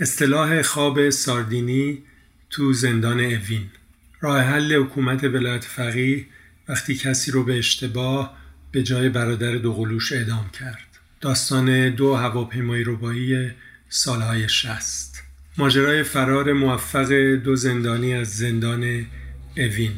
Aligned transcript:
اصطلاح 0.00 0.62
خواب 0.62 1.10
ساردینی 1.10 2.02
تو 2.50 2.72
زندان 2.72 3.20
اوین. 3.20 3.70
راه 4.20 4.40
حل 4.40 4.82
حکومت 4.82 5.24
ولایت 5.24 5.64
فقیه 5.64 6.26
وقتی 6.68 6.94
کسی 6.94 7.30
رو 7.30 7.44
به 7.44 7.58
اشتباه 7.58 8.36
به 8.72 8.82
جای 8.82 9.08
برادر 9.08 9.54
دوقلوش 9.54 10.12
اعدام 10.12 10.50
کرد. 10.60 10.98
داستان 11.20 11.90
دو 11.90 12.14
هواپیمای 12.14 12.84
ربایی 12.84 13.50
سالهای 13.88 14.48
شست 14.48 15.22
ماجرای 15.58 16.02
فرار 16.02 16.52
موفق 16.52 17.12
دو 17.34 17.56
زندانی 17.56 18.14
از 18.14 18.36
زندان 18.36 19.06
اوین. 19.56 19.94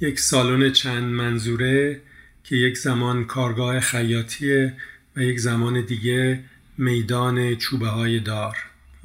یک 0.00 0.20
سالن 0.20 0.72
چند 0.72 1.04
منظوره 1.04 2.00
که 2.44 2.56
یک 2.56 2.78
زمان 2.78 3.24
کارگاه 3.24 3.80
خیاطیه 3.80 4.74
و 5.16 5.20
یک 5.20 5.40
زمان 5.40 5.80
دیگه 5.80 6.40
میدان 6.78 7.54
چوبه 7.54 7.88
های 7.88 8.20
دار. 8.20 8.56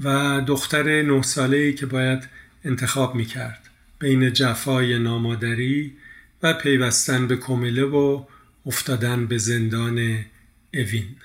و 0.04 0.42
دختر 0.48 1.02
نه 1.02 1.22
ساله 1.22 1.58
ای 1.58 1.74
که 1.74 1.86
باید 1.86 2.28
انتخاب 2.66 3.16
می 3.16 3.26
کرد 3.26 3.70
بین 4.00 4.34
جفای 4.34 5.00
نامادری 5.00 5.94
و 6.44 6.54
پیوستن 6.54 7.28
به 7.28 7.38
کمیله 7.38 7.84
و 7.84 8.23
افتادن 8.66 9.26
به 9.26 9.38
زندان 9.38 10.26
اوین. 10.73 11.16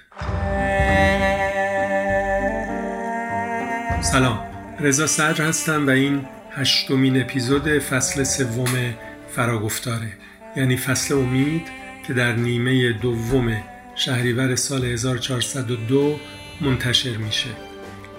سلام. 4.02 4.38
رضا 4.80 5.06
صدر 5.06 5.44
هستم 5.44 5.86
و 5.86 5.90
این 5.90 6.26
هشتمین 6.52 7.20
اپیزود 7.20 7.78
فصل 7.78 8.24
سوم 8.24 8.94
فراگفتاره. 9.36 10.12
یعنی 10.56 10.76
فصل 10.76 11.14
امید 11.14 11.62
که 12.06 12.12
در 12.12 12.36
نیمه 12.36 12.92
دوم 12.92 13.62
شهریور 13.96 14.56
سال 14.56 14.84
1402 14.84 16.20
منتشر 16.60 17.16
میشه. 17.16 17.65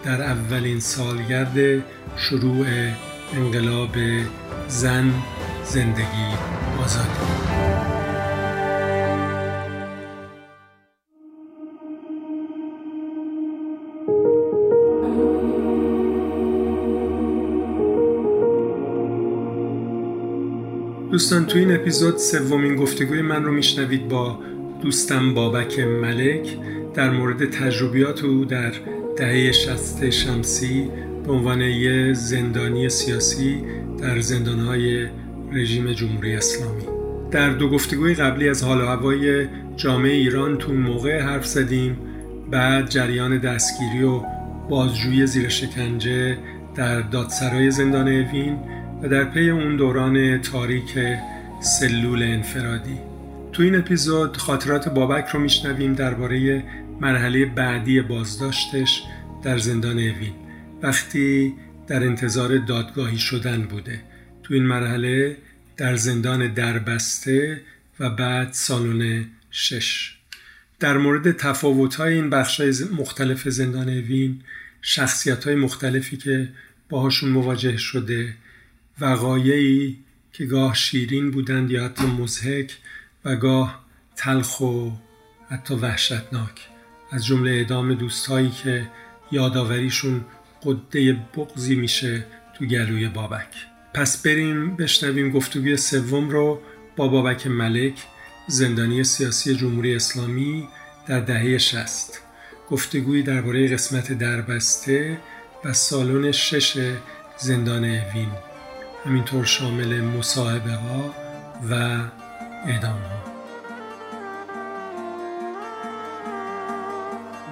در 0.07 0.21
اولین 0.21 0.79
سالگرد 0.79 1.83
شروع 2.17 2.65
انقلاب 3.35 3.95
زن 4.67 5.13
زندگی 5.63 6.27
آزادی 6.83 7.07
دوستان 21.11 21.45
تو 21.45 21.57
این 21.57 21.75
اپیزود 21.75 22.17
سومین 22.17 22.75
گفتگوی 22.75 23.21
من 23.21 23.43
رو 23.43 23.51
میشنوید 23.51 24.07
با 24.09 24.39
دوستم 24.81 25.33
بابک 25.33 25.79
ملک 25.79 26.57
در 26.93 27.09
مورد 27.09 27.49
تجربیات 27.49 28.23
او 28.23 28.45
در 28.45 28.73
دهه 29.17 29.51
شست 29.51 30.09
شمسی 30.09 30.89
به 31.25 31.31
عنوان 31.31 31.61
یه 31.61 32.13
زندانی 32.13 32.89
سیاسی 32.89 33.63
در 34.01 34.19
زندانهای 34.19 35.07
رژیم 35.51 35.93
جمهوری 35.93 36.35
اسلامی. 36.35 36.83
در 37.31 37.49
دو 37.49 37.69
گفتگوی 37.69 38.13
قبلی 38.13 38.49
از 38.49 38.63
حال 38.63 38.81
و 38.81 38.85
هوای 38.85 39.47
جامعه 39.75 40.13
ایران 40.13 40.57
تو 40.57 40.73
موقع 40.73 41.19
حرف 41.19 41.45
زدیم. 41.45 41.97
بعد 42.51 42.89
جریان 42.89 43.37
دستگیری 43.37 44.03
و 44.03 44.21
بازجویی 44.69 45.27
زیر 45.27 45.49
شکنجه 45.49 46.37
در 46.75 47.01
دادسرای 47.01 47.71
زندان 47.71 48.07
اوین 48.07 48.57
و 49.03 49.07
در 49.07 49.23
پی 49.23 49.49
اون 49.49 49.75
دوران 49.75 50.41
تاریک 50.41 50.99
سلول 51.59 52.23
انفرادی. 52.23 52.97
تو 53.51 53.63
این 53.63 53.75
اپیزود 53.75 54.37
خاطرات 54.37 54.89
بابک 54.89 55.27
رو 55.27 55.39
میشنویم 55.39 55.93
درباره 55.93 56.63
مرحله 57.01 57.45
بعدی 57.45 58.01
بازداشتش 58.01 59.03
در 59.43 59.57
زندان 59.57 59.99
اوین. 59.99 60.33
وقتی 60.81 61.53
در 61.87 62.03
انتظار 62.03 62.57
دادگاهی 62.57 63.17
شدن 63.17 63.63
بوده. 63.63 64.01
تو 64.43 64.53
این 64.53 64.63
مرحله 64.63 65.37
در 65.77 65.95
زندان 65.95 66.53
دربسته 66.53 67.61
و 67.99 68.09
بعد 68.09 68.51
سالن 68.51 69.25
شش. 69.51 70.17
در 70.79 70.97
مورد 70.97 71.31
تفاوت 71.31 71.95
های 71.95 72.13
این 72.13 72.29
بخش 72.29 72.61
های 72.61 72.73
مختلف 72.97 73.49
زندان 73.49 73.89
اوین 73.89 74.41
شخصیت 74.81 75.43
های 75.43 75.55
مختلفی 75.55 76.17
که 76.17 76.49
باهاشون 76.89 77.29
مواجه 77.29 77.77
شده 77.77 78.33
وقایعی 78.99 79.97
که 80.33 80.45
گاه 80.45 80.75
شیرین 80.75 81.31
بودند 81.31 81.71
یا 81.71 81.85
حتی 81.85 82.05
مزهک 82.05 82.77
و 83.25 83.35
گاه 83.35 83.85
تلخ 84.15 84.61
و 84.61 84.91
حتی 85.49 85.73
وحشتناک. 85.73 86.76
از 87.11 87.25
جمله 87.25 87.51
اعدام 87.51 87.93
دوستهایی 87.93 88.49
که 88.49 88.87
یادآوریشون 89.31 90.25
قده 90.63 91.13
بغزی 91.13 91.75
میشه 91.75 92.25
تو 92.57 92.65
گلوی 92.65 93.07
بابک. 93.07 93.47
پس 93.93 94.21
بریم 94.21 94.75
بشنویم 94.75 95.31
گفتگوی 95.31 95.77
سوم 95.77 96.29
رو 96.29 96.61
با 96.95 97.07
بابک 97.07 97.47
ملک 97.47 98.03
زندانی 98.47 99.03
سیاسی 99.03 99.55
جمهوری 99.55 99.95
اسلامی 99.95 100.67
در 101.07 101.19
دهه 101.19 101.57
شست. 101.57 102.21
گفتگویی 102.69 103.23
درباره 103.23 103.73
قسمت 103.73 104.13
دربسته 104.13 105.17
و 105.65 105.73
سالن 105.73 106.31
شش 106.31 106.93
زندان 107.37 107.85
اوین 107.85 108.29
همینطور 109.05 109.45
شامل 109.45 110.01
مصاحبه 110.01 110.71
ها 110.71 111.15
و 111.69 111.73
اعدام 112.65 113.01
ها 113.01 113.36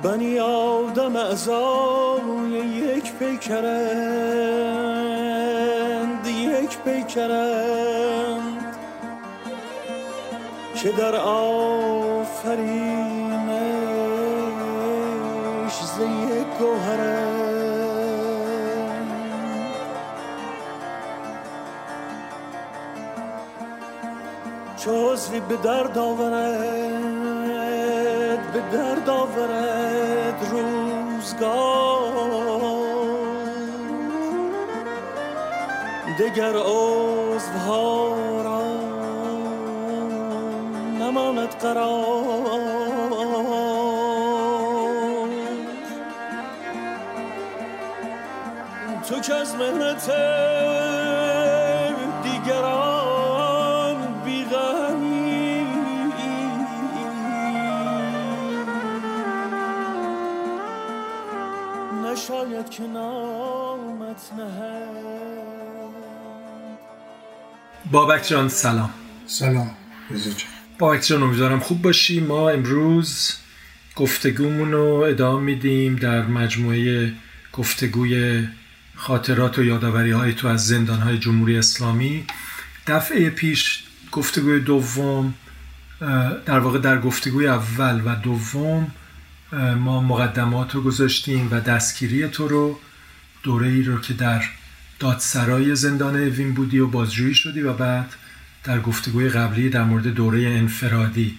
بنی 0.06 0.40
آدم 0.40 1.16
اعضای 1.16 2.52
یک 2.52 3.14
پیکرند 3.14 3.76
یک 6.28 6.78
پیکرند. 6.86 8.76
که 10.76 10.92
در 10.92 11.16
آفرینش 11.16 12.46
ز 15.74 16.00
یک 16.00 16.48
گوهرند 16.60 17.46
چوزی 24.78 25.40
به 25.40 25.56
درد 25.56 25.98
آورد 25.98 27.46
به 28.54 28.62
درد 28.78 29.10
آورد. 29.10 29.65
دگر 36.20 36.56
عضوها 36.56 38.16
را 38.44 38.64
نماند 41.00 41.50
قرار. 41.50 42.96
تو 49.10 49.20
که 49.20 49.34
از 49.34 49.56
مهنت 49.56 50.10
نشاید 62.66 62.70
که 62.70 62.84
نامت 62.84 64.32
نهد 64.38 65.16
بابک 67.92 68.28
جان 68.28 68.50
سلام. 68.50 68.90
سلام 69.28 69.72
بابک 70.80 71.06
جان 71.06 71.24
امیدوارم 71.24 71.60
خوب 71.60 71.82
باشی. 71.82 72.20
ما 72.20 72.50
امروز 72.50 73.34
گفتگومون 73.96 74.72
رو 74.72 74.84
ادامه 74.84 75.42
میدیم 75.42 75.96
در 75.96 76.26
مجموعه 76.26 77.14
گفتگوی 77.54 78.48
خاطرات 78.96 79.60
و 79.60 79.64
یادآوری 79.64 80.12
های 80.12 80.34
تو 80.34 80.48
از 80.48 80.68
زندان 80.68 81.00
های 81.00 81.18
جمهوری 81.18 81.58
اسلامی. 81.58 82.26
دفعه 82.88 83.30
پیش 83.30 83.84
گفتگوی 84.12 84.60
دوم 84.60 85.34
در 86.46 86.60
واقع 86.60 86.80
در 86.80 87.02
گفتگوی 87.02 87.48
اول 87.48 88.02
و 88.06 88.16
دوم 88.16 88.92
ما 89.56 90.02
مقدمات 90.02 90.76
رو 90.76 90.82
گذاشتیم 90.82 91.48
و 91.52 91.60
دستگیری 91.60 92.28
تو 92.28 92.48
رو 92.48 92.80
دوره 93.44 93.68
ای 93.68 93.84
رو 93.84 94.02
که 94.02 94.14
در 94.14 94.44
دادسرای 95.00 95.76
زندان 95.76 96.16
اوین 96.16 96.54
بودی 96.54 96.80
و 96.80 96.88
بازجویی 96.88 97.34
شدی 97.34 97.62
و 97.62 97.74
بعد 97.74 98.14
در 98.64 98.80
گفتگوی 98.80 99.30
قبلی 99.30 99.70
در 99.70 99.84
مورد 99.84 100.08
دوره 100.08 100.50
انفرادی 100.50 101.38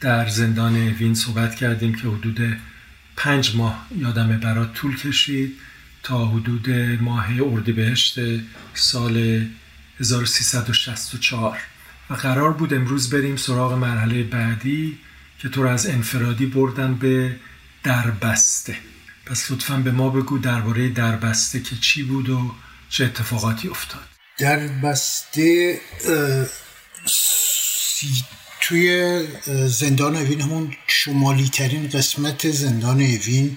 در 0.00 0.28
زندان 0.28 0.76
اوین 0.76 1.14
صحبت 1.14 1.54
کردیم 1.54 1.94
که 1.94 2.08
حدود 2.08 2.56
پنج 3.16 3.56
ماه 3.56 3.86
یادم 3.96 4.40
برات 4.40 4.74
طول 4.74 4.96
کشید 4.96 5.52
تا 6.02 6.26
حدود 6.26 6.70
ماه 7.00 7.26
اردیبهشت 7.42 8.18
سال 8.74 9.46
1364 10.00 11.58
و 12.10 12.14
قرار 12.14 12.52
بود 12.52 12.74
امروز 12.74 13.10
بریم 13.10 13.36
سراغ 13.36 13.72
مرحله 13.72 14.22
بعدی 14.22 14.98
که 15.38 15.48
تو 15.48 15.62
رو 15.62 15.68
از 15.68 15.86
انفرادی 15.86 16.46
بردن 16.46 16.94
به 16.94 17.36
دربسته. 17.82 18.76
پس 19.26 19.50
لطفا 19.50 19.76
به 19.76 19.90
ما 19.90 20.08
بگو 20.08 20.38
درباره 20.38 20.88
دربسته 20.88 21.60
که 21.62 21.76
چی 21.76 22.02
بود 22.02 22.28
و 22.28 22.54
چه 22.88 23.04
اتفاقاتی 23.04 23.68
افتاد. 23.68 24.04
در 24.38 24.58
بسته 24.68 25.80
اه، 26.08 26.46
سی- 27.06 28.24
توی 28.60 29.24
زندان 29.68 30.16
اوین 30.16 30.40
همون 30.40 30.74
شمالی 30.86 31.48
ترین 31.48 31.88
قسمت 31.88 32.50
زندان 32.50 33.00
اوین 33.00 33.56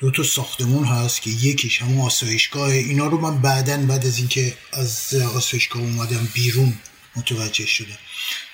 دو 0.00 0.10
تا 0.10 0.22
ساختمون 0.22 0.84
هست 0.84 1.22
که 1.22 1.30
یکیش 1.30 1.82
همون 1.82 2.06
آسایشگاه. 2.06 2.68
اینا 2.68 3.06
رو 3.06 3.20
من 3.20 3.38
بعدا 3.38 3.76
بعد 3.76 4.06
از 4.06 4.18
اینکه 4.18 4.54
از 4.72 5.14
آسایشگاه 5.14 5.82
اومدم 5.82 6.28
بیرون 6.34 6.74
متوجه 7.16 7.66
شدم. 7.66 7.98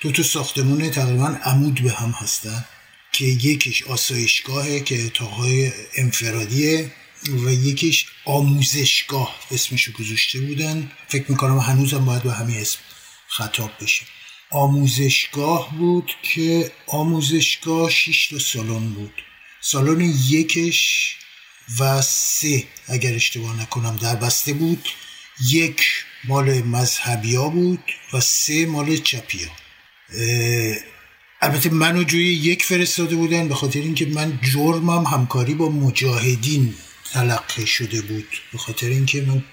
دو 0.01 0.11
تا 0.11 0.23
ساختمون 0.23 0.89
تقریبا 0.91 1.27
عمود 1.43 1.83
به 1.83 1.91
هم 1.91 2.09
هستن. 2.09 2.65
که 3.13 3.25
یکیش 3.25 3.83
آسایشگاهه 3.83 4.79
که 4.79 5.05
اتاقهای 5.05 5.71
انفرادیه 5.95 6.91
و 7.45 7.51
یکیش 7.51 8.05
آموزشگاه 8.25 9.39
اسمشو 9.51 9.91
گذاشته 9.91 10.39
بودن. 10.39 10.91
فکر 11.07 11.31
می‌کنم 11.31 11.57
هنوزم 11.57 12.05
باید 12.05 12.23
به 12.23 12.33
همین 12.33 12.57
اسم 12.57 12.79
خطاب 13.27 13.71
بشه. 13.81 14.05
آموزشگاه 14.51 15.77
بود 15.77 16.11
که 16.23 16.71
آموزشگاه 16.87 17.89
6 17.89 18.27
تا 18.27 18.39
سالن 18.39 18.89
بود. 18.89 19.13
سالن 19.61 20.01
یکش 20.29 21.15
و 21.79 22.01
سه 22.01 22.63
اگر 22.87 23.13
اشتباه 23.13 23.61
نکنم 23.61 23.95
در 23.95 24.15
بسته 24.15 24.53
بود. 24.53 24.89
یک 25.51 25.81
مال 26.23 26.61
مذهبیا 26.61 27.49
بود 27.49 27.83
و 28.13 28.21
سه 28.21 28.65
مال 28.65 28.97
چپیا. 28.97 29.49
البته 31.43 31.69
منو 31.69 32.03
جوی 32.03 32.25
یک 32.25 32.63
فرستاده 32.63 33.15
بودن 33.15 33.47
به 33.47 33.55
خاطر 33.55 33.79
اینکه 33.79 34.05
من 34.05 34.39
جرمم 34.53 35.03
همکاری 35.03 35.53
با 35.53 35.69
مجاهدین 35.69 36.73
تلقی 37.13 37.65
شده 37.65 38.01
بود. 38.01 38.27
به 38.51 38.57
خاطر 38.57 38.87
اینکه 38.87 39.21
من 39.21 39.43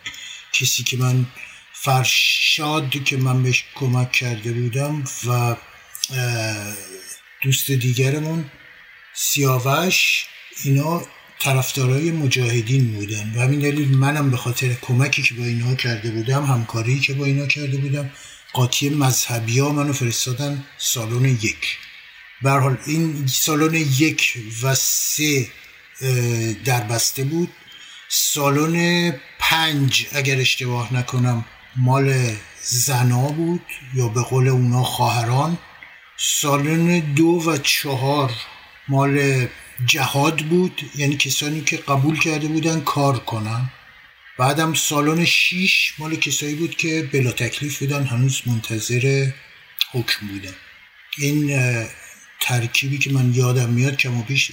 کسی 0.53 0.83
که 0.83 0.97
من 0.97 1.27
فرشاد 1.73 2.91
که 2.91 3.17
من 3.17 3.43
بهش 3.43 3.65
کمک 3.75 4.13
کرده 4.13 4.53
بودم 4.53 5.05
و 5.27 5.57
دوست 7.43 7.71
دیگرمون 7.71 8.45
سیاوش 9.15 10.27
اینا 10.65 11.03
طرفدارای 11.39 12.11
مجاهدین 12.11 12.93
بودن. 12.93 13.33
و 13.37 13.41
همین 13.41 13.59
دلیل 13.59 13.97
منم 13.97 14.31
به 14.31 14.37
خاطر 14.37 14.75
کمکی 14.83 15.23
که 15.23 15.35
با 15.35 15.45
اینا 15.45 15.75
کرده 15.75 16.11
بودم 16.11 16.45
همکاری 16.45 17.01
که 17.01 17.15
با 17.15 17.25
اینا 17.25 17.47
کرده 17.47 17.77
بودم 17.77 18.11
قاطی 18.53 18.89
مذهبی 18.89 19.59
ها 19.59 19.73
منو 19.73 19.93
فرستادن 19.93 20.65
سالن 20.79 21.25
یک. 21.25 21.79
حال 22.43 22.77
این 22.87 23.27
سالن 23.27 23.75
یک 23.75 24.39
و 24.63 24.75
سه 24.75 25.49
در 26.65 26.81
بسته 26.81 27.25
بود. 27.25 27.49
سالن 28.09 29.15
پنج 29.39 30.07
اگر 30.13 30.39
اشتباه 30.41 30.95
نکنم 30.95 31.45
مال 31.77 32.37
زنا 32.63 33.29
بود 33.29 33.63
یا 33.95 34.09
به 34.09 34.23
قول 34.23 34.49
اونا 34.49 34.83
خواهران. 34.83 35.59
سالن 36.17 37.01
دو 37.01 37.43
و 37.47 37.57
چهار 37.57 38.33
مال 38.89 39.47
جهاد 39.87 40.37
بود 40.37 40.91
یعنی 40.97 41.17
کسانی 41.17 41.61
که 41.61 41.77
قبول 41.77 42.19
کرده 42.19 42.49
بودن 42.49 42.81
کار 42.81 43.19
کنن. 43.19 43.71
بعدم 44.41 44.75
سالن 44.75 45.25
شیش 45.25 45.95
مال 45.99 46.17
کسایی 46.17 46.55
بود 46.55 46.77
که 46.77 47.09
بلا 47.13 47.33
تکلیف 47.33 47.79
بودن 47.79 48.05
هنوز 48.05 48.43
منتظر 48.47 49.31
حکم 49.93 50.27
بودن. 50.27 50.55
این 51.19 51.61
ترکیبی 52.41 52.99
که 52.99 53.13
من 53.13 53.35
یادم 53.35 53.69
میاد 53.69 53.97
کم 53.97 54.19
و 54.19 54.23
بیش 54.23 54.53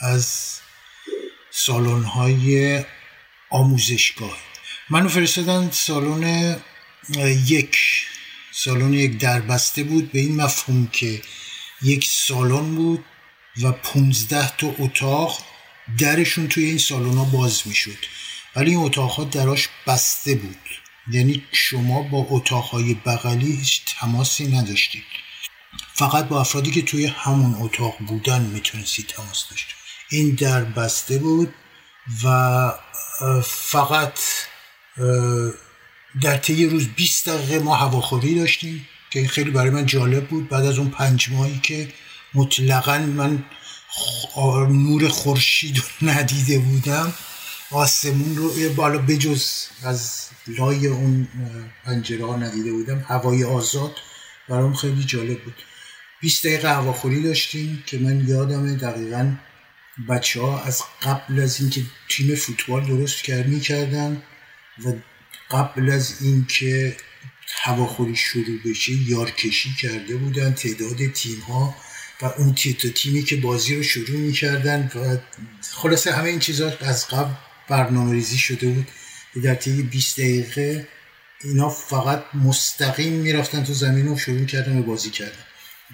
از 0.00 0.58
سالن 1.50 2.02
های 2.02 2.84
آموزشگاه. 3.50 4.38
منو 4.90 5.08
فرستادن 5.08 5.70
سالن 5.70 6.56
یک 7.46 7.78
سالن 8.52 8.94
یک 8.94 9.18
دربسته 9.18 9.82
بود. 9.82 10.12
به 10.12 10.18
این 10.18 10.36
مفهوم 10.36 10.86
که 10.92 11.22
یک 11.82 12.04
سالن 12.04 12.74
بود 12.74 13.04
و 13.62 13.72
15 13.72 14.56
تا 14.56 14.74
اتاق 14.78 15.44
درشون 15.98 16.48
توی 16.48 16.64
این 16.64 16.78
سالن 16.78 17.16
ها 17.16 17.24
باز 17.24 17.62
می‌شد. 17.66 17.98
ولی 18.56 18.70
این 18.70 18.78
اتاق 18.78 19.10
ها 19.10 19.24
دراش 19.24 19.68
بسته 19.86 20.34
بود. 20.34 20.56
یعنی 21.10 21.42
شما 21.52 22.02
با 22.02 22.26
اتاق 22.30 22.64
های 22.64 22.94
بغلی 22.94 23.52
هیچ 23.56 23.82
تماسی 23.98 24.46
نداشتید. 24.56 25.04
فقط 25.94 26.28
با 26.28 26.40
افرادی 26.40 26.70
که 26.70 26.82
توی 26.82 27.06
همون 27.06 27.54
اتاق 27.60 27.98
بودن 27.98 28.42
می‌تونستید 28.42 29.06
تماس 29.06 29.44
داشت 29.50 29.66
این 30.10 30.34
در 30.34 30.64
بسته 30.64 31.18
بود 31.18 31.54
و 32.24 32.72
فقط 33.44 34.18
در 36.22 36.36
طی 36.36 36.66
روز 36.66 36.88
20 36.88 37.28
دقیقه 37.28 37.58
ما 37.58 37.74
هواخوری 37.74 38.34
داشتیم 38.34 38.88
که 39.10 39.18
این 39.18 39.28
خیلی 39.28 39.50
برای 39.50 39.70
من 39.70 39.86
جالب 39.86 40.28
بود. 40.28 40.48
بعد 40.48 40.64
از 40.64 40.78
اون 40.78 40.90
پنج 40.90 41.30
ماهی 41.30 41.60
که 41.62 41.92
مطلقا 42.34 42.98
من 42.98 43.44
نور 44.68 45.08
خورشید 45.08 45.82
ندیده 46.02 46.58
بودم 46.58 47.14
آسمون 47.72 48.36
رو 48.36 48.58
یه 48.58 48.68
بالا 48.68 48.98
بجز 48.98 49.66
از 49.82 50.28
لای 50.46 50.86
اون 50.86 51.28
پنجره 51.84 52.26
ها 52.26 52.36
ندیده 52.36 52.72
بودم. 52.72 53.04
هوای 53.08 53.44
آزاد 53.44 53.96
برام 54.48 54.74
خیلی 54.74 55.04
جالب 55.04 55.44
بود. 55.44 55.54
20 56.20 56.46
دقیقه 56.46 56.74
هواخوری 56.74 57.22
داشتیم 57.22 57.82
که 57.86 57.98
من 57.98 58.28
یادمه 58.28 58.76
دقیقا 58.76 59.32
بچه 60.08 60.40
ها 60.40 60.62
از 60.62 60.82
قبل 61.02 61.40
از 61.40 61.60
اینکه 61.60 61.82
تیم 62.08 62.34
فوتبال 62.34 62.86
درست 62.86 63.22
کرد 63.22 63.46
می‌کردن 63.46 64.22
و 64.84 64.92
قبل 65.50 65.90
از 65.90 66.22
اینکه 66.22 66.96
هواخوری 67.62 68.16
شروع 68.16 68.58
بشه 68.64 68.92
یارکشی 68.92 69.74
کرده 69.80 70.16
بودن 70.16 70.52
تعداد 70.52 71.06
تیم 71.06 71.40
ها 71.40 71.74
و 72.22 72.26
اون 72.26 72.54
تیمی 72.94 73.22
که 73.22 73.36
بازی 73.36 73.76
رو 73.76 73.82
شروع 73.82 74.16
می‌کردن 74.16 74.90
و 74.94 75.16
خلاصه 75.70 76.12
همه 76.12 76.28
این 76.28 76.38
چیزها 76.38 76.72
از 76.80 77.08
قبل 77.08 77.32
برنامه 77.68 78.12
ریزی 78.12 78.38
شده 78.38 78.68
بود. 78.68 78.86
در 79.42 79.54
طی 79.54 79.82
20 79.82 80.20
دقیقه 80.20 80.88
اینا 81.44 81.68
فقط 81.68 82.24
مستقیم 82.34 83.12
می‌رفتن 83.12 83.64
تو 83.64 83.72
زمین 83.72 84.08
و 84.08 84.18
شروع 84.18 84.44
کردن 84.44 84.74
به 84.74 84.82
بازی 84.86 85.10
کردن. 85.10 85.44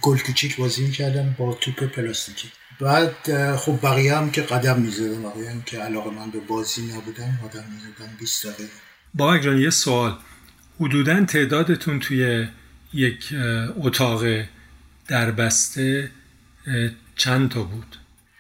گل 0.03 0.19
کوچیک 0.19 0.57
بازی 0.57 0.83
می‌کردن 0.83 1.35
با 1.39 1.55
توپ 1.55 1.85
پلاستیکی. 1.85 2.49
بعد 2.81 3.57
خب 3.57 3.79
بقیه 3.83 4.17
هم 4.17 4.31
که 4.31 4.43
قدم 4.43 4.81
می‌زدن 4.81 5.23
بقیه 5.23 5.51
هم 5.51 5.63
که 5.63 5.79
علاقه 5.79 6.11
من 6.11 6.31
به 6.31 6.39
بازی 6.39 6.83
نبودن 6.83 7.39
قدم 7.45 7.65
می‌زدن 7.75 8.17
20 8.21 8.47
دقیقه. 8.47 8.71
بابک 9.15 9.43
جان 9.43 9.59
یه 9.59 9.71
سوال. 9.71 10.19
حدودا 10.81 11.25
تعدادتون 11.25 12.01
توی 12.01 12.47
یک 12.93 13.35
اتاق 13.77 14.25
دربسته 15.09 16.11
چند 17.17 17.51
تا 17.51 17.63
بود؟ 17.63 17.97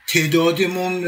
تعدادمون 0.07 1.05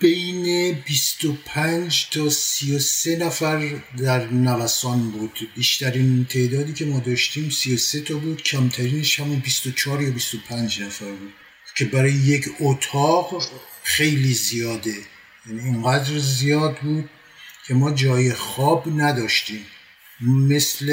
بین 0.00 0.72
25 0.72 2.08
تا 2.10 2.30
33 2.30 3.16
نفر 3.16 3.80
در 3.98 4.26
نوسان 4.26 5.10
بود. 5.10 5.48
بیشترین 5.56 6.24
تعدادی 6.24 6.72
که 6.72 6.84
ما 6.84 6.98
داشتیم 6.98 7.50
33 7.50 8.00
تا 8.00 8.14
بود 8.14 8.42
کمترینش 8.42 9.20
همون 9.20 9.38
24 9.38 10.02
یا 10.02 10.10
25 10.10 10.82
نفر 10.82 11.12
بود. 11.12 11.32
که 11.74 11.84
برای 11.84 12.12
یک 12.12 12.48
اتاق 12.60 13.42
خیلی 13.82 14.34
زیاده. 14.34 14.94
یعنی 15.46 15.60
اینقدر 15.60 16.18
زیاد 16.18 16.76
بود 16.78 17.10
که 17.66 17.74
ما 17.74 17.90
جای 17.90 18.32
خواب 18.32 19.00
نداشتیم. 19.00 19.66
مثل 20.20 20.86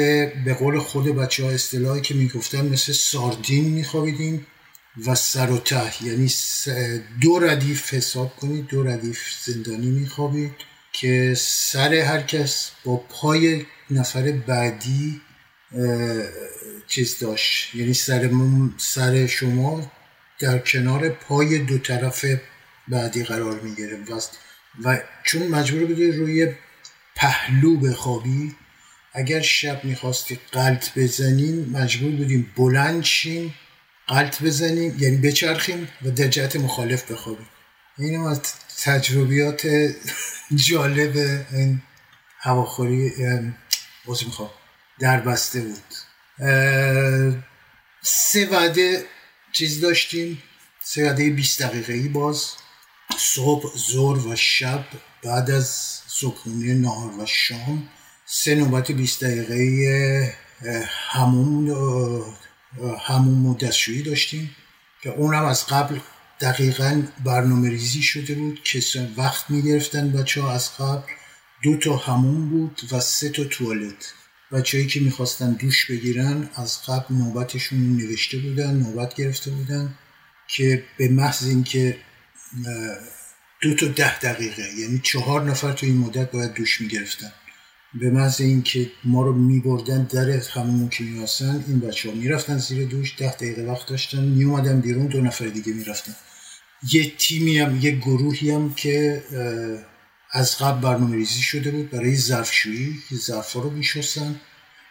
به 0.44 0.54
قول 0.54 0.78
خود 0.78 1.04
بچه 1.04 1.44
ها 1.44 1.50
اصطلاحی 1.50 2.00
که 2.00 2.14
می‌گفتن 2.14 2.68
مثل 2.68 2.92
ساردین 2.92 3.64
میخوابیدیم. 3.64 4.46
و 5.06 5.14
سر 5.14 5.50
و 5.50 5.58
ته. 5.58 6.04
یعنی 6.04 6.30
دو 7.20 7.38
ردیف 7.38 7.94
حساب 7.94 8.36
کنید 8.36 8.66
دو 8.66 8.82
ردیف 8.82 9.20
زندانی 9.44 9.90
میخوابید 9.90 10.52
که 10.92 11.34
سر 11.38 11.94
هر 11.94 12.22
کس 12.22 12.70
با 12.84 12.96
پای 12.96 13.66
نفر 13.90 14.32
بعدی 14.32 15.20
چیز 16.86 17.18
داشت. 17.18 17.74
یعنی 17.74 17.94
سر, 17.94 18.30
سر 18.78 19.26
شما 19.26 19.92
در 20.38 20.58
کنار 20.58 21.08
پای 21.08 21.58
دو 21.58 21.78
طرف 21.78 22.24
بعدی 22.88 23.24
قرار 23.24 23.60
می‌گرفت. 23.60 24.38
و, 24.84 24.90
و 24.90 24.98
چون 25.24 25.46
مجبور 25.46 25.84
بودی 25.84 26.12
روی 26.12 26.52
پهلو 27.16 27.76
بخوابی 27.76 28.54
اگر 29.12 29.40
شب 29.40 29.84
می‌خواستی 29.84 30.38
قلط 30.52 30.98
بزنیم 30.98 31.70
مجبور 31.72 32.10
بودیم 32.10 32.52
بلند 32.56 33.04
شیم 33.04 33.54
قلط 34.08 34.42
بزنیم 34.42 34.96
یعنی 34.98 35.16
بچرخیم 35.16 35.88
و 36.02 36.10
در 36.10 36.28
جهت 36.28 36.56
مخالف 36.56 37.10
بخوابیم. 37.10 37.48
این 37.98 38.20
از 38.20 38.40
تجربیات 38.84 39.68
جالب 40.54 41.16
این 41.52 41.82
هواخوری 42.38 43.12
بازی 44.04 44.24
می‌خوام؟ 44.24 44.50
در 44.98 45.20
بسته 45.20 45.60
بود 45.60 45.94
سه 48.02 48.48
وعده 48.50 49.04
چیز 49.52 49.80
داشتیم. 49.80 50.42
سه 50.82 51.06
وعده 51.06 51.30
20 51.30 51.62
دقیقه 51.62 51.92
ای 51.92 52.08
باز. 52.08 52.44
صبح 53.18 53.76
زور 53.76 54.26
و 54.26 54.36
شب 54.36 54.84
بعد 55.24 55.50
از 55.50 55.68
صبحونه 56.06 56.74
نهار 56.74 57.20
و 57.20 57.26
شام. 57.26 57.88
سه 58.26 58.54
نوبت 58.54 58.92
20 58.92 59.24
دقیقه 59.24 60.34
همون 61.10 61.68
همون 63.00 63.46
و 63.46 63.56
دستشویی 63.56 64.02
داشتیم 64.02 64.56
که 65.02 65.10
اونم 65.10 65.44
از 65.44 65.66
قبل 65.66 65.98
دقیقا 66.40 67.02
برنامه 67.24 67.70
ریزی 67.70 68.02
شده 68.02 68.34
بود 68.34 68.62
که 68.64 68.82
وقت 69.16 69.50
می‌گرفتن 69.50 70.12
بچه 70.12 70.42
ها 70.42 70.52
از 70.52 70.76
قبل. 70.76 71.12
دو 71.62 71.76
تا 71.76 71.96
همون 71.96 72.48
بود 72.48 72.80
و 72.92 73.00
سه 73.00 73.28
تا 73.28 73.44
توالت. 73.44 74.12
بچههایی 74.52 74.88
که 74.88 75.00
می‌خواستن 75.00 75.52
دوش 75.52 75.90
بگیرن 75.90 76.50
از 76.54 76.82
قبل 76.82 77.14
نوبتشون 77.14 77.96
نوشته 77.96 78.38
بودن 78.38 78.74
نوبت 78.74 79.14
گرفته 79.14 79.50
بودن 79.50 79.94
که 80.48 80.84
به 80.98 81.08
محض 81.08 81.46
اینکه 81.46 81.98
دو 83.60 83.74
تا 83.74 83.86
ده 83.86 84.18
دقیقه 84.18 84.62
یعنی 84.78 85.00
چهار 85.04 85.42
نفر 85.42 85.72
تو 85.72 85.86
این 85.86 85.96
مدت 85.96 86.30
باید 86.30 86.52
دوش 86.52 86.80
می‌گرفتن. 86.80 87.32
به 87.94 88.10
محض 88.10 88.40
اینکه 88.40 88.90
ما 89.04 89.22
رو 89.22 89.32
میبردن 89.32 90.02
در 90.02 90.30
همون 90.30 90.88
که 90.88 91.04
میاستن 91.04 91.64
این 91.68 91.80
بچه 91.80 92.08
ها 92.08 92.14
می‌رفتن 92.14 92.58
زیر 92.58 92.86
دوش 92.86 93.14
ده 93.18 93.34
دقیقه 93.34 93.62
وقت 93.62 93.86
داشتن 93.86 94.24
میومدن 94.24 94.80
بیرون 94.80 95.06
دو 95.06 95.20
نفر 95.20 95.46
دیگه 95.46 95.72
می‌رفتن. 95.72 96.16
یه 96.92 97.12
تیمی 97.18 97.58
هم 97.58 97.78
یه 97.80 97.90
گروهی 97.90 98.50
هم 98.50 98.74
که 98.74 99.22
از 100.32 100.58
قبل 100.58 100.80
برنامه 100.80 101.16
ریزی 101.16 101.42
شده 101.42 101.70
بود 101.70 101.90
برای 101.90 102.16
ظرفشویی 102.16 102.98
که 103.08 103.16
رو 103.54 103.70
میشستن. 103.70 104.40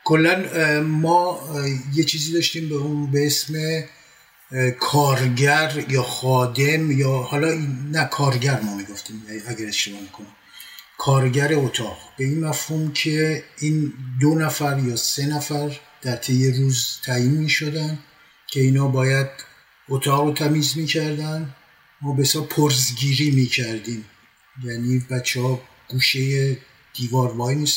کلا 0.04 0.44
ما 0.82 1.50
یه 1.94 2.04
چیزی 2.04 2.34
داشتیم 2.34 2.70
به 2.70 2.76
اون 2.76 3.12
به 3.12 3.26
اسم 3.26 3.84
کارگر 4.80 5.86
یا 5.90 6.04
خادم 6.04 6.92
یا 6.92 7.12
حالا 7.12 7.54
نه 7.92 8.06
کارگر 8.12 8.62
ما 8.62 8.76
می‌گفتیم 8.76 9.24
اگر 9.48 9.68
اشتباه 9.68 10.02
نکنم. 10.02 10.37
کارگر 10.98 11.56
اتاق. 11.56 11.98
به 12.18 12.24
این 12.24 12.46
مفهوم 12.46 12.94
که 12.94 13.44
این 13.60 13.94
دو 14.22 14.36
نفر 14.36 14.80
یا 14.80 14.96
سه 14.96 15.26
نفر 15.26 15.80
در 16.02 16.16
طی 16.16 16.52
روز 16.52 17.00
تعیین 17.04 17.32
می 17.32 17.50
شدن 17.50 18.00
که 18.48 18.62
اینا 18.62 18.88
باید 18.88 19.28
اتاق 19.90 20.26
رو 20.26 20.34
تمیز 20.34 20.78
می 20.78 20.86
کردن 20.86 21.56
ما 22.02 22.14
بسا 22.14 22.42
پرزگیری 22.42 23.32
می 23.32 23.46
کردیم 23.46 24.06
یعنی 24.64 25.00
بچه 25.10 25.42
ها 25.42 25.62
گوشه 25.90 26.58
دیوار 26.94 27.32
وای 27.32 27.56
می 27.56 27.68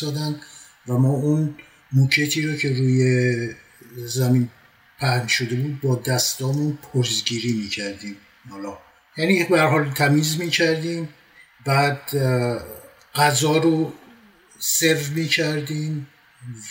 و 0.88 0.98
ما 0.98 1.08
اون 1.08 1.54
موکتی 1.92 2.42
رو 2.42 2.56
که 2.56 2.68
روی 2.68 3.54
زمین 3.96 4.48
پهن 4.98 5.26
شده 5.26 5.56
بود 5.56 5.80
با 5.80 5.96
دستامون 5.96 6.78
پرزگیری 6.92 7.52
می 7.52 7.68
کردیم 7.68 8.16
حالا 8.50 8.78
یعنی 9.16 9.44
به 9.44 9.60
حال 9.60 9.90
تمیز 9.90 10.40
می 10.40 10.50
کردیم 10.50 11.08
بعد 11.64 12.10
غذا 13.14 13.56
رو 13.56 13.92
سرو 14.58 15.12
می 15.14 15.28
کردیم 15.28 16.06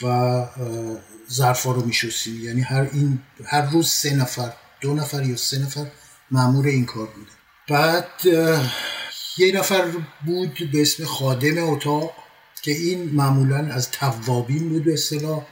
و 0.02 0.46
ظرفا 1.32 1.72
رو 1.72 1.86
می 1.86 1.94
شستیم 1.94 2.44
یعنی 2.44 2.62
هر, 2.62 2.82
این 2.94 3.20
هر 3.46 3.62
روز 3.62 3.90
سه 3.90 4.16
نفر 4.16 4.54
دو 4.82 4.94
نفر 4.94 5.24
یا 5.24 5.36
سه 5.36 5.60
نفر 5.60 5.86
معمور 6.32 6.68
این 6.68 6.86
کار 6.86 7.08
بوده. 7.08 7.32
بعد 7.68 8.26
یه 9.38 9.56
نفر 9.56 9.92
بود 10.26 10.72
به 10.72 10.82
اسم 10.82 11.06
خادم 11.06 11.70
اتاق 11.70 12.14
که 12.62 12.72
این 12.72 13.10
معمولا 13.10 13.58
از 13.58 13.92
توابین 13.92 14.70
بود 14.70 14.84
به 14.84 14.94
اصطلاح 14.94 15.46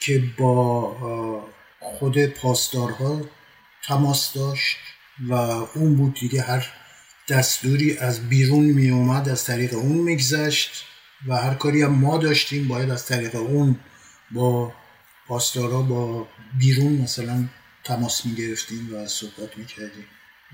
که 0.00 0.22
با 0.38 1.50
خود 1.80 2.26
پاسدارها 2.26 3.20
تماس 3.82 4.32
داشت 4.32 4.76
و 5.28 5.34
اون 5.34 5.96
بود 5.96 6.14
دیگه 6.14 6.42
هر 6.42 6.72
دستوری 7.30 7.98
از 7.98 8.28
بیرون 8.28 8.64
می 8.64 8.90
اومد 8.90 9.28
از 9.28 9.44
طریق 9.44 9.74
اون 9.74 9.98
میگذشت 9.98 10.84
و 11.28 11.36
هر 11.36 11.54
کاری 11.54 11.82
هم 11.82 11.92
ما 11.92 12.18
داشتیم 12.18 12.68
باید 12.68 12.90
از 12.90 13.06
طریق 13.06 13.34
اون 13.34 13.76
با 14.30 14.72
پاسدارا 15.28 15.82
با 15.82 16.28
بیرون 16.58 16.92
مثلا 16.92 17.44
تماس 17.84 18.26
می 18.26 18.34
گرفتیم 18.34 18.88
و 18.94 19.06
صحبت 19.06 19.58
می 19.58 19.66
کردیم 19.66 20.04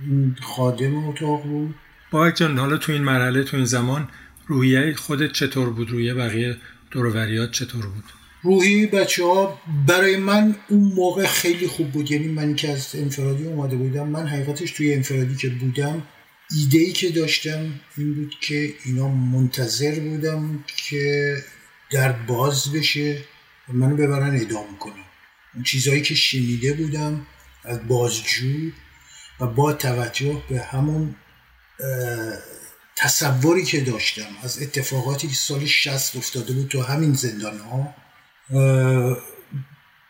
این 0.06 0.36
خادم 0.42 1.08
اتاق 1.08 1.42
بود. 1.42 1.74
با 2.10 2.30
جان 2.30 2.58
حالا 2.58 2.76
تو 2.76 2.92
این 2.92 3.02
مرحله 3.02 3.44
تو 3.44 3.56
این 3.56 3.66
زمان 3.66 4.08
رویه 4.46 4.94
خودت 4.94 5.32
چطور 5.32 5.70
بود؟ 5.70 5.90
رویه 5.90 6.14
بقیه 6.14 6.56
دوروریات 6.90 7.50
چطور 7.50 7.86
بود؟ 7.86 8.04
روحی 8.42 8.86
بچه 8.86 9.24
ها 9.24 9.60
برای 9.86 10.16
من 10.16 10.56
اون 10.68 10.92
موقع 10.96 11.26
خیلی 11.26 11.66
خوب 11.66 11.90
بود. 11.90 12.10
یعنی 12.10 12.28
من 12.28 12.54
که 12.54 12.72
از 12.72 12.90
انفرادی 12.94 13.44
اومده 13.44 13.76
بودم 13.76 14.08
من 14.08 14.26
حقیقتش 14.26 14.70
توی 14.70 14.94
انفرادی 14.94 15.36
که 15.36 15.48
بودم 15.48 16.02
ایده 16.50 16.78
ای 16.78 16.92
که 16.92 17.10
داشتم 17.10 17.80
این 17.96 18.14
بود 18.14 18.34
که 18.40 18.74
اینا 18.84 19.08
منتظر 19.08 20.00
بودم 20.00 20.64
که 20.76 21.36
در 21.90 22.12
باز 22.12 22.72
بشه 22.72 23.24
و 23.68 23.72
منو 23.72 23.96
ببرن 23.96 24.36
اعدام 24.36 24.78
کنم 24.80 25.04
اون 25.54 25.62
چیزهایی 25.64 26.02
که 26.02 26.14
شنیده 26.14 26.72
بودم 26.72 27.26
از 27.64 27.88
بازجو 27.88 28.70
و 29.40 29.46
با 29.46 29.72
توجه 29.72 30.42
به 30.48 30.60
همون 30.60 31.14
تصوری 32.96 33.64
که 33.64 33.80
داشتم 33.80 34.36
از 34.42 34.62
اتفاقاتی 34.62 35.28
که 35.28 35.34
سال 35.34 35.66
60 35.66 36.16
افتاده 36.16 36.52
بود 36.52 36.68
تو 36.68 36.82
همین 36.82 37.14
زندان 37.14 37.58
ها 37.58 37.94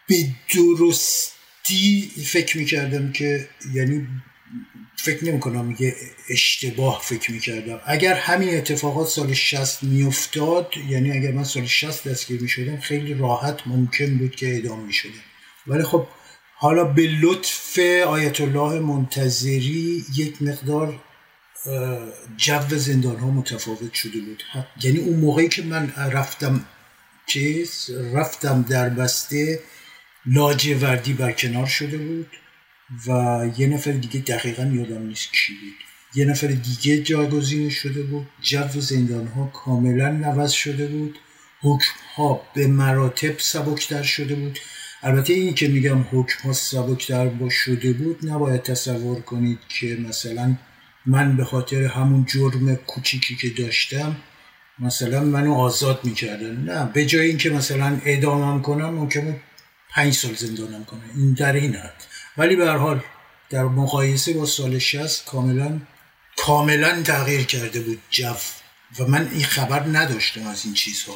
به 0.09 0.35
درستی 0.55 2.11
فکر 2.27 2.59
می‌کردم 2.59 3.13
که 3.13 3.49
یعنی 3.75 4.09
فکر 4.97 5.25
نمی 5.25 5.41
کنم 5.41 5.65
میگه 5.65 5.97
اشتباه 6.29 7.01
فکر 7.03 7.33
می‌کردم 7.33 7.81
اگر 7.87 8.15
همین 8.15 8.57
اتفاقات 8.57 9.09
سال 9.09 9.33
60 9.33 9.83
میافتاد 9.83 10.73
یعنی 10.89 11.11
اگر 11.11 11.33
من 11.33 11.45
سال 11.45 11.67
60 11.67 12.09
دستگیر 12.09 12.41
می‌شدم 12.41 12.81
خیلی 12.81 13.15
راحت 13.15 13.67
ممکن 13.67 14.19
بود 14.19 14.37
که 14.37 14.47
اعدام 14.47 14.87
می‌شدم 14.87 15.13
ولی 15.67 15.83
خب 15.83 16.07
حالا 16.55 16.85
به 16.85 17.03
لطف 17.03 17.79
آیت 18.07 18.41
الله 18.41 18.81
منتظری 18.81 20.05
یک 20.17 20.43
مقدار 20.43 21.01
جو 22.37 22.79
زندان 22.79 23.17
ها 23.17 23.31
متفاوت 23.31 23.95
شده 23.95 24.21
بود. 24.21 24.43
یعنی 24.83 24.99
اون 24.99 25.21
موقعی 25.21 25.49
که 25.49 25.63
من 25.63 25.93
رفتم 25.97 26.65
چیز 27.27 27.91
رفتم 28.15 28.63
در 28.63 28.89
بسته 28.89 29.61
لاجوردی 30.27 31.13
برکنار 31.13 31.67
شده 31.67 31.99
بود. 31.99 32.31
و 33.07 33.11
یه 33.59 33.67
نفر 33.67 33.91
دیگه 33.93 34.21
دقیقا 34.21 34.63
یادم 34.63 35.07
نیست 35.07 35.29
کی 35.33 35.53
بود. 35.53 35.75
یه 36.15 36.25
نفر 36.25 36.47
دیگه 36.47 37.03
جاگزین 37.03 37.71
شده 37.71 38.03
بود. 38.03 38.27
جو 38.43 38.81
زندان 38.81 39.27
ها 39.27 39.47
کاملا 39.47 40.11
نوز 40.11 40.51
شده 40.51 40.87
بود. 40.87 41.19
حکم 41.61 41.93
ها 42.17 42.43
به 42.55 42.67
مراتب 42.67 43.39
سبکتر 43.39 44.03
شده 44.03 44.35
بود. 44.35 44.59
البته 45.03 45.33
این 45.33 45.55
که 45.55 45.69
میگم 45.69 46.01
حکم 46.01 46.43
ها 46.45 46.53
سبکتر 46.53 47.29
با 47.29 47.49
شده 47.49 47.93
بود 47.93 48.29
نباید 48.29 48.63
تصور 48.63 49.21
کنید 49.21 49.59
که 49.69 49.99
مثلا 50.09 50.55
من 51.07 51.37
به 51.37 51.45
خاطر 51.45 51.85
همون 51.85 52.25
جرم 52.25 52.75
کوچیکی 52.77 53.37
که 53.37 53.49
داشتم 53.49 54.17
مثلا 54.79 55.25
منو 55.25 55.55
آزاد 55.55 56.01
می‌کردن. 56.05 56.57
نه 56.57 56.93
به 56.93 57.07
جای 57.07 57.27
اینکه 57.27 57.51
مثلا 57.51 58.01
اعدامم 58.05 58.63
کنم 58.63 58.95
ممکنه 58.95 59.41
پنج 59.91 60.13
سال 60.15 60.35
زندانم 60.35 60.85
کنه 60.85 61.01
این 61.17 61.33
در 61.33 61.53
این 61.53 61.75
حد. 61.75 62.05
ولی 62.39 62.57
به 62.57 62.67
هر 62.67 62.77
حال 62.77 63.03
در 63.51 63.65
مقایسه 63.65 64.33
با 64.33 64.47
سال 64.47 64.79
60 64.79 65.25
کاملا 65.25 65.81
کاملا 66.37 67.03
تغییر 67.03 67.45
کرده 67.45 67.81
بود 67.81 68.03
جو. 68.11 68.35
و 68.99 69.07
من 69.07 69.29
این 69.33 69.45
خبر 69.45 69.81
نداشتم 69.81 70.47
از 70.47 70.65
این 70.65 70.75
چیزها. 70.75 71.15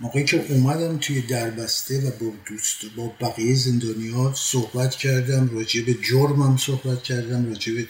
موقعی 0.00 0.24
که 0.24 0.46
اومدم 0.48 0.98
توی 0.98 1.20
دربسته 1.20 1.98
و 1.98 2.10
با 2.10 2.32
دوست 2.46 2.76
با 2.96 3.12
بقیه 3.20 3.54
زندانی 3.54 4.08
ها 4.08 4.34
صحبت 4.36 4.94
کردم 4.94 5.50
راجع 5.54 5.82
به 5.82 5.94
جرمم 5.94 6.56
صحبت 6.56 7.02
کردم 7.02 7.48
راجع 7.48 7.74
به 7.74 7.86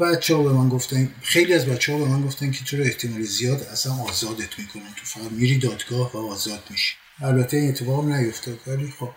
بچه 0.00 0.34
ها 0.34 0.42
به 0.42 0.52
من 0.52 0.68
گفتن 0.68 1.14
خیلی 1.22 1.54
از 1.54 1.66
بچه 1.66 1.92
ها 1.92 1.98
به 1.98 2.04
من 2.04 2.22
گفتن 2.22 2.50
که 2.50 2.64
تو 2.64 2.76
رو 2.76 2.82
احتمال 2.82 3.22
زیاد 3.22 3.62
اصلا 3.62 3.92
آزادت 3.92 4.58
می‌کنن 4.58 4.94
تو 4.96 5.04
فقط 5.04 5.32
میری 5.32 5.58
دادگاه 5.58 6.12
و 6.12 6.32
آزاد 6.32 6.62
میشی. 6.70 6.94
البته 7.20 7.56
این 7.56 7.68
اتفاق 7.68 8.04
نیفتاد 8.04 8.58
ولی 8.66 8.94
خب 8.98 9.10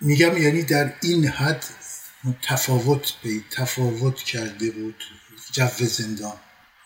میگم 0.00 0.42
یعنی 0.42 0.62
در 0.62 0.92
این 1.02 1.26
حد 1.26 1.64
تفاوت 2.42 3.12
به 3.22 3.30
تفاوت 3.50 4.16
کرده 4.16 4.70
بود 4.70 5.04
جو 5.52 5.86
زندان. 5.86 6.32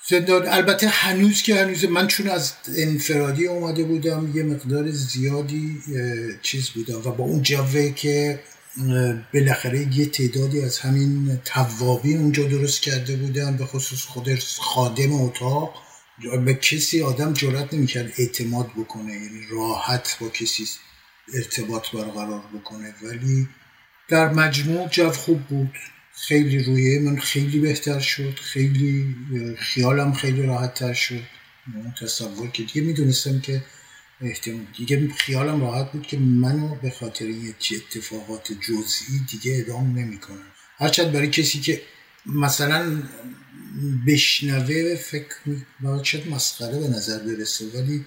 زندان 0.08 0.48
البته 0.48 0.88
هنوز 0.88 1.42
که 1.42 1.54
هنوز 1.54 1.84
من 1.84 2.06
چون 2.06 2.28
از 2.28 2.52
انفرادی 2.76 3.46
اومده 3.46 3.84
بودم 3.84 4.32
یه 4.34 4.42
مقدار 4.42 4.90
زیادی 4.90 5.82
چیز 6.42 6.70
بودم 6.70 6.98
و 6.98 7.10
با 7.10 7.24
اون 7.24 7.42
جوه 7.42 7.90
که 7.90 8.40
بالاخره 9.34 9.96
یه 9.98 10.06
تعدادی 10.06 10.60
از 10.60 10.78
همین 10.78 11.40
توابین 11.44 12.18
اونجا 12.18 12.44
درست 12.44 12.80
کرده 12.80 13.16
بودن 13.16 13.56
به 13.56 13.66
خصوص 13.66 14.00
خود 14.02 14.38
خادم 14.58 15.12
اتاق. 15.12 15.74
به 16.44 16.54
کسی 16.54 17.02
آدم 17.02 17.32
جرات 17.32 17.74
نمی‌کرد 17.74 18.12
اعتماد 18.18 18.70
بکنه 18.76 19.12
یعنی 19.12 19.46
راحت 19.50 20.16
با 20.20 20.28
کسی 20.28 20.66
ارتباط 21.34 21.90
برقرار 21.90 22.44
بکنه. 22.54 22.94
ولی 23.02 23.48
در 24.08 24.32
مجموع 24.32 24.88
جو 24.88 25.10
خوب 25.10 25.42
بود. 25.42 25.74
خیلی 26.12 26.64
رویه 26.64 27.00
من 27.00 27.18
خیلی 27.18 27.60
بهتر 27.60 28.00
شد. 28.00 28.38
خیلی 28.38 29.16
خیالم 29.58 30.12
خیلی 30.12 30.42
راحت 30.42 30.74
تر 30.74 30.92
شد 30.92 31.22
تصور 32.00 32.50
که 32.50 32.62
دیگه 32.62 32.82
می‌دونستم 32.82 33.40
که 33.40 33.64
احتمال 34.20 34.66
دیگه 34.76 35.08
خیالم 35.08 35.60
راحت 35.60 35.92
بود 35.92 36.06
که 36.06 36.18
منو 36.18 36.74
به 36.74 36.90
خاطر 36.90 37.24
یه 37.24 37.54
اتفاقات 37.72 38.52
جزئی 38.52 39.20
دیگه 39.30 39.64
ادام 39.64 39.98
نمی‌کنم 39.98 40.46
هرچند 40.78 41.12
برای 41.12 41.30
کسی 41.30 41.60
که 41.60 41.82
مثلا 42.26 43.02
بشنوه 44.06 44.94
فکر 44.94 45.34
شاید 46.02 46.28
مسخره 46.28 46.78
به 46.78 46.88
نظر 46.88 47.18
برسه. 47.18 47.64
ولی 47.74 48.04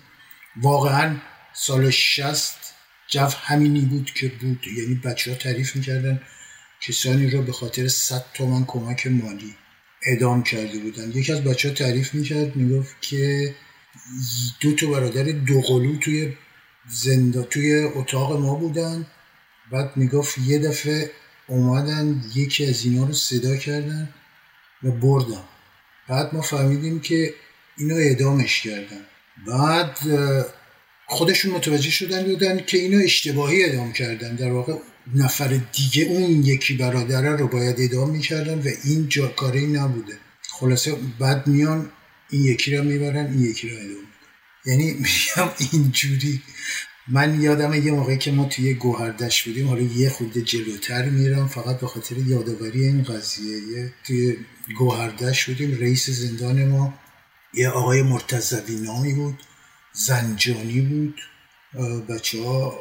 واقعا 0.62 1.16
سال 1.54 1.90
شست 1.90 2.67
جو 3.08 3.26
همینی 3.26 3.82
بود 3.82 4.12
که 4.12 4.28
بود. 4.28 4.68
یعنی 4.78 4.96
بچه 4.96 5.32
ها 5.32 5.38
تعریف 5.38 5.76
می‌کردن 5.76 6.22
کسانی 6.82 7.30
را 7.30 7.42
به 7.42 7.52
خاطر 7.52 7.88
100 7.88 8.26
تومن 8.34 8.66
کمک 8.66 9.08
مالی 9.08 9.56
ادام 10.06 10.44
کرده 10.44 10.80
بودن. 10.80 11.10
یکی 11.12 11.34
از 11.34 11.44
بچه 11.44 11.70
ها 11.70 11.76
تعریف 11.76 12.14
می‌کرد 12.14 12.56
می‌گفت 12.56 13.02
که 13.02 13.56
دو 14.60 14.76
تا 14.76 14.88
برادر 14.88 15.24
دوقلو 15.24 15.98
توی 15.98 16.34
زنده 16.90 17.44
توی 17.44 17.76
اتاق 17.84 18.40
ما 18.40 18.56
بودن. 18.56 19.08
بعد 19.72 19.98
می‌گفت 19.98 20.38
یه 20.38 20.60
دفعه 20.60 21.12
اومدن 21.48 22.24
یکی 22.36 22.66
از 22.66 22.86
اینا 22.86 23.06
رو 23.06 23.14
صدا 23.14 23.56
کردن 23.58 24.10
و 24.84 24.92
بردن. 24.92 25.44
بعد 26.08 26.36
ما 26.36 26.42
فهمیدیم 26.42 27.00
که 27.00 27.34
اینو 27.78 27.96
اعدامش 27.96 28.62
کردن. 28.62 29.02
بعد 29.48 29.98
خودشون 31.10 31.52
متوجه 31.52 31.90
شدن 31.90 32.24
بودن 32.24 32.60
که 32.66 32.78
اینو 32.78 33.04
اشتباهی 33.04 33.64
اعدام 33.64 33.94
کردن. 33.94 34.36
در 34.36 34.52
واقع 34.52 34.74
نفر 35.16 35.60
دیگه 35.74 36.04
اون 36.04 36.44
یکی 36.44 36.74
برادره 36.74 37.36
رو 37.36 37.48
باید 37.48 37.80
اعدام 37.80 38.10
می‌کردن 38.10 38.60
و 38.60 38.70
این 38.84 39.10
جا 39.10 39.28
کاری 39.28 39.68
نبوده. 39.68 40.18
خلاصه 40.50 40.96
بعد 41.20 41.48
میان 41.48 41.90
این 42.30 42.46
یکی 42.46 42.76
رو 42.76 42.84
می‌برن 42.84 43.26
این 43.26 43.42
یکی 43.42 43.70
رو 43.70 43.78
اعدام 43.78 43.98
یعنی 44.66 44.94
میگم 44.94 45.52
اینجوری. 45.72 46.42
من 47.08 47.42
یادم 47.42 47.74
یه 47.74 47.92
موقعی 47.92 48.18
که 48.18 48.32
ما 48.32 48.46
توی 48.46 48.74
گوهردش 48.74 49.44
بودیم 49.44 49.68
حالا 49.68 49.82
یه 49.82 50.10
خود 50.10 50.38
جلوتر 50.38 51.10
میرم 51.10 51.48
فقط 51.48 51.80
به 51.80 51.88
خاطر 51.88 52.18
یادآوری 52.18 52.84
این 52.84 53.04
قضیه. 53.04 53.58
یه 53.58 53.94
توی 54.04 54.38
گوهردش 54.78 55.46
بودیم 55.46 55.78
رئیس 55.82 56.10
زندان 56.10 56.66
ما 56.66 56.94
یه 57.54 57.70
آقای 57.70 58.02
مرتضوی 58.02 58.76
نامی 58.76 59.14
بود. 59.14 59.44
زنجانی 60.06 60.82
بود. 60.82 61.22
بچه 62.10 62.44
ها 62.44 62.80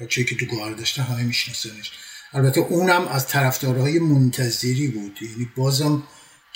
بچه 0.00 0.24
که 0.24 0.36
تو 0.36 0.46
گوهردشتن 0.46 1.02
همه 1.02 1.22
میشناسنش. 1.22 1.92
البته 2.32 2.60
اونم 2.60 3.08
از 3.08 3.28
طرفدارهای 3.28 3.98
منتظری 3.98 4.88
بود. 4.88 5.18
یعنی 5.22 5.48
بازم 5.56 6.02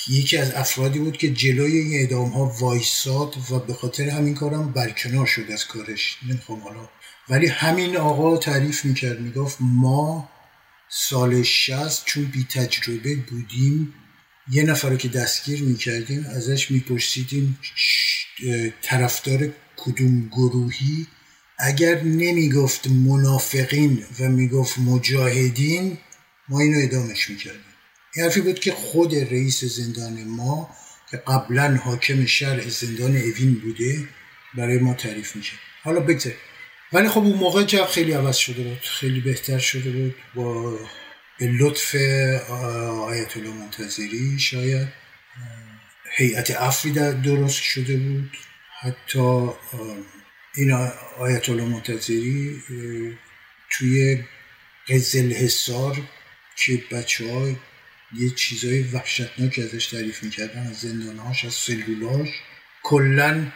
یکی 0.08 0.36
از 0.36 0.54
افرادی 0.54 0.98
بود 0.98 1.16
که 1.16 1.32
جلوی 1.32 1.78
این 1.78 2.00
اعدام 2.00 2.28
ها 2.28 2.44
وایساد 2.60 3.36
و 3.50 3.58
به 3.58 3.74
خاطر 3.74 4.08
همین 4.08 4.34
کارم 4.34 4.72
برکنار 4.72 5.26
شد 5.26 5.50
از 5.50 5.66
کارش. 5.66 6.18
نمی‌خوام 6.28 6.60
حالا. 6.60 6.88
ولی 7.28 7.46
همین 7.46 7.96
آقا 7.96 8.36
تعریف 8.36 8.84
می‌کرد 8.84 9.20
می‌گفت 9.20 9.56
ما 9.60 10.30
سال 10.88 11.42
شست 11.42 12.04
چون 12.04 12.24
بی 12.24 12.44
تجربه 12.44 13.16
بودیم 13.16 13.94
یه 14.50 14.62
نفر 14.62 14.96
که 14.96 15.08
دستگیر 15.08 15.62
می‌کردیم 15.62 16.26
ازش 16.26 16.70
میپرسیدیم 16.70 17.58
طرفدار 18.82 19.48
کدوم 19.76 20.28
گروهی؟ 20.28 21.06
اگر 21.58 22.02
نمی‌گفت 22.02 22.86
منافقین 22.86 24.04
و 24.20 24.28
می‌گفت 24.28 24.78
مجاهدین 24.78 25.98
ما 26.48 26.60
اینو 26.60 26.80
ادامش 26.82 27.30
می‌کردیم. 27.30 27.60
این 28.14 28.24
حرفی 28.24 28.40
بود 28.40 28.58
که 28.60 28.72
خود 28.72 29.14
رئیس 29.14 29.64
زندان 29.64 30.24
ما 30.24 30.70
که 31.10 31.16
قبلا 31.16 31.76
حاکم 31.76 32.26
شهر 32.26 32.68
زندان 32.68 33.16
اوین 33.16 33.54
بوده 33.54 34.08
برای 34.54 34.78
ما 34.78 34.94
تعریف 34.94 35.36
میشه. 35.36 35.52
حالا 35.82 36.00
بگذار 36.00 36.32
ولی 36.92 37.08
خب 37.08 37.18
اون 37.18 37.38
موقع 37.38 37.64
که 37.64 37.84
خیلی 37.84 38.12
عوض 38.12 38.36
شده 38.36 38.62
بود 38.62 38.80
خیلی 38.80 39.20
بهتر 39.20 39.58
شده 39.58 39.90
بود 39.90 40.14
با 40.34 40.78
لطف 41.40 41.94
آیت 42.90 43.36
الله 43.36 43.54
منتظری 43.54 44.38
شاید. 44.38 44.88
هیئت 46.16 46.50
افری 46.50 46.92
درست 46.92 47.62
شده 47.62 47.96
بود. 47.96 48.36
حتی 48.80 49.48
این 50.54 50.72
آیت 51.18 51.48
الله 51.48 51.64
منتظری 51.64 52.62
توی 53.70 54.24
قزل 54.88 55.32
حسار 55.32 55.98
که 56.56 56.82
بچه 56.92 57.32
های 57.32 57.56
یه 58.18 58.30
چیزای 58.30 58.82
وحشتناک 58.82 59.58
ازش 59.58 59.86
تعریف 59.86 60.22
می‌کردن 60.22 60.66
از 60.66 60.80
زندانهاش 60.80 61.44
از 61.44 61.54
سلولاش 61.54 62.28
کلا 62.82 63.52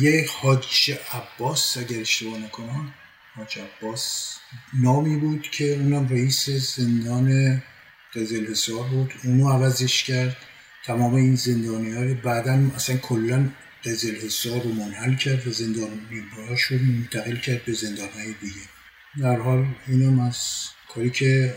یه 0.00 0.26
حاج 0.40 0.98
عباس 1.12 1.76
اگر 1.76 2.00
اشتباه 2.00 2.38
نکنم 2.38 2.94
حاج 3.34 3.58
عباس 3.58 4.36
نامی 4.82 5.16
بود 5.16 5.42
که 5.42 5.64
اونم 5.64 6.08
رئیس 6.08 6.50
زندان 6.50 7.62
قزل 8.14 8.54
بود. 8.90 9.14
اونو 9.24 9.50
عوضش 9.50 10.04
کرد. 10.04 10.36
تمام 10.84 11.14
این 11.14 11.34
زندانی 11.34 11.92
ها 11.92 12.14
بعدا 12.22 12.70
اصلا 12.74 12.96
کلا 12.96 13.48
قزل 13.84 14.14
رو 14.44 14.72
منحل 14.72 15.14
کرد 15.14 15.46
و 15.46 15.50
زندان 15.50 15.90
رو 16.70 16.78
منتقل 16.78 17.36
کرد 17.36 17.64
به 17.64 17.72
زندان 17.72 18.08
های 18.08 18.34
دیگه. 18.40 18.62
در 19.20 19.36
حال 19.36 19.66
اینم 19.86 20.20
از 20.20 20.36
کاری 20.94 21.10
که 21.10 21.54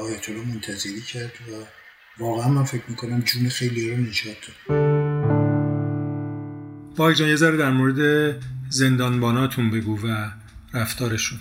آیت 0.00 0.28
الله 0.28 0.44
منتظری 0.44 1.00
کرد 1.00 1.32
و 1.48 1.64
واقعا 2.22 2.48
من 2.48 2.64
فکر 2.64 2.82
می‌کنم 2.88 3.20
جون 3.20 3.48
خیلی 3.48 3.90
رو 3.90 3.96
نجات 3.96 4.36
داد. 4.68 4.76
با 6.96 7.12
جان 7.12 7.28
یه 7.28 7.36
ذره 7.36 7.56
در 7.56 7.70
مورد 7.70 8.34
زندانباناتون 8.68 9.70
بگو 9.70 10.08
و 10.08 10.30
رفتارشون. 10.74 11.38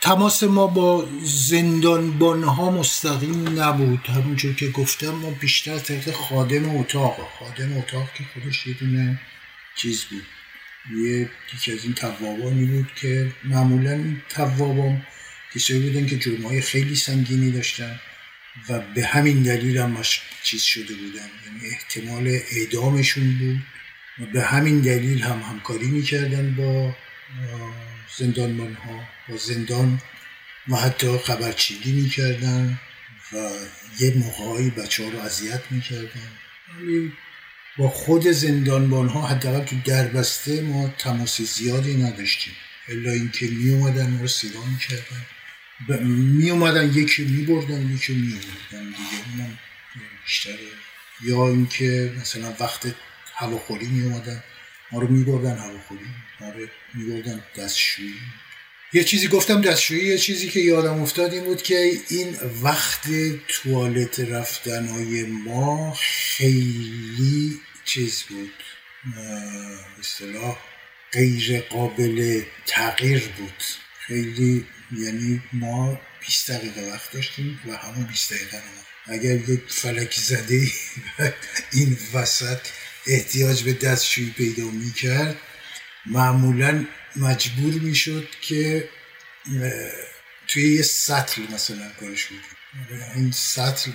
تماس 0.00 0.42
ما 0.42 0.66
با 0.66 1.08
زندانبان 1.22 2.42
ها 2.42 2.70
مستقیم 2.70 3.60
نبود. 3.60 4.06
همونجور 4.06 4.54
که 4.54 4.68
گفتم 4.68 5.10
ما 5.10 5.30
بیشتر 5.30 5.78
طریق 5.78 6.10
خادم 6.10 6.76
اتاق. 6.76 7.16
خادم 7.38 7.78
اتاق 7.78 8.12
که 8.14 8.24
خودش 8.34 8.66
یه 8.66 8.74
دونه 8.74 9.20
چیز 9.76 10.04
بود. 10.04 10.26
یه 10.96 11.30
یکی 11.54 11.72
از 11.72 11.84
این 11.84 11.94
توابانی 11.94 12.64
بود 12.64 12.88
که 13.00 13.32
معمولا 13.44 13.90
این 13.90 14.22
توابان 14.28 15.02
کسایی 15.54 15.80
بودن 15.80 16.06
که 16.06 16.18
جرم 16.18 16.42
های 16.42 16.60
خیلی 16.60 16.96
سنگینی 16.96 17.50
داشتن 17.50 18.00
و 18.68 18.80
به 18.94 19.04
همین 19.06 19.42
دلیل 19.42 19.78
هم 19.78 19.96
چیز 20.42 20.62
شده 20.62 20.94
بودن. 20.94 21.28
یعنی 21.46 21.74
احتمال 21.74 22.38
اعدامشون 22.50 23.38
بود 23.38 23.58
و 24.18 24.32
به 24.32 24.42
همین 24.42 24.80
دلیل 24.80 25.22
هم 25.22 25.40
همکاری 25.40 25.86
می‌کردن 25.86 26.54
با 26.54 26.94
زندانبان 28.18 28.74
ها 28.74 29.08
با 29.28 29.36
زندان 29.36 30.00
و 30.68 30.76
حتی 30.76 31.18
خبرچینی 31.18 31.92
می‌کردن 32.02 32.80
و 33.32 33.36
یه 34.00 34.14
موقعی 34.16 34.70
بچه 34.70 35.04
ها 35.04 35.10
رو 35.10 35.18
اذیت 35.18 35.62
می‌کردن. 35.70 36.30
ولی 36.74 37.12
با 37.78 37.88
خود 37.88 38.26
زندانبان 38.26 39.08
ها 39.08 39.26
حداقل 39.26 39.64
تو 39.64 39.76
دربسته 39.84 40.62
ما 40.62 40.94
تماس 40.98 41.40
زیادی 41.40 41.94
نداشتیم. 41.94 42.54
الا 42.88 43.10
اینکه 43.10 43.46
می 43.46 43.70
اومدن 43.70 44.18
رو 44.18 44.28
صدا 44.28 44.60
می‌کردن. 44.64 45.22
می 46.06 46.50
اومدن 46.50 46.92
یکی 46.94 47.24
می 47.24 47.44
بردن 47.44 47.94
یکی 47.94 48.14
می 48.14 48.32
بردن 48.32 48.84
دیگه. 48.84 48.98
اونم 49.30 49.58
بیشتره. 50.24 50.54
یا 51.22 51.48
اینکه 51.48 52.12
مثلا 52.20 52.54
وقت 52.60 52.94
هواخوری 53.34 53.86
می 53.86 54.04
اومدن 54.04 54.42
ما 54.92 55.00
رو 55.00 55.08
می 55.08 55.24
بردن 55.24 55.58
هواخوری. 55.58 56.06
ما 56.40 56.48
رو 56.50 56.66
می 56.98 57.04
بردن 57.04 57.42
دستشویی. 57.56 58.14
یه 58.92 59.04
چیزی 59.04 59.28
گفتم 59.28 59.60
دستشویی 59.60 60.06
یه 60.06 60.18
چیزی 60.18 60.48
که 60.48 60.60
یادم 60.60 61.02
افتاد 61.02 61.32
این 61.32 61.44
بود 61.44 61.62
که 61.62 61.92
این 62.08 62.36
وقت 62.62 63.02
توالت 63.48 64.20
رفتنهای 64.20 65.22
ما 65.22 65.94
خیلی 66.00 67.60
چیز 67.84 68.22
بود. 68.22 68.52
اصطلاح 70.00 70.58
غیر 71.12 71.60
قابل 71.60 72.42
تغییر 72.66 73.28
بود. 73.28 73.62
خیلی 74.06 74.66
یعنی 74.98 75.42
ما 75.52 76.00
20 76.20 76.50
دقیقه 76.50 76.92
وقت 76.92 77.12
داشتیم 77.12 77.60
و 77.66 77.76
همون 77.76 78.06
20 78.06 78.32
دقیقه 78.32 78.56
رو 78.56 79.14
اگر 79.14 79.50
یک 79.50 79.60
فلک 79.68 80.14
زده 80.14 80.68
این 81.72 81.98
وسط 82.14 82.58
احتیاج 83.06 83.62
به 83.62 83.72
دستشویی 83.72 84.30
پیدا 84.30 84.64
می‌کرد. 84.64 85.36
معمولا 86.10 86.86
مجبور 87.16 87.74
می‌شد 87.74 88.28
که 88.40 88.88
توی 90.48 90.74
یه 90.74 90.82
سطل 90.82 91.42
مثلا 91.54 91.90
کارش 92.00 92.24
بود. 92.24 92.40
این 93.14 93.32
سطل 93.32 93.90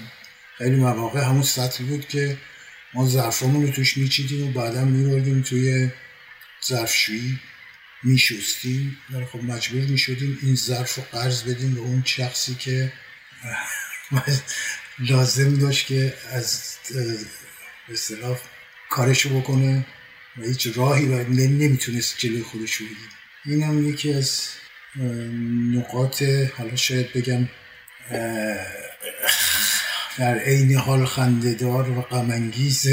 خیلی 0.57 0.75
مواقع 0.75 1.21
همون 1.21 1.43
سطل 1.43 1.83
بود 1.83 2.07
که 2.07 2.37
ما 2.93 3.09
ظرفامون 3.09 3.65
رو 3.65 3.71
توش 3.71 3.97
میچیدیم 3.97 4.47
و 4.47 4.51
بعدا 4.51 4.85
میبردیم 4.85 5.41
توی 5.41 5.89
ظرفشویی 6.65 7.39
میشستیم. 8.03 8.97
ولی 9.09 9.25
خب 9.25 9.43
مجبور 9.43 9.81
می‌شدیم 9.81 10.39
این 10.41 10.55
ظرف 10.55 10.95
رو 10.95 11.03
قرض 11.11 11.43
بدیم 11.43 11.73
به 11.75 11.79
اون 11.79 12.03
شخصی 12.05 12.55
که 12.55 12.93
لازم 15.09 15.55
داشت 15.55 15.87
که 15.87 16.13
از 16.31 16.75
به 17.87 17.93
اصطلاح 17.93 18.39
کارشو 18.89 19.39
بکنه. 19.39 19.85
و 20.37 20.43
هیچ 20.43 20.67
راهی 20.75 21.05
و 21.05 21.23
نمی‌تونست 21.29 22.17
جلوی 22.17 22.41
خودش 22.41 22.73
رو 22.73 22.85
بگیره. 22.85 23.09
این 23.45 23.63
هم 23.63 23.89
یکی 23.89 24.13
از 24.13 24.41
نقاط 25.73 26.23
حالا 26.57 26.75
شاید 26.75 27.13
بگم 27.13 27.49
در 30.17 30.39
عین 30.39 30.75
حال 30.75 31.05
خندهدار 31.05 31.89
و 31.89 32.01
غمانگیز 32.01 32.87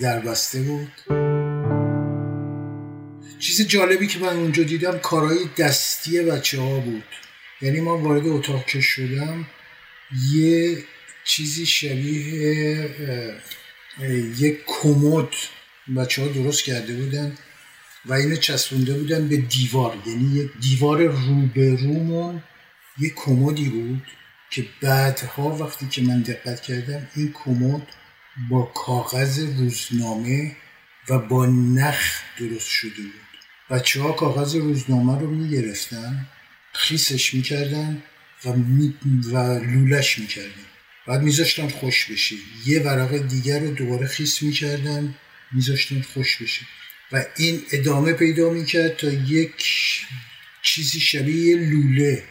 در 0.00 0.20
بسته 0.20 0.62
بود. 0.62 0.92
چیز 3.38 3.66
جالبی 3.66 4.06
که 4.06 4.18
من 4.18 4.36
اونجا 4.36 4.62
دیدم 4.62 4.98
کارهای 4.98 5.38
دستی 5.58 6.22
بچه 6.22 6.60
ها 6.60 6.78
بود. 6.80 7.04
یعنی 7.62 7.80
ما 7.80 7.98
وارد 7.98 8.26
اتاق 8.26 8.66
که 8.66 8.80
شدم 8.80 9.46
یه 10.32 10.84
چیزی 11.24 11.66
شبیه 11.66 12.90
یک 14.38 14.58
کمد 14.66 15.28
بچه 15.96 16.22
ها 16.22 16.28
درست 16.28 16.64
کرده 16.64 16.94
بودن 16.94 17.36
و 18.06 18.12
اینو 18.12 18.36
چسبونده 18.36 18.94
بودن 18.94 19.28
به 19.28 19.36
دیوار. 19.36 19.96
یعنی 20.06 20.34
یک 20.34 20.50
دیوار 20.60 21.02
روبرومون 21.02 22.42
یک 22.98 23.14
کمدی 23.14 23.68
بود 23.68 24.02
که 24.50 24.66
بعدها 24.82 25.56
وقتی 25.56 25.88
که 25.88 26.02
من 26.02 26.22
دقت 26.22 26.60
کردم 26.60 27.08
این 27.16 27.34
کمد 27.44 27.86
با 28.50 28.62
کاغذ 28.62 29.38
روزنامه 29.38 30.56
و 31.08 31.18
با 31.18 31.46
نخ 31.46 32.20
درست 32.38 32.68
شده 32.68 33.02
بود. 33.02 33.24
بچه 33.70 34.02
ها 34.02 34.12
کاغذ 34.12 34.56
روزنامه 34.56 35.20
رو 35.20 35.30
می‌گرفتن 35.30 36.26
خیسش 36.72 37.34
می‌کردن 37.34 38.02
و, 38.44 38.52
می 38.52 38.94
و 39.32 39.36
لولش 39.58 40.18
می‌کردن. 40.18 40.64
بعد 41.06 41.22
میذاشتن 41.22 41.68
خوش 41.68 42.10
بشه. 42.10 42.36
یه 42.66 42.82
ورقه 42.82 43.18
دیگر 43.18 43.60
رو 43.60 43.70
دوباره 43.70 44.06
خیس 44.06 44.42
می‌کردن. 44.42 45.14
میذاشتن 45.54 46.00
خوش 46.00 46.42
بشه. 46.42 46.66
و 47.12 47.24
این 47.36 47.62
ادامه 47.72 48.12
پیدا 48.12 48.50
می‌کرد 48.50 48.96
تا 48.96 49.10
یک 49.10 49.64
چیزی 50.62 51.00
شبیه 51.00 51.56
لوله 51.56 52.24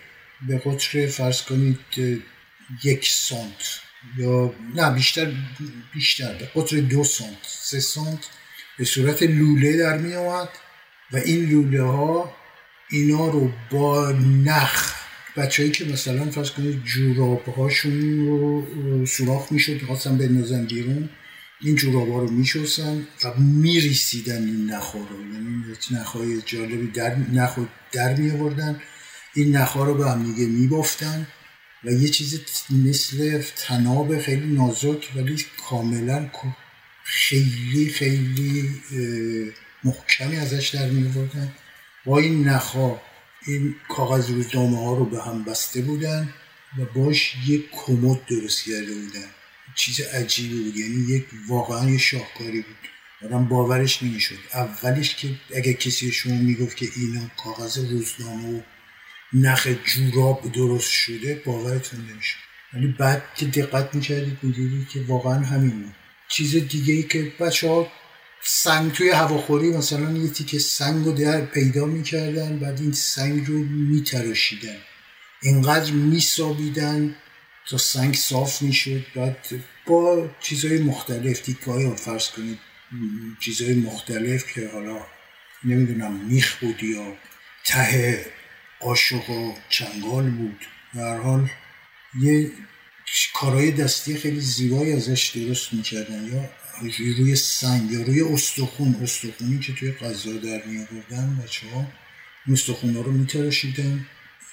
به 0.48 0.58
قطر 0.58 1.08
فرض 1.08 1.42
کنید 1.42 1.80
یک 2.84 3.08
سانت. 3.10 3.80
یا 4.18 4.56
نه 4.76 4.92
بیشتر 4.92 5.32
بیشتر 5.94 6.34
به 6.34 6.46
قطر 6.56 6.80
دو 6.80 7.04
سانت 7.04 7.38
سه 7.44 7.80
سانت 7.80 8.20
به 8.78 8.86
صورت 8.86 9.24
لوله 9.24 9.78
در 9.78 9.98
می 9.98 10.16
آمد 10.16 10.50
و 11.12 11.18
این 11.18 11.50
لوله 11.50 11.82
ها 11.82 12.36
اینا 12.90 13.30
رو 13.30 13.54
با 13.72 14.12
نخ 14.46 14.94
بچههایی 15.38 15.72
که 15.72 15.86
مثلا 15.86 16.32
فرض 16.32 16.52
کنید 16.52 16.84
جوراب 16.84 17.46
هاشون 17.46 18.26
رو 18.26 19.06
سوراخ 19.06 19.52
می‌شد 19.52 19.82
خواستن 19.82 20.18
بندازن 20.18 20.66
بیرون. 20.66 21.10
این 21.64 21.76
جوراب 21.76 22.10
ها 22.10 22.20
رو 22.20 22.32
میشستن 22.32 23.08
و 23.24 23.34
میریسیدن 23.40 24.44
این 24.44 24.72
نخ 24.72 24.92
رو. 24.92 25.34
یعنی 25.34 25.64
نخهای 25.92 26.42
جالبی 26.42 26.88
در 26.88 27.16
نخ 27.16 27.60
در 27.92 28.16
می 28.16 28.32
آوردن 28.32 28.82
این 29.36 29.56
نخها 29.56 29.84
رو 29.84 29.94
به 29.94 30.10
هم 30.10 30.24
دیگه 30.24 30.46
میبافتن 30.46 31.28
و 31.84 31.92
یه 31.92 32.10
چیز 32.10 32.42
مثل 32.70 33.44
تناب 33.56 34.20
خیلی 34.20 34.54
نازک 34.54 35.12
ولی 35.16 35.46
کاملا 35.70 36.30
خیلی 37.04 37.90
خیلی 37.90 38.72
محکمی 39.84 40.38
ازش 40.38 40.70
در 40.70 40.90
می 40.90 41.30
با 42.06 42.20
این 42.20 42.48
نخا 42.48 43.02
این 43.48 43.76
کاغذ 43.90 44.30
روزنامه 44.30 44.78
ها 44.78 44.94
رو 44.94 45.06
به 45.06 45.24
هم 45.24 45.44
بسته 45.44 45.82
بودن 45.82 46.34
و 46.80 46.86
باش 47.00 47.36
یک 47.48 47.72
کمد 47.72 48.26
درست 48.26 48.66
کرده 48.66 48.94
بودن. 48.94 49.30
چیز 49.76 50.02
عجیبی 50.02 50.64
بود. 50.64 50.78
یعنی 50.78 51.16
یک 51.16 51.26
واقعا 51.48 51.90
یه 51.90 51.98
شاهکاری 51.98 52.62
بود. 52.62 52.76
آدم 53.26 53.46
باورش 53.46 54.04
نمی‌شد. 54.04 54.36
اولش 54.54 55.16
که 55.16 55.28
اگه 55.56 55.74
کسی 55.74 56.12
شما 56.12 56.36
می‌گفت 56.36 56.78
که 56.78 56.88
اینا 56.96 57.22
کاغذ 57.44 57.78
روزنامه 57.78 58.58
و 58.58 58.62
نخ 59.34 59.68
جوراب 59.86 60.52
درست 60.52 60.92
شده 60.92 61.42
باورتون 61.46 62.00
نمیشه 62.00 62.36
ولی 62.74 62.88
بعد 62.88 63.24
که 63.36 63.46
دقت 63.46 63.96
می‌کردید 63.96 64.38
می‌دیدید 64.42 64.90
که 64.90 65.02
واقعا 65.08 65.40
همین 65.40 65.82
بود. 65.82 65.96
چیز 66.28 66.56
دیگه 66.56 66.94
ای 66.94 67.04
که 67.04 67.34
بچه 67.40 67.70
ها 67.70 67.92
سنگ 68.46 68.92
توی 68.92 69.10
هواخوری 69.10 69.70
مثلا 69.70 70.12
یه 70.18 70.30
تیکه 70.30 70.60
سنگ 70.60 71.06
رو 71.06 71.12
در 71.12 71.46
پیدا 71.46 71.86
می‌کردن 71.86 72.60
بعد 72.60 72.80
این 72.82 72.92
سنگ 72.92 73.48
رو 73.48 73.58
میتراشیدن. 73.64 74.78
اینقدر 75.42 75.92
میسابیدن 75.92 77.16
تا 77.70 77.78
سنگ 77.78 78.16
صاف 78.16 78.62
می‌شد. 78.62 79.06
بعد 79.16 79.48
با 79.88 80.30
چیزهای 80.40 80.78
مختلف 80.78 81.40
تیکه 81.40 81.72
های 81.72 81.96
فرض 81.96 82.30
کنید 82.30 82.60
چیزهای 83.40 83.74
مختلف 83.74 84.54
که 84.54 84.70
حالا 84.74 85.06
نمی‌دونم 85.64 86.14
میخ 86.14 86.60
بود 86.60 86.84
یا 86.84 87.18
ته 87.66 88.26
قاشق 88.80 89.30
و 89.30 89.54
چنگال 89.70 90.30
بود. 90.30 90.66
در 90.96 91.18
حال 91.18 91.50
یه 92.22 92.52
کارهای 93.34 93.72
دستی 93.72 94.18
خیلی 94.18 94.40
زیبایی 94.40 94.94
ازش 94.94 95.32
درست 95.36 95.74
می‌کردن. 95.74 96.24
یا 96.34 96.50
روی 97.18 97.36
سنگ 97.36 97.92
یا 97.92 98.02
روی 98.02 98.22
استخون. 98.22 98.96
استخونی 99.04 99.60
که 99.60 99.74
توی 99.74 99.92
غذا 99.92 100.32
در 100.32 100.66
می 100.66 100.78
آوردن 100.78 101.42
بچه 101.44 101.68
ها 101.68 101.88
استخون 102.52 102.96
ها 102.96 103.02
رو 103.02 103.12
میتراشیدن 103.12 104.06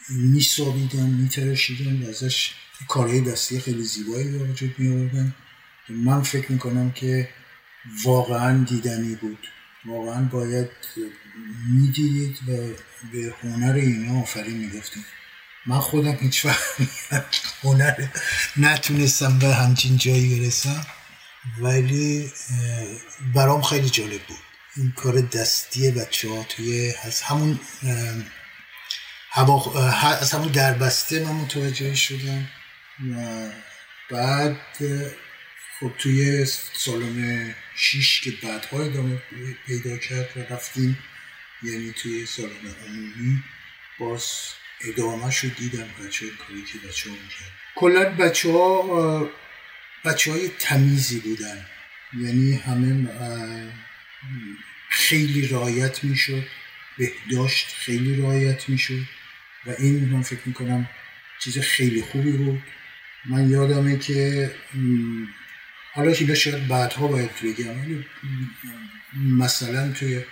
میسابیدن 0.09 1.07
میتراشیدن 1.07 2.03
و 2.03 2.09
ازش 2.09 2.53
کارهای 2.88 3.21
دستی 3.21 3.61
خیلی 3.61 3.83
زیبایی 3.83 4.38
به 4.38 4.45
وجود 4.45 4.75
می 4.79 4.88
آوردن. 4.88 5.35
من 5.88 6.23
فکر 6.23 6.53
می‌کنم 6.53 6.93
که 6.93 7.29
واقعا 8.05 8.64
دیدنی 8.64 9.14
بود. 9.14 9.49
واقعا 9.87 10.23
باید 10.23 10.69
می‌دیدید 11.75 12.37
و 12.49 12.53
به 13.12 13.35
هنر 13.43 13.73
اینا 13.73 14.21
آفرین 14.21 14.57
می‌گفتید. 14.57 15.05
من 15.66 15.79
خودم 15.79 16.16
هیچ 16.21 16.45
وقت 16.45 16.64
هنر 17.64 18.07
نتونستم 18.57 19.38
به 19.38 19.55
همچین 19.55 19.97
جایی 19.97 20.40
برسم 20.40 20.87
ولی 21.61 22.33
برام 23.35 23.62
خیلی 23.62 23.90
جالب 23.90 24.23
بود. 24.29 24.38
این 24.77 24.93
کار 24.97 25.21
دستی 25.21 25.90
بچه 25.90 26.29
ها 26.29 26.43
توی 26.43 26.95
از 27.03 27.23
همون 27.23 27.61
هوا 29.31 29.88
از 30.21 30.33
همون 30.33 30.49
دربسته 30.49 31.25
من 31.25 31.33
متوجه 31.33 31.95
شدم. 31.95 32.49
بعد 34.11 34.61
خب 35.81 35.93
توی 35.99 36.45
سالن 36.73 37.55
شیش 37.77 38.21
که 38.21 38.31
بعدها 38.43 38.83
ادامه 38.83 39.23
پیدا 39.67 39.97
کرد 39.97 40.29
و 40.37 40.55
رفتیم 40.55 40.99
یعنی 41.63 41.93
توی 41.93 42.27
سالن 42.27 42.75
عمومی 42.87 43.43
باز 43.99 44.25
ادامه 44.81 45.31
شد 45.31 45.57
دیدم 45.57 45.89
بچه 46.05 46.27
کاری 46.31 46.65
که 46.65 46.79
بچه 46.89 47.11
ها 47.11 47.17
می‌کرد 47.17 47.53
کلا 47.75 48.05
بچه 48.05 48.53
ها 48.53 49.31
بچه 50.05 50.33
های 50.33 50.49
تمیزی 50.49 51.21
بودن. 51.21 51.67
یعنی 52.19 52.55
همه 52.55 53.09
خیلی 54.91 55.49
رایت 55.49 56.05
می‌شد 56.05 56.47
بهداشت 56.99 57.67
خیلی 57.67 58.23
رایت 58.23 58.69
می‌شد 58.69 59.05
و 59.67 59.71
این 59.79 60.09
من 60.09 60.23
فکر 60.23 60.41
می‌کنم 60.47 60.89
چیز 61.41 61.59
خیلی 61.59 62.03
خوبی 62.03 62.33
بود. 62.33 62.63
من 63.26 63.50
یادمه 63.50 63.98
که 63.98 64.50
حالا 65.92 66.12
اینا 66.12 66.35
شاید 66.35 66.68
بعدها 66.68 67.06
باید 67.06 67.30
بگم 67.42 68.04
مثلا 69.38 69.92
توی 69.92 70.22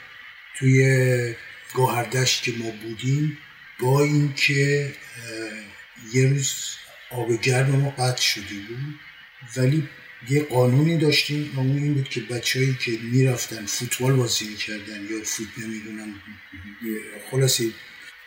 توی 0.59 1.35
گوهردشت 1.75 2.43
که 2.43 2.53
ما 2.59 2.71
بودیم 2.71 3.39
با 3.81 4.03
اینکه 4.03 4.93
یه 6.13 6.29
روز 6.29 6.55
آب 7.11 7.41
گرم 7.41 7.71
ما 7.71 7.91
قطع 7.91 8.23
شده 8.23 8.55
بود 8.69 9.01
ولی 9.57 9.89
یه 10.31 10.43
قانونی 10.43 10.99
داشتیم 10.99 11.53
و 11.57 11.61
این 11.61 11.95
بود 11.95 12.09
که 12.09 12.21
بچههایی 12.21 12.75
که 12.75 12.99
می‌رفتن 13.03 13.67
فوتبال 13.67 14.13
بازی 14.13 14.49
می‌کردن 14.49 15.01
یا 15.11 15.25
فوت 15.25 15.59
نمی‌دونم 15.59 16.15
خلاصه 17.31 17.65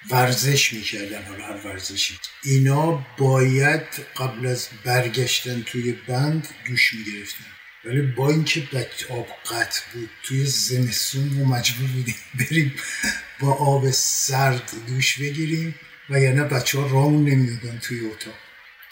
ورزش 0.09 0.73
می‌کردن 0.73 1.23
حالا 1.23 1.45
هر 1.45 1.67
ورزشی. 1.67 2.19
اینا 2.43 3.05
باید 3.17 3.83
قبل 4.17 4.45
از 4.47 4.67
برگشتن 4.83 5.61
توی 5.61 5.91
بند 5.91 6.47
دوش 6.67 6.93
می‌گرفتن. 6.93 7.45
ولی 7.85 8.01
با 8.01 8.29
اینکه 8.29 8.63
آب 9.09 9.27
قطع 9.51 9.81
بود 9.93 10.09
توی 10.23 10.45
زمستون 10.45 11.23
ما 11.33 11.57
مجبور 11.57 11.87
بودیم 11.87 12.15
بریم 12.39 12.75
با 13.39 13.53
آب 13.53 13.91
سرد 13.91 14.71
دوش 14.87 15.19
بگیریم 15.19 15.75
و 16.09 16.19
یعنی 16.19 16.41
بچه 16.41 16.79
ها 16.79 16.87
رامون 16.87 17.29
نمی‌دادن 17.29 17.79
توی 17.79 17.99
اتاق. 17.99 18.33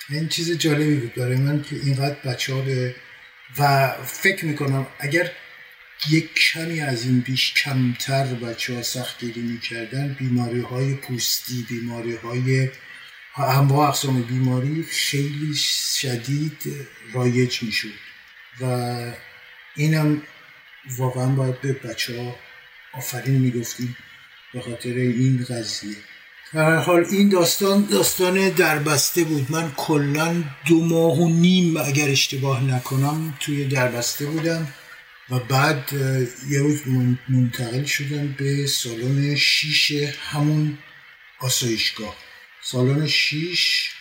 این 0.10 0.28
چیز 0.28 0.58
جالبی 0.58 0.95
بود. 0.95 1.13
برای 1.13 1.36
من 1.36 1.63
که 1.63 1.76
اینقدر 1.76 2.15
بچه 2.26 2.54
ها 2.54 2.62
به 2.62 2.95
و 3.58 3.93
فکر 4.06 4.45
می‌کنم 4.45 4.88
اگر 5.00 5.32
یک 6.10 6.34
کمی 6.34 6.82
از 6.82 7.06
این 7.06 7.20
بیش 7.20 7.54
کمتر 7.54 8.24
بچه 8.24 8.76
ها 8.76 8.84
سختگیری 8.84 9.42
می‌کردن. 9.42 10.16
بیماری 10.20 10.62
های 10.62 10.94
پوستی 10.94 11.66
بیماری 11.70 12.16
های 12.16 12.70
انواع 13.38 13.88
اقسام 13.88 14.22
بیماری 14.22 14.84
خیلی 14.84 15.56
شدید 16.00 16.88
رایج 17.14 17.64
می‌شد 17.64 17.94
و 18.62 18.66
اینم 19.76 20.22
واقعا 20.98 21.28
باید 21.28 21.62
به 21.62 21.74
بچه 21.74 22.22
ها 22.22 22.36
آفرین 22.94 23.38
می‌گفتیم 23.38 23.98
به 24.54 24.62
خاطر 24.62 24.90
این 24.90 25.46
قضیه. 25.50 25.96
در 26.54 26.76
حال 26.76 27.06
این 27.12 27.30
داستان 27.30 27.86
داستان 27.86 28.50
دربسته 28.50 29.24
بود. 29.24 29.52
من 29.52 29.72
کلا 29.78 30.44
دو 30.68 30.86
ماه 30.86 31.20
و 31.20 31.30
نیم 31.30 31.78
اگر 31.78 32.10
اشتباه 32.10 32.64
نکنم 32.64 33.38
توی 33.40 33.66
دربسته 33.66 34.26
بودم. 34.26 34.68
و 35.32 35.39
بعد 35.39 35.94
یه 36.50 36.60
روز 36.60 36.82
منتقل 37.30 37.86
شدم 37.86 38.36
به 38.38 38.68
سالن 38.68 39.36
شیش 39.36 39.92
همون 40.32 40.78
آسایشگاه. 41.39 42.15
سالن 42.63 43.08
شیش 43.08 43.92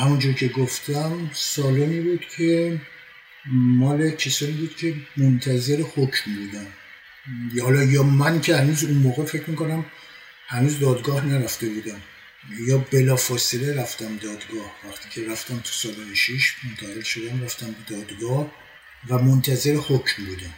همونجور 0.00 0.32
که 0.32 0.48
گفتم 0.48 1.30
سالنی 1.34 2.00
بود 2.00 2.26
که 2.36 2.80
مال 3.52 4.10
کسانی 4.10 4.52
بود 4.52 4.76
که 4.76 4.94
منتظر 5.16 5.82
حکم 5.96 6.34
بودن. 6.34 6.66
یا 7.54 7.64
حالا 7.64 7.82
یا 7.82 8.02
من 8.02 8.40
که 8.40 8.56
هنوز 8.56 8.84
اون 8.84 8.94
موقع 8.94 9.24
فکر 9.24 9.50
می‌کنم 9.50 9.86
هنوز 10.46 10.78
دادگاه 10.80 11.26
نرفته 11.26 11.68
بودم. 11.68 12.00
یا 12.66 12.78
بلا 12.78 13.16
فاصله 13.16 13.80
رفتم 13.80 14.16
دادگاه. 14.16 14.76
وقتی 14.88 15.08
که 15.10 15.30
رفتم 15.30 15.58
تو 15.58 15.72
سالن 15.72 16.14
شیش 16.14 16.54
منتقل 16.64 17.02
شدم 17.02 17.44
رفتم 17.44 17.66
به 17.66 17.96
دادگاه. 17.96 18.61
و 19.08 19.18
منتظر 19.18 19.74
حکم 19.74 20.24
بودم 20.24 20.54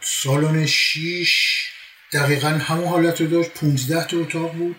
سالن 0.00 0.66
شیش 0.66 1.64
دقیقا 2.12 2.48
همون 2.48 2.88
حالت 2.88 3.20
رو 3.20 3.26
داشت. 3.26 3.50
15 3.50 4.06
تا 4.06 4.16
اتاق 4.16 4.54
بود. 4.54 4.76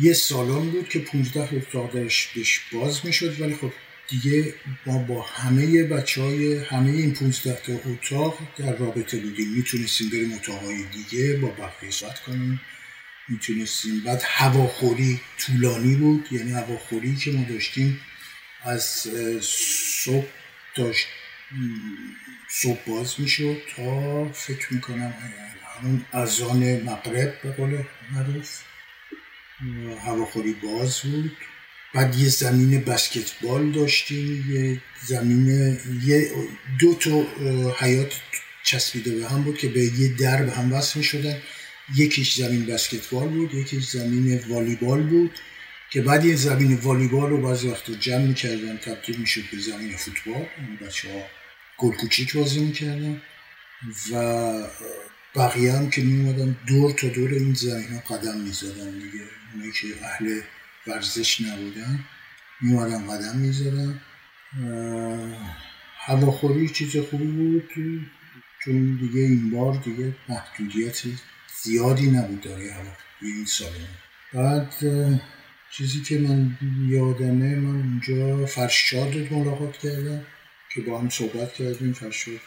یه 0.00 0.12
سالن 0.12 0.70
بود 0.70 0.88
که 0.88 0.98
15 0.98 1.54
اتاق 1.56 1.92
درش 1.94 2.28
بهش 2.34 2.60
باز 2.72 3.06
می‌شد. 3.06 3.40
ولی 3.40 3.54
خب 3.54 3.72
دیگه 4.08 4.54
ما 4.86 4.98
با 4.98 5.22
همه 5.22 5.82
بچه 5.82 6.22
های 6.22 6.58
همه 6.58 6.90
این 6.90 7.14
15 7.14 7.62
تا 7.66 7.90
اتاق 7.90 8.38
در 8.58 8.76
رابطه 8.76 9.16
بودیم. 9.16 9.48
می‌تونستیم 9.48 10.10
بریم 10.10 10.32
اتاقهای 10.32 10.84
دیگه 10.84 11.36
با 11.36 11.48
بقیه 11.48 11.90
صحبت 11.90 12.20
کنیم. 12.20 12.60
می‌تونستیم. 13.28 14.00
بعد 14.00 14.22
هواخوری 14.26 15.20
طولانی 15.38 15.94
بود. 15.94 16.28
یعنی 16.30 16.52
هواخوری 16.52 17.16
که 17.16 17.32
ما 17.32 17.46
داشتیم 17.48 18.00
از 18.64 18.84
صبح 20.02 20.28
داشت 20.76 21.06
صبح 22.50 22.78
باز 22.86 23.14
می‌شد 23.18 23.56
تا 23.76 24.28
فکر 24.32 24.74
می‌کنم 24.74 25.14
همون 25.80 26.04
ازان 26.12 26.82
مغرب 26.82 27.42
به 27.42 27.52
قول 27.52 27.82
معروف 28.12 28.60
هواخوری 30.04 30.52
باز 30.52 31.00
بود. 31.00 31.36
بعد 31.94 32.16
یه 32.16 32.28
زمین 32.28 32.80
بسکتبال 32.80 33.72
داشتیم 33.72 34.52
یه 34.52 34.80
زمین 35.06 35.78
یه 36.04 36.30
دو 36.80 36.94
تا 36.94 37.26
حیات 37.78 38.20
چسبیده 38.64 39.14
به 39.14 39.28
هم 39.28 39.42
بود 39.42 39.58
که 39.58 39.68
به 39.68 39.80
یه 39.80 40.08
در 40.08 40.42
به 40.42 40.52
هم 40.52 40.72
وصل 40.72 41.00
شدن 41.00 41.36
یکیش 41.96 42.34
زمین 42.34 42.66
بسکتبال 42.66 43.28
بود 43.28 43.54
یکیش 43.54 43.84
زمین 43.84 44.44
والیبال 44.48 45.02
بود 45.02 45.38
که 45.90 46.02
بعد 46.02 46.24
یه 46.24 46.36
زمین 46.36 46.74
والیبال 46.74 47.30
رو 47.30 47.42
بعضی 47.42 47.68
وقت 47.68 47.90
جمع 47.90 48.26
می‌کردن 48.26 48.76
تبدیل 48.76 49.16
می‌شد 49.16 49.42
به 49.52 49.58
زمین 49.58 49.96
فوتبال. 49.96 50.34
اون 50.58 50.76
بچه 50.80 51.12
ها 51.12 51.41
گل 51.82 51.94
کوچیک 51.96 52.36
بازی 52.36 52.60
می‌کردن 52.64 53.22
و 54.12 54.16
بقیه 55.34 55.72
هم 55.72 55.90
که 55.90 56.02
میومدن 56.02 56.56
دور 56.66 56.92
تا 56.92 57.08
دور 57.08 57.30
این 57.30 57.54
زمین 57.54 57.92
ها 57.92 58.16
قدم 58.16 58.40
می‌زدن 58.40 58.90
دیگه. 58.90 59.24
اونایی 59.52 59.72
که 59.72 59.88
اهل 60.04 60.40
ورزش 60.86 61.40
نبودن 61.40 62.04
میومدن 62.60 63.06
قدم 63.06 63.36
می‌زدن. 63.36 64.00
هواخوری 65.96 66.68
چیز 66.68 66.96
خوبی 66.96 67.26
بود 67.26 67.70
چون 68.64 68.98
دیگه 69.00 69.20
این 69.20 69.50
بار 69.50 69.74
دیگه 69.84 70.14
محدودیت 70.28 71.02
زیادی 71.62 72.10
نبود 72.10 72.40
داره 72.40 72.72
هوا 72.72 72.92
این 73.22 73.44
سالن. 73.46 73.88
بعد 74.34 74.74
چیزی 75.72 76.02
که 76.02 76.18
من 76.18 76.58
یادمه 76.88 77.56
من 77.56 77.76
اونجا 77.76 78.46
فرشاد 78.46 79.32
ملاقات 79.32 79.78
کردم. 79.78 80.26
که 80.74 80.80
با 80.80 81.00
هم 81.00 81.08
صحبت 81.08 81.54
کردیم 81.54 81.92
فرشاد 81.92 82.40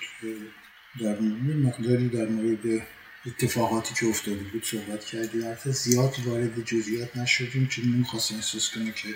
در 1.01 1.19
مقداری 1.63 2.09
در 2.09 2.25
مورد 2.25 2.87
اتفاقاتی 3.25 3.93
که 3.93 4.05
افتاده 4.05 4.43
بود 4.43 4.63
صحبت 4.63 5.05
کردیم. 5.05 5.51
حتی 5.51 5.71
زیاد 5.71 6.15
وارد 6.25 6.65
جزئیات 6.65 7.17
نشدیم 7.17 7.67
چون 7.67 7.85
نمی‌خواستم 7.85 8.35
احساس 8.35 8.71
کنه 8.75 8.91
که 8.91 9.09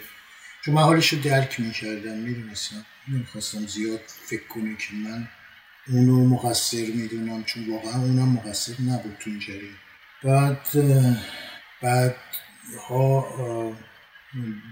چون 0.66 0.74
من 0.74 0.82
حالش 0.82 1.14
رو 1.14 1.20
درک 1.20 1.60
می‌کردم 1.60 2.18
می‌دونستم 2.18 2.86
نمی‌خواستم 3.08 3.68
زیاد 3.68 4.02
فکر 4.08 4.48
کنه 4.48 4.76
که 4.76 4.94
من 4.94 5.28
اونو 5.88 6.26
مقصر 6.26 6.86
می‌دونم 6.96 7.44
چون 7.44 7.70
واقعا 7.70 8.02
اونم 8.02 8.30
مقصر 8.30 8.74
نبود 8.82 9.18
تو 9.20 9.30
این 9.30 9.40
جریان. 9.40 9.78
بعد 10.24 10.68
بعد 11.82 12.16
ها 12.90 13.78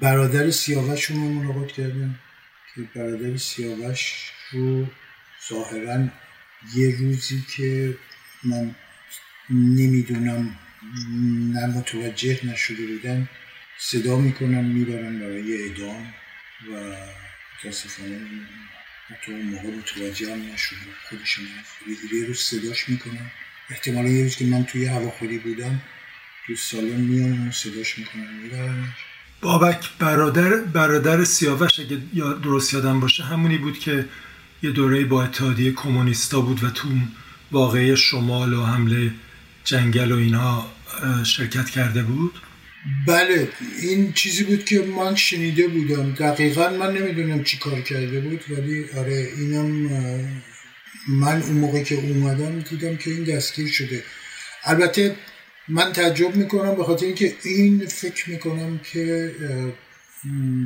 برادر 0.02 0.52
سیاوش 0.52 1.04
رو 1.04 1.16
ملاقات 1.16 1.72
کردم 1.72 2.20
که 2.78 2.84
برادر 2.96 3.38
سیاوش 3.38 4.32
رو 4.52 4.88
ظاهرا 5.50 6.08
یه 6.76 6.96
روزی 7.00 7.44
که 7.56 7.98
من 8.44 8.76
نمی‌دونم 9.50 10.60
نه 11.54 11.66
متوجه 11.66 12.40
نشده 12.44 12.86
بودن 12.88 13.30
صدا 13.80 14.18
می‌کنن 14.18 14.66
می‌برن 14.66 15.20
برای 15.20 15.64
اعدام 15.64 16.14
و 16.72 16.96
متاسفانه 17.60 18.20
حتی 19.08 19.32
اون 19.32 19.42
موقع 19.42 19.68
متوجه 19.68 20.32
هم 20.32 20.54
نشده 20.54 20.80
خودشون 21.10 21.46
یه 22.14 22.26
روز 22.26 22.40
صداش 22.40 22.90
می‌کنن. 22.90 23.32
احتمالا 23.70 24.10
یه 24.10 24.24
روز 24.24 24.36
که 24.36 24.46
من 24.46 24.66
توی 24.66 24.86
هواخوری 24.86 25.38
بودم 25.38 25.82
تو 26.48 26.56
سالن 26.56 27.02
میان 27.02 27.52
صداش 27.52 28.00
می‌کنن 28.00 28.34
میبرنش. 28.44 29.07
بابک 29.42 29.90
برادر 30.00 30.56
برادر 30.58 31.24
سیاوش 31.24 31.80
اگه 31.80 31.98
درست 32.44 32.74
یادم 32.74 33.00
باشه 33.00 33.24
همونی 33.24 33.58
بود 33.58 33.80
که 33.80 34.06
یه 34.64 34.72
دوره 34.72 35.06
با 35.06 35.24
اتحادیه 35.24 35.72
کمونیستا 35.72 36.42
بود 36.42 36.64
و 36.64 36.70
تو 36.70 36.88
واقعه 37.52 37.96
شمال 37.96 38.54
و 38.54 38.66
حمله 38.66 39.12
جنگل 39.64 40.12
و 40.12 40.16
اینا 40.16 40.66
شرکت 41.24 41.70
کرده 41.70 42.04
بود. 42.04 42.34
بله 43.08 43.50
این 43.82 44.14
چیزی 44.14 44.44
بود 44.44 44.66
که 44.66 44.82
من 44.82 45.16
شنیده 45.16 45.68
بودم. 45.68 46.12
دقیقا 46.12 46.70
من 46.70 46.94
نمی‌دونم 46.94 47.44
چی 47.44 47.58
کار 47.58 47.82
کرده 47.82 48.20
بود 48.20 48.42
ولی 48.50 48.86
آره 48.98 49.28
اینم 49.38 49.68
من 51.08 51.42
اون 51.42 51.58
موقع 51.58 51.84
که 51.84 51.96
اومدم 51.96 52.60
دیدم 52.60 52.98
که 52.98 53.12
این 53.12 53.24
دستگیر 53.24 53.68
شده. 53.68 54.04
البته 54.64 55.16
من 55.70 55.94
تعجب 55.94 56.36
می‌کنم 56.36 56.76
به 56.76 56.84
خاطر 56.84 57.06
اینکه 57.06 57.36
این 57.44 57.86
فکر 57.86 58.30
می‌کنم 58.30 58.80
که 58.80 59.32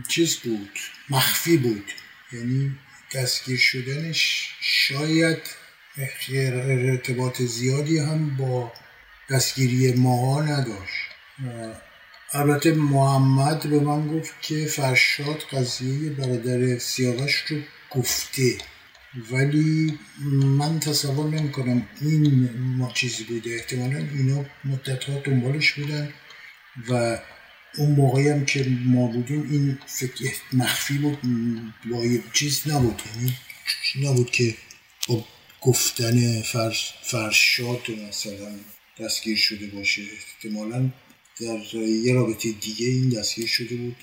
چیز 0.08 0.36
بود 0.36 0.80
مخفی 1.10 1.58
بود. 1.58 1.92
یعنی 2.34 2.72
دستگیر 3.16 3.58
شدنش 3.58 4.50
شاید 4.62 5.40
ارتباط 6.28 7.42
زیادی 7.42 7.98
هم 7.98 8.38
با 8.38 8.72
دستگیری 9.30 9.94
ماها 9.94 10.42
نداشت. 10.42 11.12
البته 12.34 12.74
محمد 12.74 13.70
به 13.70 13.80
من 13.80 14.08
گفت 14.08 14.34
که 14.42 14.66
فرشاد 14.66 15.44
قضیه 15.52 16.10
برادر 16.10 16.78
سیاوش 16.78 17.36
رو 17.36 17.58
گفته. 17.92 18.58
ولی 19.32 20.00
من 20.43 20.80
تصور 20.80 21.30
نمی 21.30 21.52
کنم 21.52 21.88
این 22.02 22.50
ما 22.56 22.91
چیزی 22.93 23.24
بوده. 23.24 23.56
احتمالا 23.56 23.97
اینا 23.97 24.45
مدت 24.65 25.04
ها 25.04 25.19
دنبالش 25.19 25.71
بودن 25.74 26.13
و 26.89 27.19
اون 27.78 27.91
موقعی 27.91 28.30
هم 28.30 28.45
که 28.45 28.65
ما 28.86 29.08
بودیم 29.08 29.52
این 29.52 29.78
فکر 29.86 30.32
مخفی 30.54 30.97
بود. 30.97 31.17
با 31.91 32.06
چیز 32.34 32.62
نبود. 32.67 33.02
یعنی 33.15 33.34
نبود 34.10 34.32
که 34.32 34.56
با 35.08 35.26
گفتن 35.62 36.41
فرش 36.41 36.93
فرشاد 37.04 37.91
مثلا 38.10 38.52
دستگیر 39.00 39.38
شده 39.38 39.67
باشه. 39.67 40.02
احتمالا 40.02 40.89
در 41.41 41.76
یه 41.76 42.13
رابطه 42.13 42.52
دیگه 42.52 42.88
این 42.88 43.10
دستگیر 43.10 43.47
شده 43.47 43.76
بود. 43.76 43.95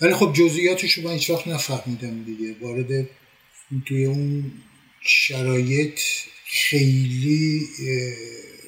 ولی 0.00 0.14
خب 0.14 0.32
جزئیاتش 0.32 0.92
رو 0.92 1.04
من 1.04 1.12
هیچ 1.12 1.30
وقت 1.30 1.48
نفهمیدم 1.48 2.24
دیگه. 2.24 2.56
وارد 2.60 3.08
توی 3.86 4.04
اون 4.04 4.52
شرایط 5.00 6.00
خیلی 6.44 7.60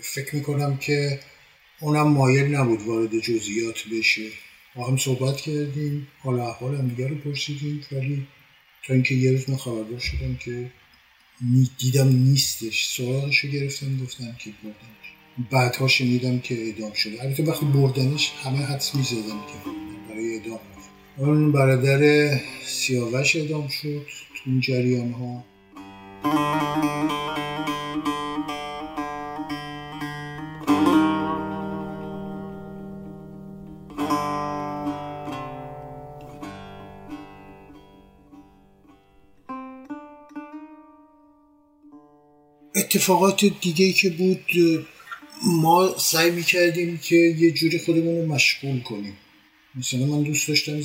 فکر 0.02 0.36
می‌کنم 0.36 0.76
که 0.76 1.20
اونم 1.80 2.08
مایل 2.08 2.54
نبود 2.54 2.82
وارد 2.82 3.18
جزئیات 3.20 3.84
بشه. 3.92 4.28
با 4.76 4.88
هم 4.88 4.96
صحبت 4.96 5.36
کردیم 5.36 6.08
حال 6.18 6.40
احوال 6.40 6.74
هم 6.76 6.88
دیگر 6.88 7.08
رو 7.08 7.14
پرسیدیم 7.16 7.84
ولی 7.92 8.26
تا 8.86 8.94
اینکه 8.94 9.14
یه 9.14 9.32
روز 9.32 9.50
من 9.50 9.56
خبردار 9.56 9.98
شدم 9.98 10.34
که 10.34 10.70
دیدم 11.78 12.08
نیستش. 12.08 12.86
سراغش 12.86 13.38
رو 13.38 13.50
گرفتم 13.50 13.98
گفتم 14.04 14.36
که 14.38 14.50
بردنش. 14.62 15.48
بعدها 15.50 15.88
شنیدم 15.88 16.38
که 16.38 16.54
اعدام 16.54 16.92
شده. 16.92 17.22
البته 17.22 17.42
وقتی 17.42 17.66
بردنش 17.66 18.32
همه 18.44 18.58
حدس 18.58 18.94
می‌زدم 18.94 19.18
که 19.46 19.70
برای 20.08 20.34
اعدام. 20.34 20.60
اون 21.16 21.52
برادر 21.52 22.30
سیاوش 22.66 23.36
اعدام 23.36 23.68
شد. 23.68 24.06
اون 24.48 24.60
جریان 24.60 25.12
ها. 25.12 25.44
اتفاقات 42.76 43.44
دیگه 43.44 43.92
که 43.92 44.10
بود 44.10 44.44
ما 45.44 45.98
سعی 45.98 46.30
می‌کردیم 46.30 46.98
که 46.98 47.16
یه 47.16 47.50
جوری 47.50 47.78
خودمون 47.78 48.16
رو 48.16 48.26
مشغول 48.26 48.80
کنیم. 48.80 49.16
مثلا 49.74 50.06
من 50.06 50.22
دوست 50.22 50.48
داشتم 50.48 50.80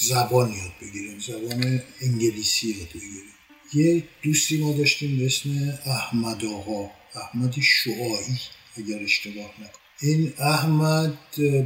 زبان 0.00 0.48
یاد 0.48 0.72
بگیرم 0.82 1.18
زبان 1.18 1.82
انگلیسی 2.02 2.68
یاد 2.68 2.88
بگیرم 2.88 3.36
یه 3.74 4.02
دوستی 4.22 4.56
ما 4.58 4.72
داشتیم 4.72 5.18
به 5.18 5.26
اسم 5.26 5.78
احمد 5.86 6.44
آقا. 6.44 6.90
احمد 7.14 7.54
شعایی 7.60 8.38
اگر 8.76 9.02
اشتباه 9.04 9.50
نکنم. 9.54 9.70
این 10.02 10.32
احمد 10.38 11.18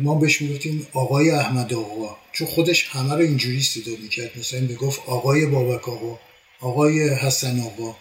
ما 0.02 0.14
بهش 0.14 0.42
می‌گفتیم 0.42 0.86
آقای 0.92 1.30
احمد 1.30 1.74
آقا. 1.74 2.16
چون 2.32 2.46
خودش 2.46 2.88
همه 2.88 3.14
رو 3.14 3.20
اینجوری 3.20 3.62
صدا 3.62 3.92
می‌کرد. 4.02 4.38
مثلا 4.38 4.66
بگفت 4.66 5.00
آقای 5.06 5.46
بابک 5.46 5.88
آقا 5.88 6.18
آقای 6.60 7.08
حسن 7.08 7.60
آقا. 7.60 7.96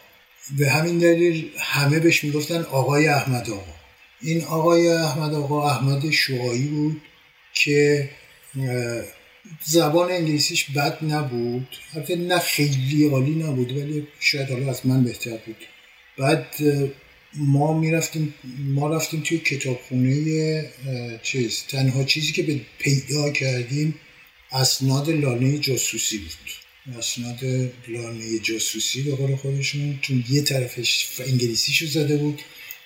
به 0.57 0.69
همین 0.69 0.97
دلیل 0.97 1.49
همه 1.59 1.99
بهش 1.99 2.23
می‌گفتن 2.23 2.61
آقای 2.61 3.07
احمد 3.07 3.49
آقا. 3.49 3.73
این 4.21 4.43
آقای 4.43 4.87
احمد 4.87 5.33
آقا 5.33 5.69
احمد 5.69 6.09
شعایی 6.11 6.67
بود 6.67 7.01
که 7.53 8.09
زبان 9.65 10.11
انگلیسیش 10.11 10.65
بد 10.71 10.97
نبود. 11.03 11.67
حتی 11.93 12.15
نه 12.15 12.39
خیلی 12.39 13.07
عالی 13.07 13.35
نبود 13.35 13.77
ولی 13.77 14.07
شاید 14.19 14.49
حالا 14.49 14.69
از 14.69 14.85
من 14.85 15.03
بهتر 15.03 15.37
بود. 15.37 15.57
بعد 16.17 16.55
ما 17.35 17.79
می‌رفتیم 17.79 18.33
ما 18.59 18.95
رفتیم 18.95 19.21
توی 19.21 19.37
کتابخونه 19.37 20.65
چیز 21.23 21.63
تنها 21.67 22.03
چیزی 22.03 22.31
که 22.31 22.43
به 22.43 22.61
پیدا 22.79 23.29
کردیم 23.29 23.95
اسناد 24.51 25.09
لانه 25.09 25.57
جاسوسی 25.57 26.17
بود. 26.17 26.97
اسناد 26.97 27.43
لانه 27.87 28.39
جاسوسی 28.39 29.01
به 29.01 29.15
قول 29.15 29.35
خودشون 29.35 29.99
چون 30.01 30.23
یه 30.29 30.41
طرفش 30.41 31.07
انگلیسیشو 31.19 31.85
زده 31.85 32.17
بود 32.17 32.41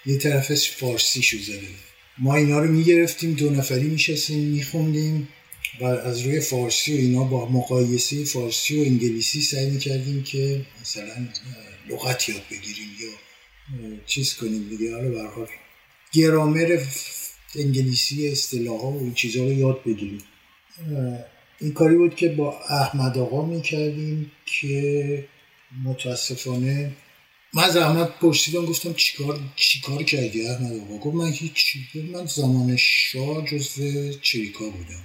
یه 0.06 0.18
طرفش 0.18 0.70
فارسیشو 0.72 1.38
زده 1.38 1.58
بود. 1.58 1.84
ما 2.18 2.36
اینا 2.36 2.60
رو 2.60 2.72
می‌گرفتیم 2.72 3.34
دو 3.34 3.50
نفری 3.50 3.84
میشستیم 3.84 4.40
میخوندیم. 4.40 5.28
و 5.82 5.86
از 5.86 6.22
روی 6.22 6.40
فارسی 6.40 6.94
و 6.94 6.98
اینا 6.98 7.24
با 7.24 7.50
مقایسه 7.50 8.24
فارسی 8.24 8.80
و 8.80 8.84
انگلیسی 8.84 9.42
سعی 9.42 9.70
می‌کردیم 9.70 10.24
که 10.24 10.66
مثلا 10.82 11.28
لغت 11.90 12.30
یاد 12.30 12.42
بگیریم 12.52 12.90
یا 13.02 13.10
چیز 14.06 14.34
کنیم 14.34 14.70
دیگه. 14.70 14.96
حالا 14.96 15.10
برحال 15.10 15.48
گرامر 16.12 16.80
انگلیسی 17.56 18.28
اصطلاح 18.28 18.82
ها 18.82 18.92
و 18.92 19.00
این 19.00 19.14
چیزها 19.14 19.44
رو 19.44 19.54
یاد 19.54 19.84
بگیریم. 19.84 20.24
این 21.62 21.74
کاری 21.74 21.96
بود 21.96 22.16
که 22.16 22.30
با 22.30 22.60
احمد 22.70 23.18
آقا 23.18 23.46
می‌کردیم 23.46 24.32
که 24.46 25.26
متاسفانه 25.84 26.92
من 27.54 27.64
از 27.64 27.78
احمد 27.78 28.20
پرسیدم 28.20 28.66
گفتم 28.66 28.94
چیکار 28.94 29.40
چیکار 29.56 30.04
کردی 30.04 30.48
احمد 30.48 30.80
آقا؟ 30.80 30.98
گفت 30.98 31.16
من 31.16 31.32
هیچ 31.32 31.78
من 32.14 32.26
زمان 32.26 32.76
شاه 32.76 33.46
جزو 33.46 34.14
چریکا 34.22 34.70
بودم. 34.70 35.04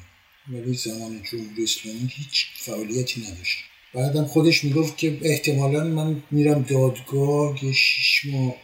ولی 0.52 0.74
زمان 0.74 1.22
جمهوری 1.30 1.62
اسلامی 1.62 2.08
هیچ 2.10 2.46
فعالیتی 2.56 3.20
نداشت. 3.20 3.58
بعدم 3.94 4.24
خودش 4.24 4.64
می‌گفت 4.64 4.98
که 4.98 5.18
احتمالا 5.22 5.84
من 5.84 6.22
میرم 6.30 6.62
دادگاه 6.62 7.64
یه 7.64 7.72
شیش 7.72 8.24
ماه 8.32 8.54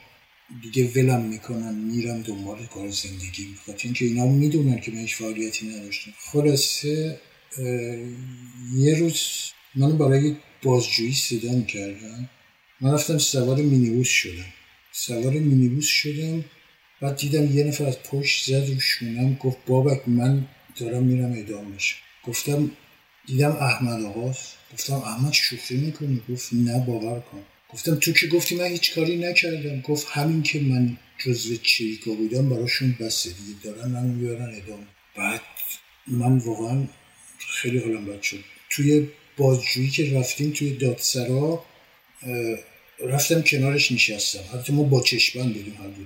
دیگه 0.63 0.91
ولم 0.97 1.23
می‌کنن 1.25 1.75
میرم 1.75 2.23
دنبال 2.23 2.67
کار 2.67 2.91
زندگی. 2.91 3.47
می‌خواد 3.51 3.81
اینکه 3.85 4.05
اینا 4.05 4.27
می‌دونن 4.27 4.81
که 4.81 4.93
من 4.93 4.99
هیچ 4.99 5.17
فعالیتی 5.17 5.67
نداشتم. 5.67 6.11
خلاصه 6.19 7.21
یه 8.77 8.99
روز 8.99 9.23
من 9.75 9.99
برای 9.99 10.37
بازجویی 10.63 11.15
صدا 11.15 11.53
می‌کردم. 11.53 12.31
من 12.81 12.93
رفتم 12.93 13.19
سوار 13.19 13.63
مینیبوس 13.63 14.09
شدم. 14.09 14.53
سوار 14.93 15.33
مینیبوس 15.33 15.87
شدم 15.87 16.45
بعد 17.01 17.17
دیدم 17.17 17.57
یه 17.59 17.65
نفر 17.65 17.85
از 17.85 18.03
پشت 18.03 18.47
زد 18.47 18.69
رو 18.69 18.81
شونم 18.81 19.35
گفت 19.35 19.59
بابک 19.67 20.09
من 20.09 20.49
دارم 20.77 21.03
میرم 21.03 21.33
اعدام 21.33 21.67
میشم. 21.67 21.97
گفتم 22.25 22.71
دیدم 23.27 23.57
احمد 23.57 24.05
آقاست 24.05 24.57
گفتم 24.73 24.95
احمد 24.95 25.33
شوخی 25.33 25.77
می‌کنی؟ 25.77 26.23
گفت 26.29 26.49
نه 26.53 26.87
باور 26.87 27.21
کن. 27.21 27.43
گفتم 27.69 27.95
تو 27.95 28.13
که 28.13 28.27
گفتی 28.27 28.55
من 28.55 28.67
هیچ 28.67 28.95
کاری 28.95 29.17
نکردم. 29.17 29.81
گفت 29.81 30.07
همین 30.11 30.43
که 30.43 30.61
من 30.61 30.97
جزو 31.19 31.57
چریکا 31.57 32.15
بودم 32.15 32.49
براشون 32.49 32.97
بسه 33.01 33.31
دیگه 33.31 33.61
دارن 33.63 33.91
من 33.91 34.03
می‌برن 34.03 34.51
اعدام 34.51 34.87
بعد 35.17 35.41
من 36.07 36.39
واقعا 36.39 36.87
خیلی 37.39 37.79
حالم 37.79 38.05
بد 38.05 38.23
شد. 38.23 38.45
توی 38.71 39.09
بازجویی 39.37 39.91
که 39.91 40.19
رفتیم 40.19 40.51
توی 40.51 40.77
دادسرا 40.77 41.65
رفتم 43.01 43.43
کنارش 43.43 43.93
نشستم. 43.93 44.41
البته 44.53 44.73
ما 44.73 44.83
با 44.83 45.01
چشمن 45.01 45.53
بودیم 45.53 45.75
هر 45.75 45.89
دو 45.89 46.05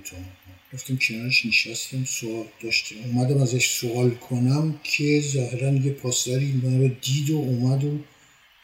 رفتم 0.73 0.97
کنارش 0.97 1.45
نشستم 1.45 2.05
سوال 2.05 2.45
داشتم 2.63 2.95
اومدم 3.05 3.41
ازش 3.41 3.69
سوال 3.69 4.09
کنم 4.09 4.79
که 4.83 5.21
ظاهرا 5.21 5.71
یه 5.71 5.91
پاسداری 5.91 6.61
من 6.63 6.81
رو 6.81 6.87
دید 6.87 7.29
و 7.29 7.35
اومد 7.35 7.83
و 7.83 7.99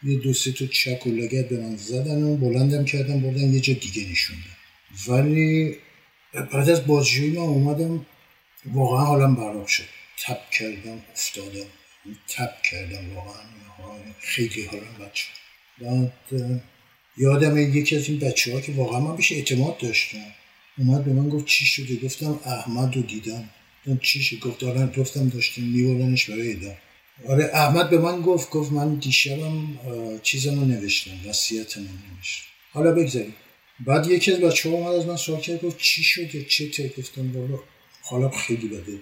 یه 0.03 0.19
دو 0.19 0.33
سه 0.33 0.51
تا 0.51 0.65
چک 0.65 1.07
و 1.07 1.09
لگت 1.09 1.49
به 1.49 1.59
من 1.59 1.75
زدن 1.75 2.23
و 2.23 2.37
بلندم 2.37 2.85
کردم 2.85 3.19
بردن 3.19 3.53
یه 3.53 3.59
جا 3.59 3.73
دیگه 3.73 4.11
نشوندم 4.11 4.55
ولی 5.07 5.75
بعد 6.33 6.69
از 6.69 6.87
بازجویی 6.87 7.31
من 7.31 7.37
اومدم 7.37 8.05
واقعا 8.73 9.05
حالم 9.05 9.35
براب 9.35 9.67
شد. 9.67 9.83
تب 10.23 10.39
کردم 10.51 11.01
افتادم. 11.13 11.65
تب 12.27 12.61
کردم 12.71 13.15
واقعا. 13.15 13.43
خیلی 14.19 14.65
حالم 14.65 14.95
بد 14.99 15.13
شد. 15.13 15.27
بعد 15.81 16.13
یادم 17.17 17.57
یکی 17.57 17.95
از 17.95 18.09
این 18.09 18.19
بچه 18.19 18.53
ها 18.53 18.61
که 18.61 18.71
واقعا 18.71 18.99
من 18.99 19.15
بهش 19.15 19.31
اعتماد 19.31 19.77
داشتم. 19.77 20.17
اومد 20.77 21.05
به 21.05 21.13
من 21.13 21.29
گفت 21.29 21.45
چی 21.45 21.65
شده 21.65 21.95
گفتم 21.95 22.39
احمد 22.45 22.95
رو 22.95 23.01
دیدم. 23.01 23.49
گفتم 23.87 23.97
چی 24.03 24.23
شده 24.23 24.39
گفت 24.39 24.59
دارن 24.59 24.91
گفتم 24.97 25.29
داشتیم 25.29 25.63
میبردنش 25.65 26.29
برای 26.29 26.51
ادام 26.53 26.75
آره 27.27 27.51
احمد 27.53 27.89
به 27.89 27.97
من 27.99 28.21
گفت 28.21 28.49
گفت 28.49 28.71
من 28.71 28.95
دیشبم 28.95 29.79
چیزم 30.23 30.59
رو 30.59 30.65
نوشتم 30.65 31.11
وصیتم 31.29 31.81
رو 31.81 31.87
نوشتم. 31.87 32.45
حالا 32.71 32.91
بگذاریم. 32.91 33.35
بعد 33.79 34.07
یکی 34.07 34.31
از 34.31 34.39
بچه 34.39 34.69
اومد 34.69 34.93
از 34.95 35.05
من 35.05 35.15
سوال 35.15 35.41
کرد 35.41 35.61
گفت 35.61 35.77
چی 35.77 36.03
شده 36.03 36.43
چه 36.43 36.69
ته 36.69 36.93
گفتم 36.97 37.31
بالا 37.31 37.59
حالا 38.01 38.29
خیلی 38.29 38.67
بده. 38.67 38.99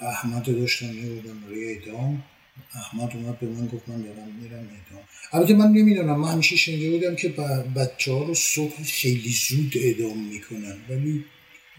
احمد 0.00 0.48
رو 0.48 0.54
داشتم 0.60 0.86
میبردم 0.86 1.40
برای 1.40 1.76
ادام 1.78 2.22
احمد 2.74 3.16
اومد 3.16 3.40
به 3.40 3.46
من 3.46 3.66
گفت 3.66 3.88
من 3.88 4.02
دارم 4.02 4.28
میرم 4.42 4.58
اعدام 4.58 5.04
البته 5.32 5.54
من 5.54 5.66
نمی‌دونم 5.66 6.20
من 6.20 6.32
همیشه 6.32 6.56
شنیده 6.56 6.90
بودم 6.90 7.16
که 7.16 7.28
بچه 7.76 8.12
ها 8.12 8.24
رو 8.24 8.34
صبح 8.34 8.82
خیلی 8.82 9.32
زود 9.48 9.72
اعدام 9.76 10.24
می‌کنن. 10.24 10.76
ولی 10.88 11.24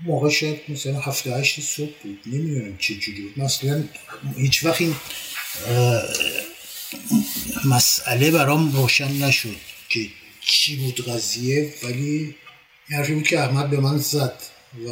موقع 0.06 0.30
شاید 0.30 0.60
مثلا 0.70 1.00
هفته 1.00 1.36
هشت 1.36 1.62
صبح 1.62 1.92
بود. 2.04 2.20
نمی‌دونم 2.26 2.78
چه 2.78 2.96
جوری 2.96 3.22
بود. 3.22 3.40
مثلا 3.40 3.84
هیچ 4.38 4.64
وقت 4.64 4.82
این 4.82 4.96
مسئله 7.66 8.32
برام 8.32 8.72
روشن 8.72 9.24
نشد 9.24 9.56
که 9.90 10.08
چی 10.42 10.76
بود 10.76 11.10
قضیه. 11.10 11.74
ولی 11.84 12.36
حرفی 12.90 13.14
بود 13.14 13.28
که 13.28 13.40
احمد 13.40 13.70
به 13.70 13.80
من 13.80 13.98
زد 13.98 14.42
و 14.88 14.90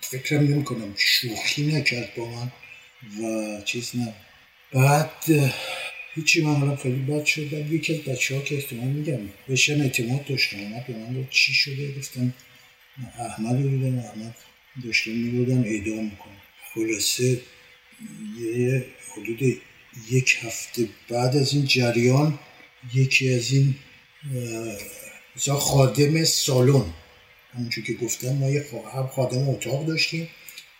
فکرم 0.00 0.40
نمی 0.40 0.64
کنم 0.64 0.94
شوخی 0.96 1.66
نکرد 1.66 2.14
با 2.16 2.30
من. 2.30 2.52
و 3.22 3.60
چیز 3.64 3.90
نه. 3.94 4.14
بعد 4.72 5.10
هیچی 6.14 6.44
من 6.44 6.54
حالا 6.54 6.76
خیلی 6.76 6.96
بد 6.96 7.24
شد. 7.24 7.50
بعد 7.50 7.72
یکی 7.72 7.94
از 7.94 8.00
بچه 8.00 8.34
ها 8.34 8.40
که 8.40 8.54
احتمال 8.54 8.86
میگم 8.86 9.18
بهشم 9.48 9.80
اعتماد 9.80 10.24
داشتم. 10.24 10.58
اومد 10.58 10.86
به 10.86 10.92
من 10.92 11.26
چی 11.30 11.54
شده؟ 11.54 11.98
گفتم 11.98 12.34
احمد 13.18 13.62
رو 13.62 13.68
دیدم 13.68 13.98
احمد 13.98 14.34
داشتم 14.84 15.10
میبودم 15.10 15.62
اعدام 15.64 16.04
می‌کنم 16.04 16.42
خلاصه 16.74 17.40
یه 18.40 18.86
حدود 19.12 19.60
یک 20.10 20.38
هفته 20.40 20.88
بعد 21.08 21.36
از 21.36 21.54
این 21.54 21.66
جریان 21.66 22.38
یکی 22.94 23.34
از 23.34 23.52
این 23.52 23.74
مثلا 25.36 25.54
خادم 25.54 26.24
سالن 26.24 26.84
همونجور 27.54 27.84
که 27.84 27.92
گفتم 27.92 28.32
ما 28.32 28.50
یه 28.50 28.66
خادم 29.14 29.48
اتاق 29.48 29.86
داشتیم 29.86 30.28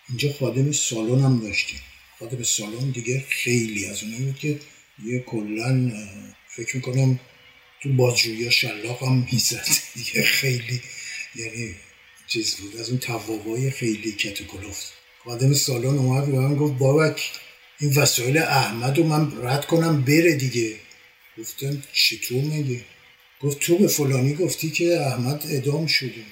اینجا 0.09 0.33
خادم 0.33 0.71
سالن 0.71 1.23
هم 1.23 1.39
داشتیم. 1.39 1.79
خادم 2.19 2.43
سالن 2.43 2.91
دیگه 2.91 3.25
خیلی 3.29 3.85
از 3.85 4.03
اونایی 4.03 4.23
بود 4.23 4.39
که 4.39 4.59
یه 5.05 5.19
کلا 5.19 5.91
فکر 6.55 6.75
می‌کنم 6.75 7.19
تو 7.83 7.93
بازجویی 7.93 8.51
شلاق 8.51 9.03
هم 9.03 9.27
می‌زد 9.31 9.67
دیگه 9.95 10.21
خیلی 10.41 10.81
یعنی 11.35 11.75
چیز 12.27 12.55
بود. 12.55 12.77
از 12.77 12.89
اون 12.89 12.99
توابای 12.99 13.71
خیلی 13.71 14.11
کت 14.11 14.43
کلفت 14.43 14.93
خادم 15.23 15.53
سالن 15.53 15.97
اومد 15.97 16.25
به 16.25 16.39
من 16.39 16.55
گفت 16.55 16.73
بابک 16.77 17.31
این 17.79 17.93
وسایل 17.95 18.37
احمد 18.37 18.97
رو 18.97 19.03
من 19.03 19.45
رد 19.45 19.65
کنم 19.65 20.01
بره 20.01 20.35
دیگه. 20.35 20.75
گفتم 21.37 21.83
چطور 21.93 22.41
میگه 22.41 22.81
گفت 23.41 23.59
تو 23.59 23.77
به 23.77 23.87
فلانی 23.87 24.33
گفتی 24.33 24.69
که 24.71 24.99
احمد 25.01 25.43
ادام 25.49 25.87
شده. 25.87 26.25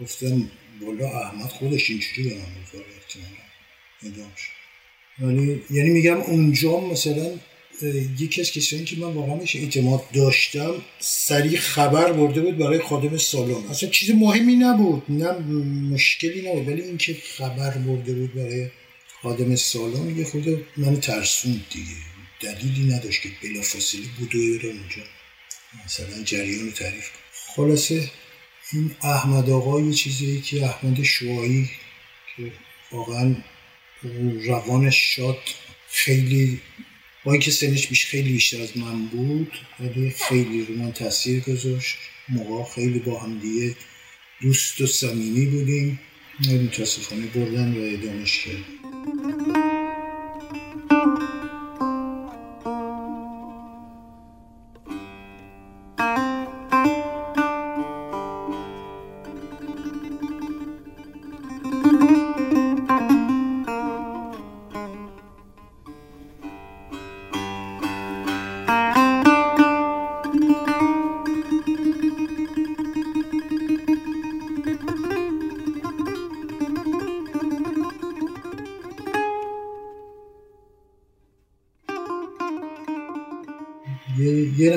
گفتم 0.00 0.50
بالا 0.80 1.20
احمد 1.20 1.48
خودش 1.48 1.90
اینجوری 1.90 2.28
به 2.28 2.34
من 2.34 2.40
گفت 2.62 2.86
ادام 4.02 4.32
شد. 4.36 4.61
ولی 5.18 5.62
یعنی 5.70 5.90
میگم 5.90 6.16
اونجا 6.16 6.80
مثلا 6.80 7.30
یکی 8.18 8.40
از 8.40 8.50
کسانی 8.50 8.84
که 8.84 8.96
من 8.96 9.12
واقعا 9.12 9.40
اعتماد 9.54 10.10
داشتم 10.14 10.74
سریع 11.00 11.58
خبر 11.58 12.12
برده 12.12 12.40
بود 12.40 12.58
برای 12.58 12.78
خادم 12.78 13.16
سالن. 13.16 13.66
اصلا 13.70 13.88
چیز 13.88 14.10
مهمی 14.10 14.54
نبود 14.54 15.02
نه 15.08 15.32
مشکلی 15.92 16.50
نبود 16.50 16.68
ولی 16.68 16.82
اینکه 16.82 17.16
خبر 17.36 17.70
برده 17.70 18.12
بود 18.12 18.34
برای 18.34 18.68
خادم 19.22 19.56
سالن 19.56 20.18
یه 20.18 20.24
خود 20.24 20.64
من 20.76 21.00
ترسوند 21.00 21.64
دیگه. 21.70 21.96
دلیلی 22.40 22.94
نداشت 22.94 23.22
که 23.22 23.28
بلافاصله 23.42 24.02
بودو 24.18 24.38
بره 24.38 24.68
اونجا. 24.68 25.02
مثلا 25.84 26.22
جریان 26.24 26.64
رو 26.64 26.70
تعریف 26.70 27.10
خلاصه 27.56 28.10
این 28.72 28.90
احمد 29.02 29.50
آقا 29.50 29.80
یه 29.80 29.92
چیزی 29.92 30.40
که 30.40 30.64
احمد 30.64 31.02
شوایی 31.02 31.70
که 32.36 32.52
واقعا 32.92 33.36
روانش 34.44 35.16
شاد 35.16 35.38
خیلی 35.88 36.60
با 37.24 37.32
اینکه 37.32 37.50
سنش 37.50 37.86
بیش 37.86 38.06
خیلی 38.06 38.32
بیشتر 38.32 38.62
از 38.62 38.76
من 38.76 39.06
بود 39.06 39.52
ولی 39.80 40.10
خیلی 40.10 40.64
رو 40.64 40.74
من 40.74 40.92
تاثیر 40.92 41.40
گذاشت. 41.40 41.96
موقع 42.28 42.70
خیلی 42.74 42.98
با 42.98 43.20
هم 43.20 43.38
دیگه 43.38 43.76
دوست 44.42 44.80
و 44.80 44.86
صمیمی 44.86 45.46
بودیم. 45.46 46.00
متاسفانه 46.50 47.26
بردن 47.26 47.74
و 47.78 47.98
ادامش 47.98 48.44
کرد 48.44 48.64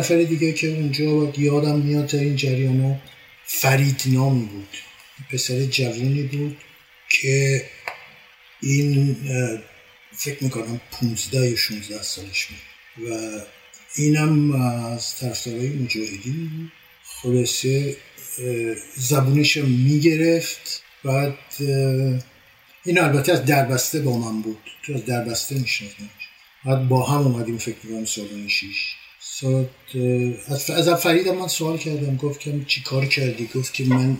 نفر 0.05 0.23
دیگه 0.23 0.53
که 0.53 0.67
اونجا 0.67 1.33
یادم 1.37 1.79
میاد 1.79 2.07
در 2.07 2.19
این 2.19 2.35
جریان 2.35 3.01
فرید 3.45 4.03
نامی 4.05 4.45
بود. 4.45 4.77
پسر 5.31 5.65
جوونی 5.65 6.23
بود 6.23 6.57
که 7.09 7.65
این 8.61 9.17
فکر 10.11 10.43
می‌کنم 10.43 10.81
15 10.91 11.49
یا 11.49 11.55
16 11.55 12.03
سالش 12.03 12.45
بود. 12.45 13.09
و 13.09 13.39
اینم 13.95 14.51
از 14.51 15.15
طرفدارای 15.15 15.69
مجاهدین 15.69 16.49
بود. 16.49 16.71
خلاصه 17.03 17.97
زبونش 18.95 19.57
می‌گرفت. 19.57 20.83
بعد 21.03 21.37
این 22.85 22.99
البته 22.99 23.31
از 23.31 23.45
دربسته 23.45 23.99
با 23.99 24.17
من 24.17 24.41
بود. 24.41 24.57
تو 24.83 24.93
از 24.93 25.05
دربسته 25.05 25.55
میشناختمش. 25.55 26.09
بعد 26.65 26.87
با 26.87 27.03
هم 27.03 27.21
اومدیم 27.21 27.57
فکر 27.57 27.75
می‌کنم 27.83 28.05
سالن 28.05 28.47
شیش. 28.47 28.95
از 30.69 30.89
فرید 30.89 31.27
من 31.27 31.47
سوال 31.47 31.77
کردم 31.77 32.15
گفت 32.15 32.39
که 32.39 32.65
چی 32.67 32.81
کار 32.81 33.05
کردی؟ 33.05 33.49
گفت 33.55 33.73
که 33.73 33.83
من 33.85 34.17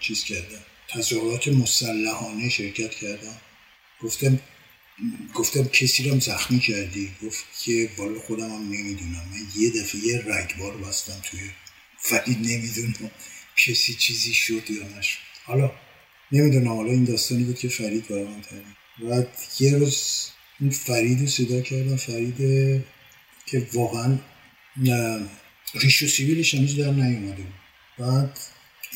چیز 0.00 0.24
کردم 0.24 0.64
تظاهرات 0.88 1.48
مسلحانه 1.48 2.48
شرکت 2.48 2.90
کردم. 2.90 3.36
گفتم 4.00 4.40
گفتم 5.34 5.64
کسی 5.64 6.08
رو 6.08 6.20
زخمی 6.20 6.58
کردی؟ 6.58 7.10
گفت 7.22 7.44
که 7.64 7.90
بالا 7.98 8.20
خودم 8.20 8.50
هم 8.50 8.62
نمی‌دونم. 8.62 9.28
من 9.32 9.62
یه 9.62 9.70
دفعه 9.70 10.00
یه 10.06 10.18
رگبار 10.18 10.76
بستم 10.76 11.20
توی 11.22 11.40
فرید 11.98 12.38
نمی‌دونم 12.38 13.10
کسی 13.56 13.94
چیزی 13.94 14.34
شد 14.34 14.70
یا 14.70 14.98
نشد. 14.98 15.18
حالا 15.44 15.72
نمی‌دونم 16.32 16.68
حالا 16.68 16.90
این 16.90 17.04
داستانی 17.04 17.44
بود 17.44 17.58
که 17.58 17.68
فرید 17.68 18.08
برای 18.08 18.24
من 18.24 18.42
بعد 19.10 19.28
یه 19.60 19.74
روز 19.74 20.28
این 20.60 20.70
فرید 20.70 21.20
رو 21.20 21.26
صدا 21.26 21.60
کردم 21.60 21.96
فرید 21.96 22.36
که 23.54 23.66
واقعا 23.72 24.18
ریش 25.74 26.02
و 26.02 26.06
سیویلش 26.06 26.54
هنوز 26.54 26.76
در 26.76 26.90
نیومده. 26.90 27.44
بعد 27.98 28.38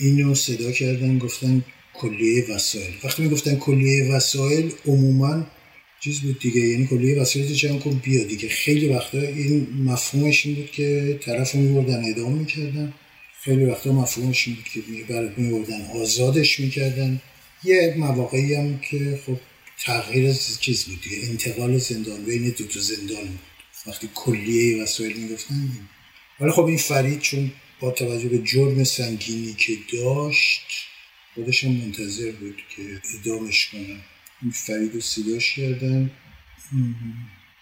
اینو 0.01 0.35
صدا 0.35 0.73
کردن 0.73 1.19
گفتن 1.19 1.65
کلیه 1.95 2.45
وسایل. 2.51 2.95
وقتی 3.05 3.23
می‌گفتن 3.23 3.57
کلیه 3.57 4.13
وسایل 4.13 4.73
عموما 4.87 5.47
چیز 6.01 6.21
بود 6.21 6.41
دیگه. 6.41 6.61
یعنی 6.61 6.87
کلیه 6.87 7.21
وسایل 7.21 7.55
جمع 7.55 7.79
کن 7.79 8.01
بیا 8.05 8.25
دیگه. 8.25 8.49
خیلی 8.49 8.89
وقتا 8.89 9.21
این 9.21 9.67
مفهومش 9.85 10.47
این 10.47 10.55
بود 10.55 10.71
که 10.71 11.19
طرف 11.23 11.53
رو 11.53 11.61
میبردن 11.61 12.05
اعدام 12.05 12.33
می‌کردن. 12.33 12.95
خیلی 13.43 13.65
وقتا 13.65 13.93
مفهومش 13.93 14.49
این 14.49 14.57
بود 14.57 14.65
که 14.65 14.81
برای 15.13 15.31
میبردن 15.37 15.81
آزادش 15.87 16.61
می‌کردن. 16.61 17.21
یه 17.65 17.95
مواقعی 17.99 18.55
هم 18.55 18.81
که 18.91 19.21
خب 19.27 19.37
تغییر 19.85 20.33
چیز 20.61 20.85
بود 20.85 21.01
دیگه. 21.03 21.29
انتقال 21.29 21.79
زندان 21.79 22.25
بین 22.25 22.55
دو 22.59 22.65
تا 22.65 22.81
زندان 22.81 23.25
بود. 23.25 23.48
وقتی 23.87 24.11
کلیه 24.15 24.83
وسایل 24.83 25.17
می‌گفتن. 25.17 25.89
ولی 26.41 26.51
خب 26.51 26.65
این 26.65 26.79
فرید 26.79 27.21
چون 27.21 27.53
با 27.81 27.91
توجه 27.91 28.29
به 28.29 28.39
جرم 28.39 28.85
سنگینی 28.85 29.55
که 29.55 29.73
داشت 29.93 30.63
خودش 31.35 31.65
منتظر 31.65 32.33
بود 32.33 32.63
که 32.77 33.01
ادامش 33.15 33.69
کنن 33.69 34.01
این 34.43 34.51
فرید 34.51 34.95
رو 34.95 35.01
صداش 35.01 35.55
کردن. 35.55 36.11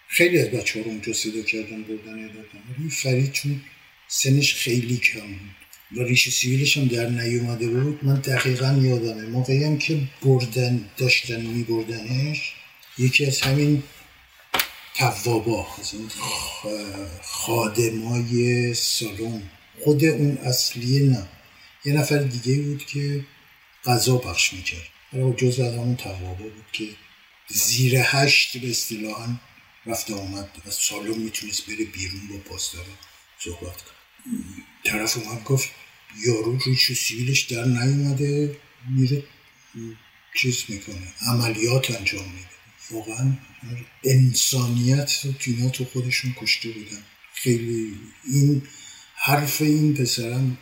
خیلی 0.07 0.39
از 0.39 0.47
بچه 0.47 0.79
ها 0.79 0.85
رو 0.85 0.91
اونجا 0.91 1.13
صدا 1.13 1.41
کردن 1.41 1.83
بردن 1.83 2.25
ادادن 2.25 2.75
این 2.79 2.89
فرید 2.89 3.31
چون 3.31 3.61
سنش 4.07 4.53
خیلی 4.53 4.97
کم 4.97 5.27
بود 5.27 5.97
و 5.97 6.03
ریش 6.03 6.29
سیویلش 6.29 6.77
هم 6.77 6.87
در 6.87 7.09
نیومده 7.09 7.67
بود 7.67 8.05
من 8.05 8.19
دقیقا 8.19 8.79
یادمه. 8.83 9.25
موقعی 9.25 9.63
هم 9.63 9.77
که 9.77 10.01
بردن 10.21 10.89
داشتن 10.97 11.41
میبردنش 11.41 12.53
یکی 12.97 13.25
از 13.25 13.41
همین 13.41 13.83
توابا. 14.97 15.67
خادمای 17.23 18.73
سالن. 18.73 19.49
خود 19.83 20.05
اون 20.05 20.37
اصلیه 20.37 21.09
نه. 21.09 21.27
یه 21.85 21.93
نفر 21.93 22.17
دیگه 22.17 22.61
بود 22.61 22.85
که 22.85 23.25
غذا 23.85 24.17
پخش 24.17 24.53
می‌کرد. 24.53 24.87
حالا 25.11 25.31
جز 25.31 25.59
از 25.59 25.73
همون 25.73 25.95
توابا 25.95 26.33
بود 26.33 26.65
که 26.73 26.87
زیر 27.47 27.95
هشت 27.95 28.57
به 28.57 28.69
اصطلاحا 28.69 29.27
رفته 29.85 30.15
آمد 30.15 30.49
از 30.65 30.73
سالن 30.73 31.17
می‌تونست 31.17 31.65
بره 31.65 31.85
بیرون 31.85 32.27
با 32.27 32.37
پاسدارا 32.37 32.85
صحبت 33.39 33.81
کنه. 33.81 33.97
طرف 34.85 35.17
اومد 35.17 35.43
گفت 35.43 35.69
یارو 36.25 36.59
ریش 36.65 36.89
و 36.89 36.93
سیویلش 36.93 37.41
در 37.41 37.65
نیومده 37.65 38.57
میره 38.89 39.23
چیز 40.37 40.63
می‌کنه 40.67 41.13
عملیات 41.21 41.91
انجام 41.91 42.25
میده. 42.25 42.56
واقعا 42.91 43.33
انسانیت 44.03 45.19
رو 45.23 45.31
تینا 45.31 45.69
تو 45.69 45.85
خودشون 45.85 46.35
کشته 46.41 46.69
بودن. 46.69 47.03
خیلی 47.33 47.95
این 48.33 48.61
حرف 49.15 49.61
این 49.61 49.93
پسرم 49.93 50.57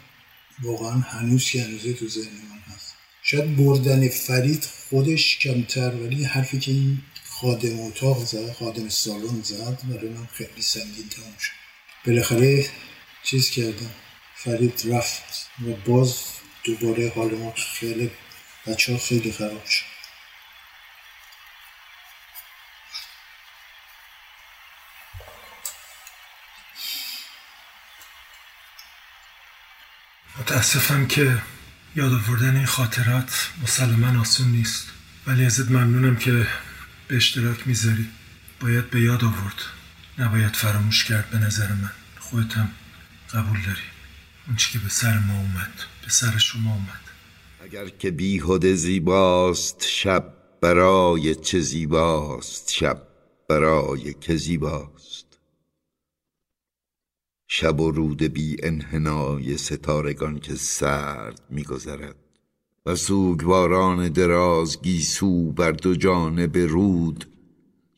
واقعا 0.61 0.99
هنوز 0.99 1.45
که 1.45 1.63
هنوزه 1.63 1.93
تو 1.93 2.07
ذهن 2.07 2.23
من 2.49 2.73
هست. 2.75 2.93
شاید 3.23 3.55
بردن 3.55 4.09
فرید 4.09 4.67
خودش 4.89 5.37
کمتر 5.37 5.95
ولی 5.95 6.23
حرفی 6.23 6.59
که 6.59 6.71
این 6.71 7.01
خادم 7.23 7.79
اتاق 7.79 8.25
زد 8.25 8.53
خادم 8.53 8.89
سالن 8.89 9.41
زد 9.41 9.79
برای 9.83 10.09
من 10.09 10.25
خیلی 10.25 10.61
سنگین 10.61 11.09
تمام 11.09 11.35
شد. 11.39 11.53
بالاخره 12.05 12.69
چیز 13.23 13.49
کردم. 13.49 13.91
فرید 14.35 14.81
رفت 14.85 15.49
و 15.67 15.73
باز 15.85 16.15
دوباره 16.63 17.11
حال 17.15 17.35
ما 17.35 17.53
خیلی 17.79 18.11
بچه 18.67 18.91
ها 18.91 18.97
خیلی 18.97 19.31
خراب 19.31 19.65
شد. 19.65 19.94
متاسفم 30.55 31.07
که 31.07 31.41
یاد 31.95 32.13
آوردن 32.13 32.55
این 32.55 32.65
خاطرات 32.65 33.51
مسلما 33.63 34.21
آسون 34.21 34.47
نیست. 34.47 34.87
ولی 35.27 35.45
ازت 35.45 35.71
ممنونم 35.71 36.15
که 36.15 36.47
به 37.07 37.15
اشتراک 37.15 37.67
می‌ذاری. 37.67 38.09
باید 38.59 38.89
به 38.89 39.01
یاد 39.01 39.23
آورد. 39.23 39.55
نباید 40.17 40.55
فراموش 40.55 41.03
کرد 41.03 41.29
به 41.29 41.37
نظر 41.37 41.67
من. 41.67 41.91
خودتم 42.19 42.69
قبول 43.33 43.61
داری. 43.65 43.87
اون 44.47 44.55
چی 44.55 44.71
که 44.73 44.79
به 44.79 44.89
سر 44.89 45.19
ما 45.19 45.33
اومد. 45.33 45.73
به 46.03 46.09
سر 46.09 46.37
شما 46.37 46.73
اومد. 46.73 47.01
اگر 47.63 47.89
که 47.89 48.11
بیهوده 48.11 48.75
زیباست 48.75 49.87
شب 49.87 50.33
برای 50.61 51.35
چه 51.35 51.59
زیباست؟ 51.59 52.71
شب 52.71 53.01
برای 53.49 54.13
که 54.21 54.35
زیباست. 54.35 55.24
شب 57.47 57.79
و 57.79 57.91
رود 57.91 58.23
بی 58.23 58.57
انحنای 58.63 59.57
ستارگان 59.57 60.39
که 60.39 60.55
سرد 60.55 61.41
میگذرد 61.49 62.15
و 62.85 62.95
سوگواران 62.95 64.09
دراز 64.09 64.81
گیسو 64.81 65.51
بر 65.51 65.71
دو 65.71 65.95
جانب 65.95 66.57
رود 66.57 67.25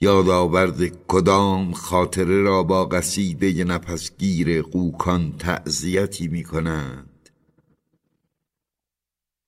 یادآورد 0.02 1.08
کدام 1.08 1.74
خاطره 1.74 2.42
را 2.42 2.64
با 2.64 2.86
قصیده 2.86 3.64
نفسگیر 3.64 4.62
قوکان 4.62 5.34
تعذیتی 5.40 6.28
می 6.28 6.44
کنند 6.44 7.30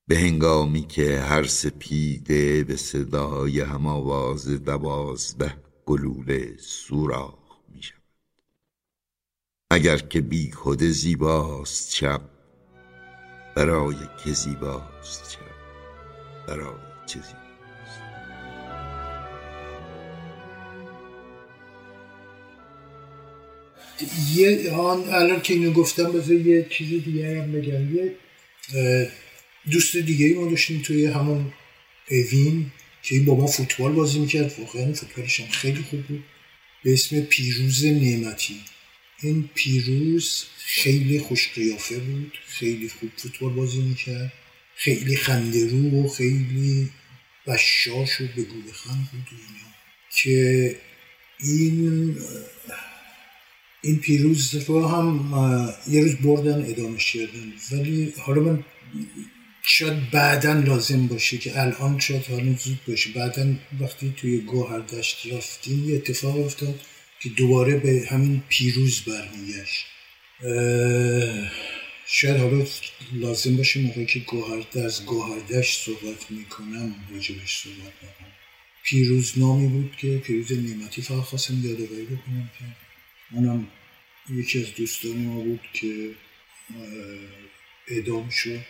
به 0.07 0.17
هنگامی 0.17 0.81
که 0.81 1.19
هر 1.19 1.43
سپیده 1.43 2.63
به 2.63 2.75
صدای 2.75 3.61
هم 3.61 3.87
آواز 3.87 4.47
دوازده 4.63 5.53
گلوله 5.85 6.55
سوراخ 6.59 7.38
اگر 9.71 9.97
که 9.97 10.21
بیخود 10.21 10.83
زیباست 10.83 11.95
شب 11.95 12.21
برای 13.55 13.95
که 14.23 14.33
زیباست 14.33 15.31
شب 15.31 15.39
برای 16.47 16.75
چه 17.05 17.19
زیباست. 17.19 17.39
یه 24.35 24.71
آن 24.71 25.09
الان 25.09 25.41
که 25.41 25.53
اینو 25.53 25.71
گفتم 25.71 26.11
بذار 26.11 26.35
یه 26.35 26.67
چیز 26.69 27.03
دیگه 27.03 27.41
هم 27.41 27.51
بگم. 27.51 27.95
یه 27.95 28.15
دوست 29.71 29.97
دیگه 29.97 30.25
ای 30.25 30.33
ما 30.33 30.49
داشتیم 30.49 30.81
توی 30.81 31.05
همون 31.05 31.53
اوین 32.11 32.71
که 33.03 33.15
این 33.15 33.25
با 33.25 33.35
ما 33.35 33.47
فوتبال 33.47 33.91
بازی 33.91 34.19
می‌کرد. 34.19 34.59
واقعا 34.59 34.93
فوتبالش 34.93 35.39
هم 35.39 35.47
خیلی 35.47 35.83
خوب 35.89 36.01
بود. 36.01 36.23
به 36.83 36.93
اسم 36.93 37.21
پیروز 37.21 37.85
نعمتی. 37.85 38.55
این 39.21 39.49
پیروز 39.53 40.45
خیلی 40.57 41.19
خوش 41.19 41.49
قیافه 41.53 41.99
بود 41.99 42.33
خیلی 42.47 42.89
خوب 42.89 43.09
فوتبال 43.17 43.53
بازی 43.53 43.81
می‌کرد 43.81 44.33
خیلی 44.75 45.15
خندرو 45.15 46.05
و 46.05 46.07
خیلی 46.07 46.89
بشاش 47.47 48.21
و 48.21 48.27
بگو 48.37 48.61
بخند 48.61 49.09
بود 49.11 49.27
اینا. 49.31 49.69
که 50.17 50.75
این 51.39 52.17
این 53.83 53.99
پیروز 53.99 54.55
رو 54.55 54.87
هم 54.87 55.33
یه 55.87 56.01
روز 56.01 56.15
بردن 56.15 56.65
ادامه 56.69 56.97
کردن. 56.97 57.53
ولی 57.71 58.13
حالا 58.17 58.41
من 58.41 58.63
شاید 59.63 60.11
بعدا 60.11 60.53
لازم 60.53 61.07
باشه 61.07 61.37
که 61.37 61.59
الان 61.59 61.99
شاید 61.99 62.25
حالا 62.25 62.53
زود 62.53 62.79
باشه. 62.87 63.09
بعدا 63.11 63.55
وقتی 63.81 64.13
توی 64.17 64.37
گوهر 64.37 64.79
دشت 64.79 65.27
رفتیم 65.33 65.89
یه 65.89 65.95
اتفاق 65.95 66.45
افتاد. 66.45 66.79
که 67.21 67.29
دوباره 67.29 67.77
به 67.77 68.07
همین 68.11 68.43
پیروز 68.49 69.01
برمیگشت. 69.01 69.85
شاید 72.07 72.37
حالا 72.37 72.65
لازم 73.13 73.57
باشه 73.57 73.79
موقعی 73.81 74.05
که 74.05 74.19
گوهر 74.19 74.65
از 74.85 75.05
گوهردشت 75.05 75.81
صحبت 75.85 76.31
می‌کنم 76.31 76.95
راجبش 77.11 77.61
صحبت 77.63 77.93
می‌کنم 78.01 78.33
پیروز 78.83 79.33
نامی 79.37 79.67
بود 79.67 79.95
که 79.95 80.17
پیروز 80.17 80.51
نعمتی 80.51 81.01
فقط 81.01 81.23
خواستم 81.23 81.65
یادآوری 81.65 82.05
بکنم 82.05 82.49
که 82.59 82.65
اونم 83.31 83.67
یکی 84.29 84.59
از 84.59 84.75
دوستان 84.75 85.17
ما 85.17 85.41
بود 85.41 85.61
که 85.73 86.11
اعدام 87.87 88.29
شد. 88.29 88.65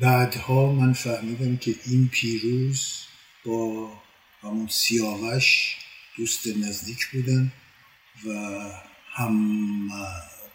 بعدها 0.00 0.72
من 0.72 0.92
فهمیدم 0.92 1.56
که 1.56 1.74
این 1.86 2.08
پیروز 2.12 2.98
با 3.44 3.92
همون 4.42 4.68
سیاوش 4.68 5.76
دوست 6.16 6.46
نزدیک 6.46 7.06
بودن. 7.12 7.52
و 8.26 8.60
هم 9.12 9.88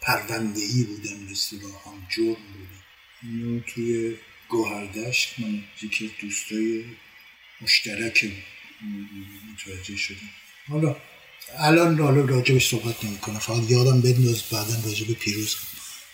پرونده 0.00 0.60
ای 0.60 0.82
بودن 0.84 1.30
مثل 1.30 1.56
با 1.58 1.68
هم 1.68 2.06
جرم 2.16 2.42
بودن 2.52 2.82
اینو 3.22 3.60
توی 3.60 4.14
گوهردشت 4.48 5.34
من 5.40 5.62
یکی 5.82 6.10
دوستای 6.22 6.84
مشترک 7.60 8.32
متوجه 9.52 9.96
شدم. 9.96 10.30
حالا 10.68 10.96
الان 11.58 11.98
حالا 11.98 12.24
راجبش 12.24 12.68
صحبت 12.68 13.04
نمی 13.04 13.18
کنم 13.18 13.38
فقط 13.38 13.70
یادم 13.70 14.00
بنداز 14.00 14.42
بعدا 14.42 14.74
راجب 14.84 15.12
پیروز. 15.12 15.56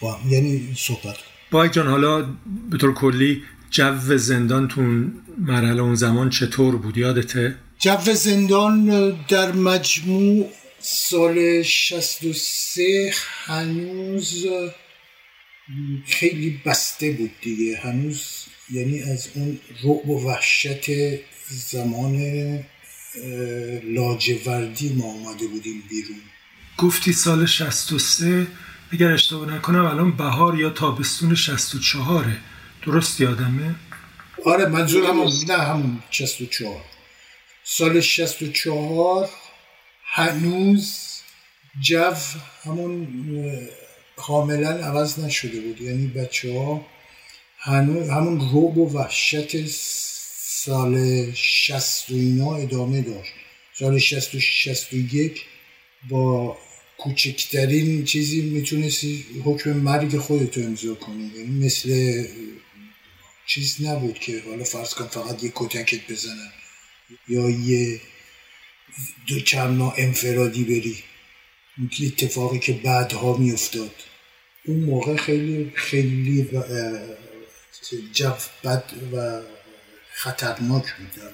با 0.00 0.20
یعنی 0.28 0.74
صحبت 0.76 1.16
با 1.50 1.68
جان 1.68 1.86
حالا 1.86 2.22
به 2.70 2.78
طور 2.78 2.94
کلی 2.94 3.42
جو 3.70 4.18
زندانتون 4.18 5.12
مرحله 5.38 5.82
اون 5.82 5.94
زمان 5.94 6.30
چطور 6.30 6.76
بود؟ 6.76 6.98
یادته؟ 6.98 7.58
جو 7.78 8.14
زندان 8.14 9.10
در 9.28 9.52
مجموع 9.52 10.50
سال 10.86 11.62
63 11.62 13.12
هنوز 13.44 14.46
خیلی 16.06 16.60
بسته 16.66 17.12
بود 17.12 17.30
دیگه. 17.42 17.78
هنوز 17.78 18.44
یعنی 18.70 19.02
از 19.02 19.28
اون 19.34 19.60
رعب 19.84 20.08
و 20.08 20.26
وحشت 20.26 20.90
زمان 21.48 22.18
لاجوردی 23.84 24.92
ما 24.92 25.04
آمده 25.04 25.46
بودیم 25.46 25.82
بیرون. 25.90 26.20
گفتی 26.78 27.12
سال 27.12 27.46
63 27.46 28.46
اگر 28.92 29.10
اشتباه 29.10 29.54
نکنم 29.54 29.84
الان 29.84 30.16
بهار 30.16 30.58
یا 30.58 30.70
تابستون 30.70 31.34
64 31.34 32.36
درست 32.86 33.20
یادمه؟ 33.20 33.74
آره 34.44 34.66
منظور 34.66 35.06
همون 35.06 35.32
نه 35.48 35.56
همون 35.56 36.02
64 36.10 36.84
سال 37.64 38.00
64 38.00 39.30
هنوز 40.16 40.98
جو 41.80 42.12
همون 42.64 43.08
کاملا 44.16 44.70
عوض 44.70 45.18
نشده 45.18 45.60
بود. 45.60 45.80
یعنی 45.80 46.06
بچه 46.06 46.58
ها 46.58 46.86
هنوز 47.58 48.08
همون 48.08 48.40
روب 48.50 48.78
و 48.78 48.92
وحشت 48.92 49.66
سال 49.66 51.32
60 51.32 52.10
و 52.10 52.14
اینا 52.14 52.54
ادامه 52.54 53.00
داشت. 53.02 53.32
سال 53.78 53.98
60 53.98 54.34
و 54.34 54.40
61 54.40 55.44
با 56.08 56.58
کوچکترین 56.98 58.04
چیزی 58.04 58.40
می‌تونستی 58.40 59.24
حکم 59.44 59.72
مرگ 59.72 60.18
خودتو 60.18 60.60
امضا 60.60 60.94
کنی. 60.94 61.30
یعنی 61.36 61.66
مثل 61.66 62.24
چیز 63.46 63.76
نبود 63.82 64.18
که 64.18 64.42
حالا 64.46 64.64
فرض 64.64 64.94
کن 64.94 65.06
فقط 65.06 65.44
یه 65.44 65.52
کتکت 65.54 66.12
بزنن 66.12 66.52
یا 67.28 67.50
یه 67.50 68.00
دو 69.26 69.40
چند 69.40 69.78
ماه 69.78 69.94
انفرادی 69.98 70.64
بری. 70.64 71.04
اتفاقی 72.06 72.58
که 72.58 72.72
بعدها 72.72 73.36
میافتاد. 73.36 73.94
اون 74.66 74.80
موقع 74.80 75.16
خیلی 75.16 75.72
خیلی 75.74 76.48
جو 78.12 78.30
بد 78.64 78.84
و 79.12 79.40
خطرناک 80.12 80.84
بود 80.94 81.24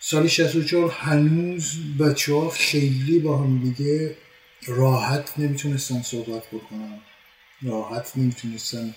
سال 0.00 0.28
64 0.28 0.90
هنوز 0.90 1.72
بچه 2.00 2.34
ها 2.34 2.50
خیلی 2.50 3.18
با 3.18 3.38
هم 3.38 3.72
دیگه 3.74 4.16
راحت 4.66 5.38
نمی‌تونستن 5.38 6.02
صحبت 6.02 6.46
بکنن. 6.46 7.00
راحت 7.62 8.16
نمی‌تونستن 8.16 8.94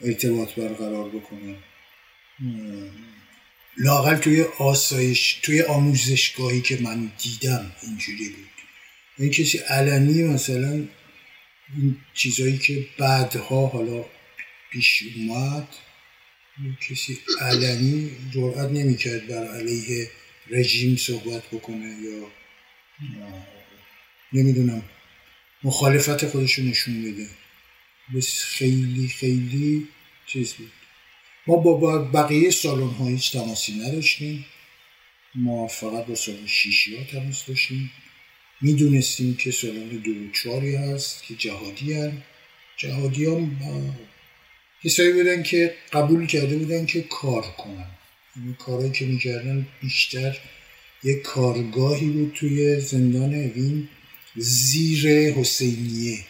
ارتباط 0.00 0.54
برقرار 0.54 1.08
بکنن. 1.08 1.56
لاقل 3.76 4.16
توی 4.16 4.42
آسایش 4.42 5.32
توی 5.42 5.62
آموزشگاهی 5.62 6.60
که 6.60 6.78
من 6.80 7.12
دیدم 7.18 7.72
اینجوری 7.82 8.28
بود. 8.28 8.48
این 9.18 9.30
کسی 9.30 9.58
علنی 9.58 10.22
مثلا 10.22 10.88
این 11.76 11.96
چیزایی 12.14 12.58
که 12.58 12.86
بعدها 12.98 13.66
حالا 13.66 14.04
پیش 14.72 15.02
اومد 15.16 15.68
کسی 16.88 17.18
علنی 17.40 18.10
جرأت 18.34 18.70
نمی‌کرد 18.70 19.28
بر 19.28 19.46
علیه 19.46 20.10
رژیم 20.50 20.96
صحبت 20.96 21.42
بکنه 21.46 21.96
یا 22.02 22.28
نمی‌دونم 24.32 24.82
مخالفت 25.64 26.26
خودش 26.26 26.52
رو 26.52 26.64
نشون 26.64 27.02
بده. 27.02 27.28
بس 28.14 28.42
خیلی 28.42 29.08
خیلی 29.08 29.88
چیز 30.26 30.52
بود. 30.52 30.72
ما 31.46 31.56
با 31.56 31.98
بقیه 31.98 32.50
سالن 32.50 32.90
ها 32.90 33.06
هیچ 33.06 33.32
تماسی 33.32 33.72
نداشتیم. 33.72 34.46
ما 35.34 35.66
فقط 35.66 36.06
با 36.06 36.14
سالن 36.14 36.46
شیشی 36.46 36.96
ها 36.96 37.04
تماس 37.04 37.46
داشتیم. 37.46 37.90
می‌دونستیم 38.60 39.36
که 39.36 39.50
سالن 39.50 39.88
دو 39.88 40.30
چاری 40.32 40.74
هست 40.74 41.22
که 41.22 41.34
جهادی 41.34 41.92
هن. 41.92 42.22
جهادی 42.76 43.24
ها 43.24 43.48
کسایی 44.84 45.12
بودن 45.12 45.42
که 45.42 45.74
قبول 45.92 46.26
کرده 46.26 46.56
بودن 46.56 46.86
که 46.86 47.00
کار 47.00 47.42
کنن. 47.42 47.90
این 48.36 48.54
کارهایی 48.54 48.92
که 48.92 49.04
می‌کردن 49.04 49.66
بیشتر 49.80 50.38
یک 51.04 51.22
کارگاهی 51.22 52.06
بود 52.06 52.32
توی 52.34 52.80
زندان 52.80 53.34
اوین 53.34 53.88
زیر 54.36 55.32
حسینیه. 55.32 56.24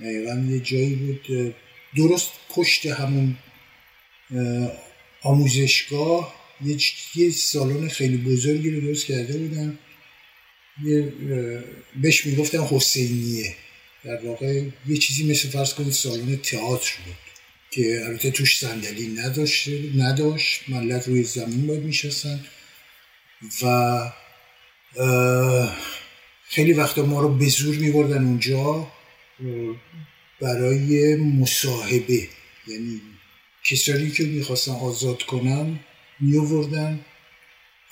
دقیقا 0.00 0.46
یه 0.50 0.60
جایی 0.60 0.94
بود 0.94 1.54
درست 1.96 2.30
پشت 2.48 2.86
همون 2.86 3.36
آموزشگاه 5.22 6.34
یه, 6.64 6.76
یه 7.14 7.30
سالن 7.30 7.88
خیلی 7.88 8.16
بزرگی 8.16 8.70
رو 8.70 8.80
درست 8.80 9.06
کرده 9.06 9.38
بودن. 9.38 9.78
یه 10.84 11.12
بهش 12.02 12.26
می‌گفتن 12.26 12.58
حسینیه. 12.58 13.56
در 14.04 14.26
واقع 14.26 14.62
یه 14.88 14.96
چیزی 14.96 15.30
مثل 15.30 15.48
فرض 15.48 15.74
کنید 15.74 15.92
سالن 15.92 16.36
تئاتر 16.36 16.94
بود 17.06 17.16
که 17.70 18.02
البته 18.04 18.30
توش 18.30 18.58
صندلی 18.58 19.06
نداشت 19.06 19.68
نداشت. 19.96 20.68
ملت 20.68 21.08
روی 21.08 21.24
زمین 21.24 21.66
باید 21.66 21.82
میشستن. 21.82 22.40
و 23.62 24.12
خیلی 26.48 26.72
وقتا 26.72 27.06
ما 27.06 27.20
رو 27.20 27.28
به 27.28 27.48
زور 27.48 27.76
میبردن 27.76 28.24
اونجا 28.24 28.92
برای 30.40 31.16
مصاحبه. 31.16 32.28
یعنی 32.68 33.00
کسانی 33.68 34.10
که 34.10 34.24
می‌خواستن 34.24 34.72
آزاد 34.72 35.22
کنن 35.22 35.80
میووردن 36.20 37.04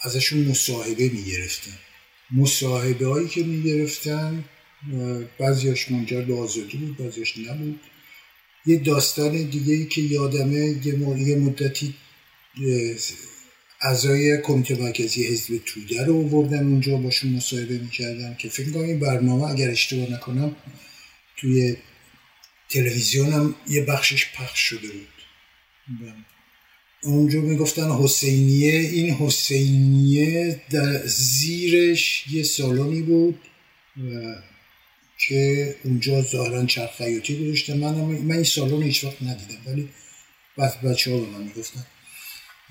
ازشون 0.02 0.44
مصاحبه 0.44 1.08
می‌گرفتن. 1.08 1.78
مصاحبه 2.30 3.06
هایی 3.06 3.28
که 3.28 3.42
می‌گرفتن 3.42 4.44
بعضیاش 5.38 5.90
منجر 5.90 6.22
به 6.22 6.34
آزادی 6.34 6.76
بود 6.76 6.96
بعضیاش 6.96 7.38
نبود. 7.38 7.80
یه 8.66 8.78
داستان 8.78 9.42
دیگه 9.42 9.74
ای 9.74 9.86
که 9.86 10.00
یادمه 10.00 10.86
یه 10.86 11.36
مدتی 11.36 11.94
اعضای 13.80 14.40
کمیته 14.42 14.82
مرکزی 14.82 15.24
حزب 15.24 15.60
توده 15.66 16.04
رو 16.04 16.16
آوردن 16.16 16.66
اونجا 16.66 16.96
باشون 16.96 17.32
مصاحبه 17.32 17.78
می‌کردن 17.78 18.36
که 18.38 18.48
فکر 18.48 18.70
کنم 18.70 18.82
این 18.82 19.00
برنامه 19.00 19.50
اگر 19.50 19.70
اشتباه 19.70 20.10
نکنم 20.10 20.56
توی 21.36 21.76
تلویزیون 22.68 23.32
هم 23.32 23.54
یه 23.68 23.80
بخشش 23.84 24.26
پخش 24.34 24.58
شده 24.58 24.88
بود. 24.88 25.13
اونجا 27.02 27.40
می‌گفتن 27.40 27.90
حسینیه. 27.90 28.74
این 28.74 29.10
حسینیه 29.14 30.62
در 30.70 31.06
زیرش 31.06 32.24
یه 32.30 32.42
سالونی 32.42 33.02
بود 33.02 33.38
که 35.26 35.76
اونجا 35.84 36.22
ظاهرا 36.22 36.66
چرخ 36.66 36.96
خیاطی 36.96 37.44
گذاشته. 37.44 37.74
من 37.74 37.94
من 37.94 38.34
این 38.34 38.44
سالن 38.44 38.82
هیچ 38.82 39.04
وقت 39.04 39.22
ندیدم 39.22 39.58
ولی 39.66 39.88
بعد 40.56 40.82
بچه 40.82 41.10
ها 41.10 41.18
به 41.18 41.26
من 41.26 41.42
می‌گفتن. 41.42 41.86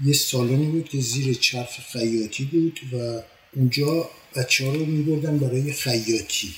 یه 0.06 0.14
سالنی 0.14 0.66
بود 0.66 0.90
که 0.90 1.00
زیر 1.00 1.34
چرخ 1.34 1.80
خیاطی 1.92 2.46
بود 2.46 2.80
و 2.94 3.22
اونجا 3.56 4.10
بچه 4.36 4.66
ها 4.66 4.74
رو 4.74 4.86
میبردن 4.86 5.38
برای 5.38 5.74
خیاطی 5.74 6.56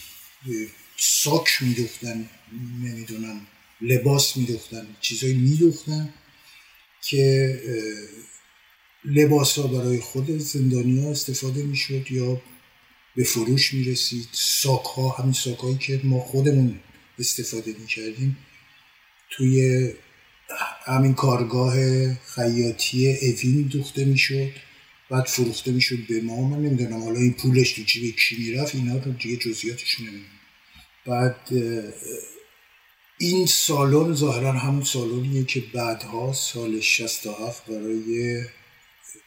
ساک 0.97 1.47
میدوختن 1.61 2.29
نمی‌دونم 2.83 3.47
لباس 3.81 4.37
میدوختن 4.37 4.87
چیزایی 5.01 5.33
میدوختن. 5.33 6.13
که 7.09 7.59
لباس 9.05 9.59
ها 9.59 9.67
برای 9.67 9.99
خود 9.99 10.37
زندانی 10.37 11.03
ها 11.03 11.11
استفاده 11.11 11.63
می‌شد 11.63 12.11
یا 12.11 12.41
به 13.15 13.23
فروش 13.23 13.73
می‌رسید. 13.73 14.27
ساک 14.31 14.85
ها 14.85 15.09
همین 15.09 15.33
ساک 15.33 15.57
هایی 15.57 15.77
که 15.77 16.01
ما 16.03 16.19
خودمون 16.19 16.79
استفاده 17.19 17.75
می‌کردیم 17.79 18.37
توی 19.31 19.89
همین 20.85 21.13
کارگاه 21.13 21.75
خیاطی 22.15 23.17
اوین 23.21 23.61
دوخته 23.61 24.05
می‌شد 24.05 24.51
بعد 25.09 25.25
فروخته 25.25 25.71
می‌شد 25.71 26.07
به 26.09 26.21
ما. 26.21 26.47
من 26.47 26.57
نمی‌دونم 26.57 27.03
حالا 27.03 27.19
این 27.19 27.33
پولش 27.33 27.71
تو 27.71 27.81
جیب 27.81 28.15
کی 28.15 28.35
می‌رفت 28.39 28.75
اینا 28.75 28.97
رو 28.97 29.11
دیگه 29.11 29.37
جزئیاتش 29.37 29.99
نمی‌دونم. 29.99 30.25
بعد 31.05 31.35
این 33.17 33.45
سالن 33.45 34.13
ظاهرا 34.13 34.51
همون 34.51 34.83
سالونیه 34.83 35.43
که 35.43 35.63
بعدها 35.73 36.33
سال 36.33 36.79
67 36.79 37.65
برای 37.65 38.43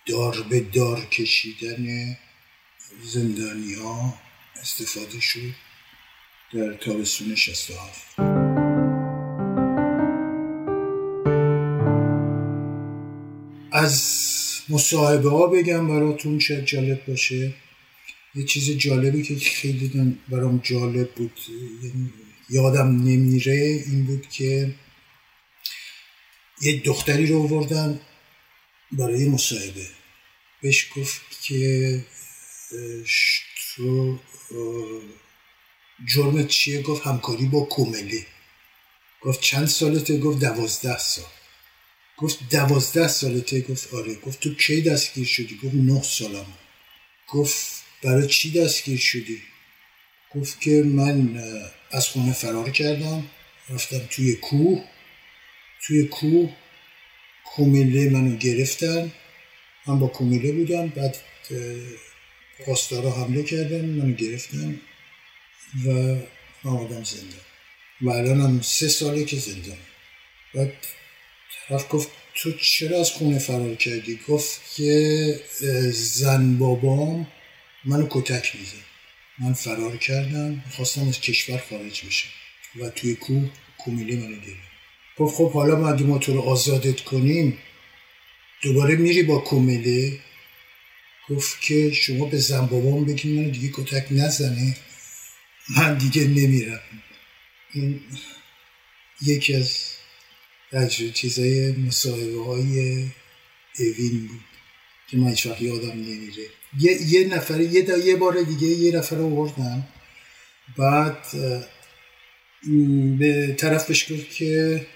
دار 0.07 0.43
به 0.51 0.61
دار 0.61 1.05
کشیدن 1.05 2.17
زندانی 3.05 3.75
ها 3.75 4.15
استفاده 4.61 5.21
شد 5.21 5.55
در 6.53 6.75
تابستون 6.75 7.35
67 7.35 8.21
از 13.73 14.03
مصاحبه 14.69 15.31
ها 15.31 15.47
بگم 15.47 15.89
براتون 15.89 16.39
شاید 16.39 16.65
جالب 16.65 17.07
باشه. 17.07 17.55
یه 18.35 18.45
چیز 18.45 18.71
جالبی 18.71 19.23
که 19.23 19.35
خیلی 19.35 20.19
برام 20.29 20.61
جالب 20.65 21.11
بود 21.11 21.41
یعنی 21.83 22.13
یادم 22.51 22.87
نمیره 22.87 23.83
این 23.87 24.05
بود 24.05 24.29
که 24.29 24.75
یه 26.63 26.83
دختری 26.83 27.27
رو 27.27 27.43
آوردن 27.43 28.01
برای 28.93 29.29
مصاحبه. 29.29 29.87
بهش 30.63 30.89
گفت 30.97 31.21
که 31.43 32.05
تو 33.75 34.19
جرمت 36.07 36.49
چیه؟ 36.49 36.83
گفت 36.83 37.07
همکاری 37.07 37.47
با 37.47 37.61
کوملی. 37.61 38.27
گفت 39.21 39.41
چند 39.41 39.67
سالته؟ 39.67 40.19
گفت 40.19 40.39
دوازده 40.39 40.99
سال. 40.99 41.25
گفت 42.17 42.39
دوازده 42.51 43.09
سالته؟ 43.09 43.61
گفت 43.61 43.95
آره. 43.95 44.15
گفت 44.15 44.41
تو 44.41 44.55
کی 44.55 44.83
دستگیر 44.83 45.27
شدی؟ 45.27 45.57
گفت 45.57 45.75
نه 45.75 46.03
سالم 46.03 46.47
گفت 47.29 47.85
برای 48.03 48.29
چی 48.29 48.51
دستگیر 48.53 48.99
شدی؟ 48.99 49.43
گفت 50.35 50.61
که 50.61 50.71
من 50.71 51.43
از 51.91 52.09
خونه 52.09 52.33
فرار 52.33 52.71
کردم. 52.71 53.25
رفتم 53.71 54.01
توی 54.11 54.37
کوه. 54.37 54.85
توی 55.87 56.07
کوه 56.07 56.51
کومیله 57.45 58.11
منو 58.11 58.37
گرفتن. 58.37 59.13
من 59.87 59.99
با 59.99 60.07
کومیله 60.07 60.53
بودم 60.53 60.89
بعد 60.89 61.17
پاسدارا 62.67 63.11
حمله 63.11 63.43
کردن 63.43 63.85
منو 63.85 64.15
گرفتن 64.15 64.81
و 65.87 66.17
آمدم 66.65 67.05
زندان. 67.05 67.41
و 68.01 68.11
الان 68.11 68.41
هم 68.41 68.61
سه 68.61 68.89
ساله 68.89 69.25
که 69.25 69.37
زندان. 69.37 69.79
بعد 70.55 70.73
طرف 71.69 71.87
گفت 71.91 72.09
تو 72.35 72.53
چرا 72.53 73.01
از 73.01 73.11
خونه 73.11 73.39
فرار 73.39 73.75
کردی؟ 73.75 74.21
گفت 74.29 74.61
که 74.77 75.41
زن 75.93 76.59
بابام 76.59 77.27
منو 77.85 78.07
کتک 78.11 78.57
میزن 78.57 78.88
من 79.41 79.53
فرار 79.53 79.97
کردم 79.97 80.65
خواستم 80.71 81.09
از 81.09 81.21
کشور 81.21 81.63
خارج 81.71 82.07
بشم 82.07 82.29
و 82.77 82.91
توی 82.91 83.15
کوه 83.15 83.51
کومیله 83.79 84.17
منو 84.17 84.37
گرفت 84.37 84.69
گفت 85.17 85.37
خب 85.37 85.53
حالا 85.53 85.77
ما 85.77 85.93
ما 85.93 86.19
تو 86.19 86.33
رو 86.35 86.41
آزادت 86.41 87.01
کنیم 87.01 87.59
دوباره 88.63 88.97
میری 88.97 89.23
با 89.23 89.39
کومیله 89.39 90.19
گفت 91.29 91.61
که 91.61 91.93
شما 91.93 92.27
به 92.27 92.39
زن 92.39 92.67
بابام 92.67 93.05
منو 93.05 93.51
دیگه 93.51 93.71
کتک 93.75 94.07
نزنه. 94.11 94.77
من 95.77 95.99
دیگه 95.99 96.25
نمیرم. 96.25 96.81
این 97.75 98.01
یکی 99.23 99.55
از 99.55 100.97
چیزای 101.15 101.73
مصاحبه 101.73 102.45
های 102.45 103.07
اوین 103.79 104.27
بود 104.27 104.45
که 105.09 105.17
من 105.17 105.29
هیچ 105.29 105.47
یادم 105.47 105.91
نمیره. 105.91 106.47
یه, 106.79 106.93
یه 107.03 107.29
نفر 107.35 107.61
یه, 107.61 107.99
یه 108.05 108.17
بار 108.17 108.43
دیگه 108.43 108.67
یه 108.67 108.97
نفر 108.97 109.17
رو 109.17 109.31
بردم 109.31 109.89
بعد 110.77 111.27
به 113.19 113.55
طرف 113.59 113.87
بهش 113.87 114.13
گفت 114.13 114.31
که 114.31 114.87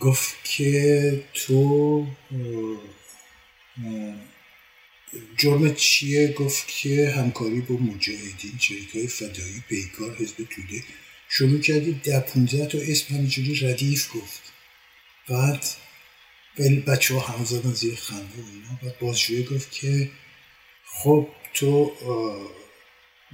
گفت 0.00 0.34
که 0.44 1.24
تو 1.34 2.06
جرم 5.36 5.74
چیه؟ 5.74 6.32
گفت 6.32 6.68
که 6.68 7.10
همکاری 7.16 7.60
با 7.60 7.74
مجاهدین 7.74 8.58
شرکت 8.60 8.96
های 8.96 9.06
فدایی 9.06 9.62
پیکار 9.68 10.16
حزب 10.16 10.36
توده. 10.36 10.84
شروع 11.28 11.60
کردی 11.60 12.00
ده 12.04 12.20
پونزه 12.20 12.66
تا 12.66 12.78
اسم 12.78 13.14
همینجوری 13.14 13.54
ردیف 13.54 14.16
گفت. 14.16 14.52
بعد 15.28 15.64
ولی 16.58 16.80
بچه 16.80 17.14
ها 17.14 17.20
هم 17.20 17.44
زدن 17.44 17.72
زیر 17.72 17.94
خنده 17.94 18.22
و 18.22 18.46
اینا. 18.54 18.78
بعد 18.82 18.98
بازجویه 18.98 19.46
گفت 19.46 19.70
که 19.72 20.10
خب 20.86 21.28
تو 21.54 21.92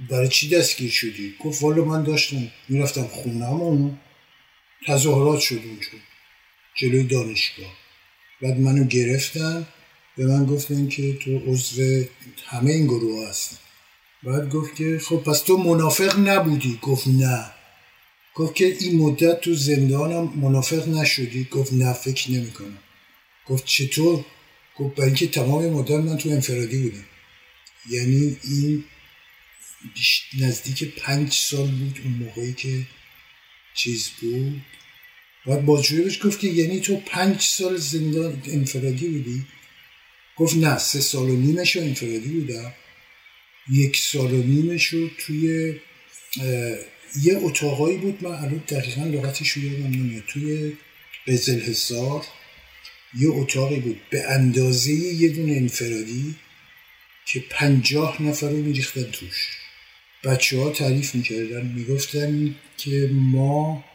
برای 0.09 0.27
چی 0.27 0.49
دستگیر 0.49 0.91
شدی؟ 0.91 1.35
گفت 1.39 1.63
والا 1.63 1.85
من 1.85 2.03
داشتم 2.03 2.51
می‌رفتم 2.69 3.07
خونم 3.07 3.61
و 3.61 3.91
تظاهرات 4.87 5.39
شد 5.39 5.55
اونجا 5.65 5.87
جلوی 6.75 7.03
دانشگاه. 7.03 7.73
بعد 8.41 8.59
منو 8.59 8.83
گرفتن 8.83 9.67
به 10.17 10.27
من 10.27 10.45
گفتن 10.45 10.87
که 10.87 11.13
تو 11.13 11.37
عضو 11.37 12.03
همه 12.45 12.71
این 12.71 12.85
گروه 12.85 13.29
هستی. 13.29 13.55
بعد 14.23 14.49
گفت 14.49 14.75
که 14.75 14.99
خب 15.05 15.17
پس 15.17 15.41
تو 15.41 15.57
منافق 15.57 16.19
نبودی؟ 16.19 16.79
گفت 16.81 17.07
نه. 17.07 17.51
گفت 18.35 18.55
که 18.55 18.65
این 18.79 19.01
مدت 19.01 19.41
تو 19.41 19.53
زندانم 19.53 20.33
منافق 20.35 20.87
نشدی؟ 20.87 21.47
گفت 21.51 21.73
نه 21.73 21.93
فکر 21.93 22.31
نمی 22.31 22.51
کنم 22.51 22.77
گفت 23.49 23.65
چطور؟ 23.65 24.25
گفت 24.75 24.95
برای 24.95 25.07
اینکه 25.07 25.27
تمام 25.27 25.69
مدت 25.69 25.91
من 25.91 26.17
تو 26.17 26.29
انفرادی 26.29 26.77
بودم. 26.77 27.05
یعنی 27.89 28.37
این 28.43 28.83
نزدیک 30.39 30.83
پنج 30.83 31.33
سال 31.33 31.71
بود 31.71 31.99
اون 32.03 32.13
موقعی 32.13 32.53
که 32.53 32.87
چیز 33.75 34.09
بود. 34.21 34.61
بعد 35.45 35.65
بازجوی 35.65 36.01
بهش 36.01 36.25
گفت 36.25 36.39
که 36.39 36.47
یعنی 36.47 36.79
تو 36.79 36.97
پنج 36.97 37.41
سال 37.41 37.77
زندان 37.77 38.41
انفرادی 38.45 39.07
بودی؟ 39.07 39.45
گفت 40.35 40.57
نه 40.57 40.77
سه 40.77 41.01
سال 41.01 41.29
و 41.29 41.35
نیمش 41.35 41.75
رو 41.75 41.81
انفرادی 41.81 42.29
بودم. 42.29 42.73
یک 43.71 43.97
سال 43.97 44.33
و 44.33 44.43
نیمش 44.43 44.85
رو 44.85 45.09
توی 45.17 45.73
یه 47.21 47.37
اتاقایی 47.37 47.97
بود. 47.97 48.23
من 48.23 48.31
الان 48.31 48.63
دقیقا 48.67 49.03
لغتش 49.03 49.49
رو 49.49 49.63
یادم 49.63 49.85
نمیاد. 49.85 50.23
توی 50.27 50.73
قزل 51.27 51.59
حسار 51.59 52.25
یه 53.17 53.29
اتاقی 53.29 53.79
بود. 53.79 54.01
به 54.09 54.31
اندازه 54.31 54.91
یه 54.91 55.29
دونه 55.29 55.53
انفرادی 55.53 56.35
که 57.25 57.43
پنجاه 57.49 58.21
نفر 58.21 58.49
رو 58.49 58.57
میریختن 58.57 59.03
توش. 59.03 59.47
بچه 60.23 60.59
ها 60.59 60.69
تعریف 60.69 61.15
می‌کردن 61.15 61.65
می‌گفتن 61.65 62.55
که 62.77 63.09
ما 63.13 63.85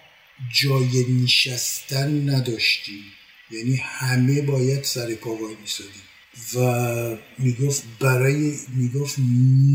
جای 0.62 1.04
نشستن 1.22 2.30
نداشتیم. 2.30 3.04
یعنی 3.50 3.76
همه 3.76 4.42
باید 4.42 4.82
سر 4.82 5.14
پا 5.14 5.38
و 6.54 7.16
می‌گفت 7.38 7.82
برای 8.00 8.54
می‌گفت 8.68 9.18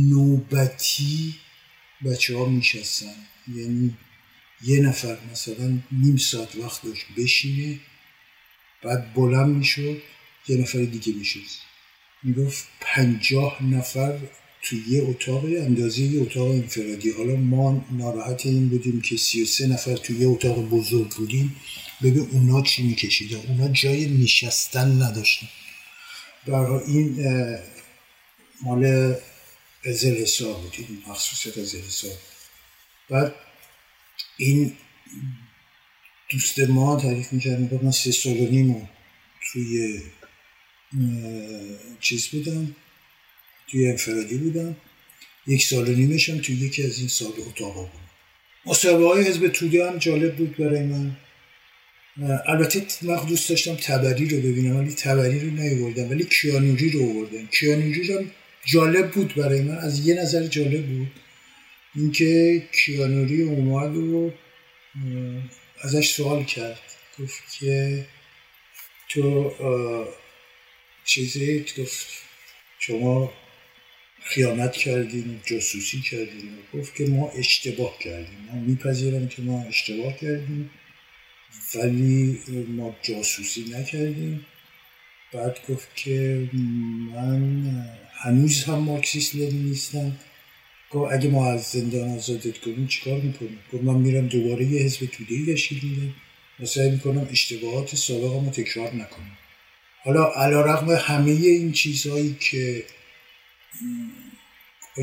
نوبتی 0.10 1.36
بچه 2.06 2.38
ها 2.38 2.46
میشستن. 2.46 3.16
یعنی 3.56 3.98
یه 4.66 4.80
نفر 4.80 5.18
مثلا 5.32 5.80
نیم 5.92 6.18
ساعت 6.18 6.56
وقت 6.56 6.84
داشت 6.84 7.06
بشینه 7.18 7.80
بعد 8.84 9.14
بلند 9.14 9.56
می‌شد 9.56 10.02
یه 10.48 10.58
نفر 10.58 10.80
دیگه 10.80 11.14
میشست. 11.14 11.60
می‌گفت 12.24 12.68
پنجاه 12.82 13.64
نفر 13.64 14.20
توی 14.62 14.84
یه 14.90 15.04
اتاق 15.04 15.44
اندازه 15.46 16.02
یه 16.02 16.22
اتاق 16.22 16.52
انفرادی. 16.52 17.12
حالا 17.12 17.36
ما 17.36 17.86
ناراحت 17.92 18.46
این 18.46 18.70
بودیم 18.70 19.02
که 19.02 19.18
33 19.18 19.68
نفر 19.68 19.96
توی 19.96 20.18
یه 20.18 20.28
اتاق 20.28 20.70
بزرگ 20.70 21.10
بودیم. 21.10 21.56
ببین 22.04 22.30
اونا 22.32 22.62
چی 22.62 22.84
میکشیدن؟ 22.84 23.38
اونا 23.38 23.68
جای 23.68 24.06
نشستن 24.24 25.02
نداشتن. 25.02 25.48
برای 26.48 26.84
این 26.84 27.26
مال 28.62 29.16
قزل 29.86 30.16
حساب 30.16 30.62
بود. 30.62 30.76
این 30.78 31.04
مخصوص 31.08 31.58
قزل 31.58 31.80
حساب 31.80 32.18
بعد 33.10 33.36
این 34.38 34.74
دوست 36.30 36.60
ما 36.60 37.02
تعریف 37.02 37.34
می‌کرد 37.34 37.60
می‌گفت 37.60 37.84
من 37.84 37.92
سه 37.92 38.12
سال 38.12 38.38
و 38.38 38.50
نیم 38.50 38.90
توی 39.52 40.00
چیز 42.00 42.28
بودم 42.28 42.76
توی 43.68 43.90
انفرادی 43.90 44.38
بودم. 44.38 44.76
یک 45.48 45.64
سال 45.64 45.90
و 45.90 45.96
نیمشم 45.96 46.38
توی 46.38 46.56
یکی 46.56 46.84
از 46.84 47.00
این 47.00 47.08
سال 47.08 47.32
اتاق 47.48 47.74
بودم 47.74 47.90
مصاحبه 48.66 49.08
های 49.08 49.24
حزب 49.24 49.48
توده 49.48 49.90
هم 49.90 49.98
جالب 49.98 50.36
بود 50.36 50.58
برای 50.58 50.84
من. 50.84 51.18
البته 52.46 52.86
من 53.02 53.26
دوست 53.26 53.50
داشتم 53.50 53.76
تبری 53.76 54.30
رو 54.30 54.38
ببینم 54.38 54.76
ولی 54.78 54.94
تبری 54.94 55.40
رو 55.40 55.50
نیوردم 55.50 56.10
ولی 56.10 56.24
کیانوری 56.24 56.90
رو 56.90 57.10
آوردن 57.10 57.46
کیانوری 57.46 58.08
رو 58.08 58.26
جالب 58.66 59.12
بود 59.12 59.34
برای 59.36 59.62
من 59.62 59.78
از 59.78 60.08
یه 60.08 60.22
نظر 60.22 60.48
جالب 60.48 60.86
بود. 60.86 61.12
اینکه 61.96 62.64
کیانوری 62.74 63.42
اومد 63.42 63.96
و 63.96 64.32
ازش 65.82 66.10
سوال 66.10 66.44
کرد. 66.44 66.80
گفت 67.20 67.44
که 67.60 68.06
تو 69.10 69.52
چیزی 71.06 71.66
گفت 71.78 72.08
شما 72.80 73.34
خیانت 74.24 74.72
کردیم 74.72 75.42
جاسوسی 75.46 76.02
کردیم 76.02 76.58
گفت 76.74 76.96
که 76.96 77.06
ما 77.06 77.30
اشتباه 77.30 77.98
کردیم. 78.00 78.50
من 78.54 78.60
میپذیرم 78.60 79.28
که 79.28 79.42
ما 79.42 79.64
اشتباه 79.64 80.18
کردیم 80.18 80.70
ولی 81.76 82.40
ما 82.68 82.96
جاسوسی 83.02 83.62
نکردیم. 83.62 84.46
بعد 85.34 85.60
گفت 85.70 85.96
که 85.96 86.50
من 87.14 87.64
هنوز 88.14 88.64
هم 88.64 88.80
مارکسیست 88.80 89.36
نیستم 89.36 90.20
گفت 90.92 91.14
اگه 91.14 91.30
ما 91.30 91.52
از 91.52 91.64
زندان 91.64 92.10
آزادت 92.10 92.58
کنیم 92.58 92.88
چیکار 92.88 93.22
می‌کنیم؟ 93.22 93.60
گفت 93.74 93.84
من 93.84 93.96
میرم 93.96 94.28
دوباره 94.28 94.66
یه 94.66 94.82
حزب 94.82 95.06
توده 95.06 95.54
تشکیل 95.54 95.80
میدم 95.84 96.14
و 96.60 96.66
سعی 96.66 96.92
می‌کنم 96.92 97.28
اشتباهات 97.32 97.96
سابقم 97.96 98.50
تکرار 98.50 98.94
نکنم. 98.94 99.38
حالا 100.04 100.26
علا 100.26 100.62
رقم 100.62 100.92
همه 100.92 101.32
این 101.32 101.72
چیزهایی 101.72 102.36
که 102.40 102.84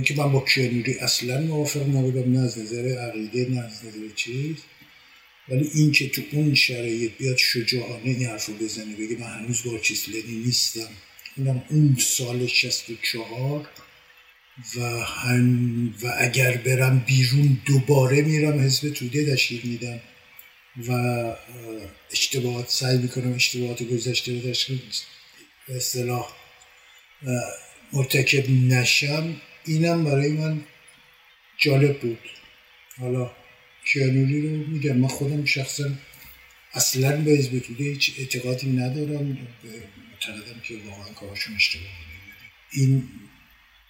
که 0.05 0.14
من 0.14 0.32
با 0.32 0.45
کیانوری 0.55 0.95
اصلا 0.99 1.41
موافق 1.41 1.89
نبودم 1.89 2.32
نه 2.32 2.39
از 2.39 2.59
نظر 2.59 2.89
عقیده 2.89 3.51
نه 3.51 3.61
از 3.61 3.84
نظر 3.84 4.14
چیز 4.16 4.57
ولی 5.49 5.70
این 5.74 5.93
که 5.93 6.09
تو 6.09 6.22
اون 6.32 6.55
شرایط 6.55 7.12
بیاد 7.18 7.37
شجاعانه 7.37 8.05
این 8.05 8.26
حرف 8.26 8.47
رو 8.47 8.55
بزنه 8.55 8.97
بگه 8.97 9.16
من 9.20 9.26
هنوز 9.26 9.62
با 9.64 9.70
لنی 10.09 10.45
نیستم. 10.45 10.89
اونم 11.37 11.62
اون 11.70 11.97
سال 12.01 12.47
64 12.47 13.68
و, 14.76 14.80
هم 15.04 15.88
و 16.02 16.14
اگر 16.18 16.57
برم 16.57 16.98
بیرون 16.98 17.62
دوباره 17.64 18.22
میرم 18.22 18.61
حزب 18.61 18.90
توده 18.90 19.32
تشکیل 19.34 19.61
میدم 19.64 20.00
و 20.88 20.92
اشتباهات 22.12 22.70
سعی 22.70 22.98
می‌کنم 22.98 23.34
اشتباهات 23.34 23.82
گذشته 23.82 24.32
رو 24.32 24.40
به 25.68 25.76
اصطلاح 25.76 26.32
مرتکب 27.92 28.50
نشم 28.50 29.40
اینم 29.64 30.04
برای 30.04 30.32
من 30.32 30.61
جالب 31.59 32.00
بود. 32.00 32.18
حالا 32.98 33.30
کیانوری 33.84 34.42
رو 34.42 34.66
میگم. 34.66 34.96
من 34.96 35.09
خودم 35.09 35.44
شخصا 35.44 35.90
اصلا 36.72 37.16
به 37.16 37.30
حزب 37.30 37.59
توده 37.59 37.84
هیچ 37.84 38.12
اعتقادی 38.18 38.70
ندارم. 38.70 39.38
معتقدم 40.12 40.61
که 40.64 40.74
واقعا 40.86 41.12
کارشون 41.12 41.54
اشتباه 41.54 41.86
این 42.72 43.09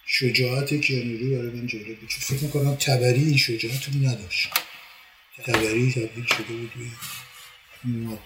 شجاعت 0.09 0.73
کیانوری 0.73 1.29
برای 1.29 1.49
من 1.49 1.67
جالب 1.67 1.99
بود 1.99 2.09
فکر 2.09 2.43
می‌کنم 2.43 2.75
تبری 2.75 3.23
این 3.23 3.37
شجاعت 3.37 3.85
رو 3.85 4.07
نداشت. 4.09 4.49
تبری 5.45 5.91
تبدیل 5.91 6.25
شده 6.25 6.43
بود 6.43 6.71
به 6.75 8.17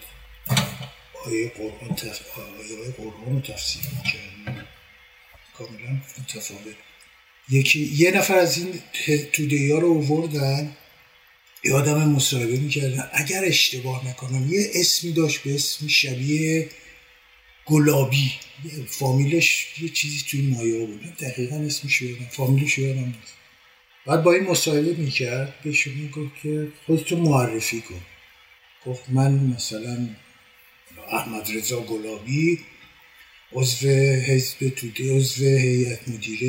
آیه 1.24 1.48
قرآن 1.48 1.96
تف... 1.96 2.20
آیه 2.38 2.92
قرآن 2.96 3.34
رو 3.34 3.40
تفسیر 3.40 3.82
می‌کرد 3.96 4.66
کاملا 5.58 6.00
متفاوت. 6.18 6.76
یکی 7.50 7.80
یه 7.80 8.10
نفر 8.10 8.34
از 8.36 8.58
این 8.58 8.80
توده 9.32 9.74
ها 9.74 9.78
رو 9.78 9.98
آوردن. 9.98 10.76
یه 11.64 11.72
آدم 11.72 12.08
مصاحبه 12.08 12.56
می‌کردن. 12.56 13.10
اگر 13.12 13.44
اشتباه 13.44 14.08
نکنم 14.08 14.52
یه 14.52 14.70
اسمی 14.74 15.12
داشت 15.12 15.42
به 15.42 15.54
اسم 15.54 15.88
شبیه 15.88 16.68
گلابی. 17.66 18.32
فامیلش 18.88 19.66
یه 19.82 19.88
چیزی 19.88 20.24
توی 20.30 20.40
مایا 20.42 20.86
بود 20.86 21.16
دقیقا 21.16 21.56
اسمش 21.56 22.02
یادم. 22.02 22.24
فامیلش 22.30 22.78
یادم 22.78 23.04
نیست. 23.04 23.34
بعد 24.06 24.22
با 24.22 24.32
این 24.32 24.44
مصاحبه 24.44 24.94
می‌کرد 24.94 25.54
بهش 25.64 25.86
می‌گفت 25.86 26.32
که 26.42 26.68
خودتو 26.86 27.16
معرفی 27.16 27.80
کن. 27.80 28.00
گفت 28.86 29.10
من 29.10 29.32
مثلا 29.32 30.08
احمد 31.12 31.50
رضا 31.54 31.80
گلابی 31.80 32.58
عضو 33.52 33.88
حزب 34.28 34.68
توده 34.68 35.16
عضو 35.16 35.44
هیئت 35.44 36.08
مدیره 36.08 36.48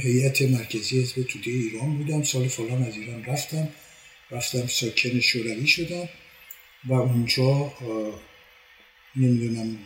هیئت 0.00 0.42
مرکزی 0.42 1.02
حزب 1.02 1.22
توده 1.22 1.50
ایران 1.50 1.98
بودم. 1.98 2.22
سال 2.22 2.48
فلان 2.48 2.82
از 2.82 2.96
ایران 2.96 3.24
رفتم. 3.24 3.68
رفتم 4.30 4.66
ساکن 4.66 5.20
شوروی 5.20 5.66
شدم. 5.66 6.08
و 6.84 6.92
اونجا 6.94 7.72
نمی‌دونم 9.16 9.78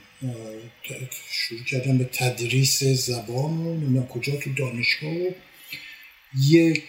شروع 1.30 1.64
کردم 1.64 1.98
به 1.98 2.04
تدریس 2.04 2.84
زبان. 2.84 3.96
و 3.96 4.06
کجا 4.06 4.36
تو 4.36 4.52
دانشگاه. 4.54 5.12
و 5.12 5.30
یک 6.48 6.82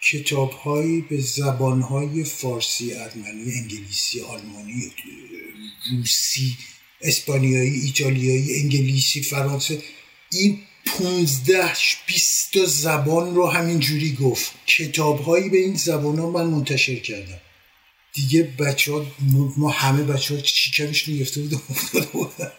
کتاب 0.00 0.50
هایی 0.50 1.00
به 1.00 1.20
زبان 1.20 1.80
های 1.80 2.24
فارسی، 2.24 2.94
ارمنی، 2.94 3.52
انگلیسی، 3.52 4.20
آلمانی، 4.20 4.92
روسی، 5.90 6.56
اسپانیایی، 7.00 7.80
ایتالیایی، 7.80 8.60
انگلیسی، 8.60 9.22
فرانسه 9.22 9.82
این 10.32 10.58
پونزده 10.86 11.72
بیست 12.06 12.66
زبان 12.66 13.34
رو 13.34 13.46
همینجوری 13.46 14.12
گفت. 14.12 14.52
کتاب 14.66 15.20
هایی 15.20 15.48
به 15.48 15.58
این 15.58 15.74
زبان 15.74 16.18
ها 16.18 16.30
من 16.30 16.44
منتشر 16.46 16.96
کردم. 16.96 17.40
دیگه 18.12 18.42
بچه 18.42 18.92
ها 18.92 19.06
ما 19.56 19.70
همه 19.70 20.02
بچه 20.02 20.34
ها 20.34 20.40
چیکمش 20.40 21.08
نیفته 21.08 21.40
بود 21.40 21.54
افتاده 21.70 22.52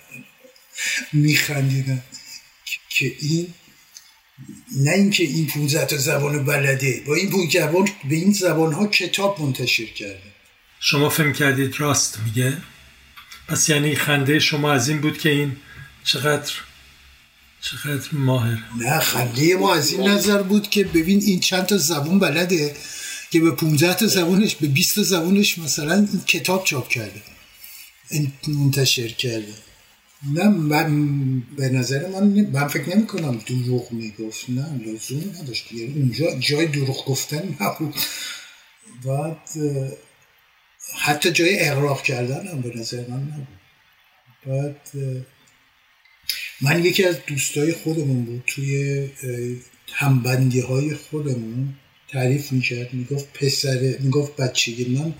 میخندیدن. 1.13 2.03
که 2.89 3.15
این 3.19 3.53
نه 4.77 4.91
اینکه 4.91 5.23
این 5.23 5.47
15 5.47 5.85
تا 5.85 5.97
زبان 5.97 6.45
بلده 6.45 7.03
با 7.07 7.15
این 7.15 7.49
زبان 7.49 7.89
به 8.09 8.15
این 8.15 8.33
زبان 8.33 8.73
ها 8.73 8.87
کتاب 8.87 9.41
منتشر 9.41 9.85
کرده. 9.85 10.33
شما 10.79 11.09
فهم 11.09 11.33
کردید 11.33 11.79
راست 11.79 12.19
میگه؟ 12.25 12.57
پس 13.47 13.69
یعنی 13.69 13.95
خنده 13.95 14.39
شما 14.39 14.73
از 14.73 14.89
این 14.89 15.01
بود 15.01 15.17
که 15.17 15.29
این 15.29 15.55
چقدر 16.03 16.51
چقدر 17.61 18.07
ماهر. 18.11 18.57
نه 18.77 18.99
خنده 18.99 19.55
ما 19.55 19.75
از 19.75 19.91
این 19.91 20.07
نظر 20.07 20.41
بود 20.41 20.69
که 20.69 20.83
ببین 20.83 21.21
این 21.21 21.39
چند 21.39 21.65
تا 21.65 21.77
زبون 21.77 22.19
بلده. 22.19 22.75
که 23.33 23.39
به 23.39 23.51
15 23.51 23.93
تا 23.93 24.07
زبونش 24.07 24.55
به 24.55 24.67
20 24.67 24.95
تا 24.95 25.03
زبونش 25.03 25.57
مثلا 25.57 26.07
کتاب 26.27 26.63
چاپ 26.63 26.87
کرده. 26.87 27.21
منتشر 28.47 29.07
کرده. 29.07 29.53
نه 30.33 30.49
من 30.49 31.39
به 31.39 31.69
نظر 31.69 32.07
من 32.09 32.23
من 32.53 32.67
فکر 32.67 32.95
نمی 32.95 33.07
کنم 33.07 33.37
دروغ 33.37 33.91
می‌گفت. 33.91 34.49
نه 34.49 34.77
لزومی 34.85 35.25
نداشت. 35.25 35.71
یعنی 35.71 35.93
اونجا 35.93 36.39
جای 36.39 36.65
دروغ 36.65 37.05
گفتن 37.05 37.57
نبود. 37.61 37.95
بعد 39.05 39.49
حتی 40.99 41.31
جای 41.31 41.59
اقراق 41.59 42.03
کردن 42.03 42.47
هم 42.47 42.61
به 42.61 42.71
نظر 42.75 43.07
من 43.07 43.21
نبود. 43.21 43.47
بعد 44.45 44.89
من 46.61 46.85
یکی 46.85 47.03
از 47.03 47.15
دوستای 47.27 47.73
خودمون 47.73 48.25
بود. 48.25 48.43
توی 48.47 49.09
همبندی 49.93 50.59
های 50.59 50.95
خودمون. 50.95 51.75
تعریف 52.13 52.51
می‌کرد 52.51 52.93
می‌گفت 52.93 53.33
پسر 53.33 53.95
می‌گفت 53.99 54.35
بچگی 54.35 54.85
من 54.85 55.13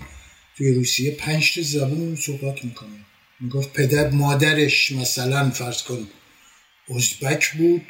توی 0.56 0.74
روسیه 0.74 1.10
پنج 1.10 1.54
تا 1.54 1.62
زبون 1.62 2.16
صحبت 2.16 2.64
می‌کنه. 2.64 2.98
می‌گفت 3.40 3.72
پدر 3.72 4.10
مادرش 4.10 4.92
مثلا 4.92 5.50
فرض 5.50 5.82
کن 5.82 6.08
ازبک 6.96 7.52
بود 7.52 7.82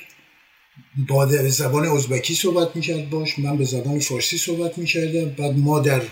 با 1.09 1.27
زبان 1.49 1.87
ازبکی 1.87 2.35
صحبت 2.35 2.77
می‌کرد 2.77 3.11
باش 3.11 3.39
من 3.39 3.57
به 3.57 3.65
زبان 3.65 3.99
فارسی 3.99 4.39
صحبت 4.39 4.79
می‌کردم 4.79 5.29
بعد 5.31 5.59
ما 5.59 5.81
در 5.81 6.03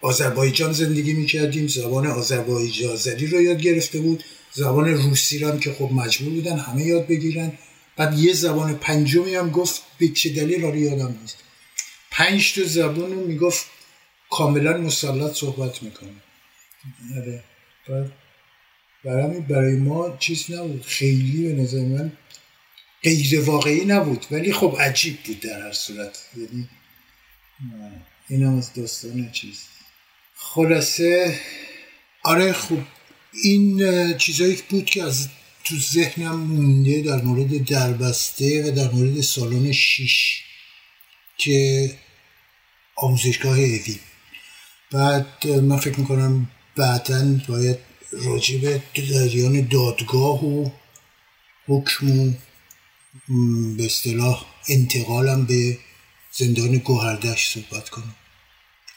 آذربایجان 0.00 0.72
زندگی 0.72 1.12
می‌کردیم 1.12 1.66
زبان 1.66 2.06
آذربایجانی 2.06 3.26
رو 3.26 3.42
یاد 3.42 3.60
گرفته 3.60 3.98
بود 4.00 4.24
زبان 4.52 4.88
روسی 4.88 5.38
رو 5.38 5.48
هم 5.48 5.58
که 5.60 5.72
خب 5.72 5.90
مجبور 5.92 6.34
بودن 6.34 6.58
همه 6.58 6.84
یاد 6.84 7.06
بگیرن. 7.06 7.52
بعد 7.96 8.18
یه 8.18 8.32
زبان 8.32 8.74
پنجمی 8.74 9.34
هم 9.34 9.50
گفت 9.50 9.82
به 9.98 10.08
چه 10.08 10.28
دلیل 10.28 10.62
رو 10.62 10.76
یادم 10.76 11.18
نیست. 11.22 11.36
پنج 12.16 12.54
تا 12.54 12.64
زبان 12.64 13.12
رو 13.12 13.26
می‌گفت 13.26 13.66
کاملا 14.30 14.76
مسلط 14.76 15.34
صحبت 15.34 15.82
می‌کنه. 15.82 16.10
آره. 17.16 17.44
برای 19.04 19.40
برای 19.40 19.76
ما 19.76 20.16
چیز 20.16 20.50
نبود. 20.50 20.82
خیلی 20.82 21.48
به 21.48 21.62
نظر 21.62 21.80
من 21.80 22.12
غیر 23.02 23.40
واقعی 23.40 23.84
نبود. 23.84 24.26
ولی 24.30 24.52
خب 24.52 24.76
عجیب 24.80 25.22
بود 25.22 25.40
در 25.40 25.62
هر 25.62 25.72
صورت. 25.72 26.28
یعنی 26.36 26.68
این 28.28 28.42
هم 28.42 28.58
از 28.58 28.74
داستان 28.74 29.30
چیز. 29.32 29.60
خلاصه 30.34 31.40
آره 32.22 32.52
خوب 32.52 32.82
این 33.42 34.18
چیزایی 34.18 34.58
بود 34.68 34.84
که 34.84 35.02
از 35.02 35.28
تو 35.64 35.76
ذهنم 35.76 36.40
مونده 36.40 37.02
در 37.02 37.22
مورد 37.22 37.64
دربسته 37.64 38.68
و 38.68 38.70
در 38.70 38.90
مورد 38.90 39.20
سالن 39.20 39.72
شیش. 39.72 40.44
که 41.36 41.90
آموزشگاه 42.96 43.58
اوین 43.58 43.98
بعد 44.92 45.46
من 45.46 45.76
فکر 45.76 46.00
می‌کنم 46.00 46.50
بعدا 46.76 47.40
باید 47.48 47.78
راجع 48.12 48.58
به 48.58 48.82
جریان 48.94 49.68
دادگاه 49.68 50.44
و 50.44 50.70
حکم 51.66 52.06
و 52.08 52.32
به 53.76 53.84
اصطلاح 53.84 54.44
انتقالم 54.68 55.44
به 55.44 55.78
زندان 56.32 56.78
گوهردش 56.78 57.48
صحبت 57.48 57.88
کنم. 57.88 58.14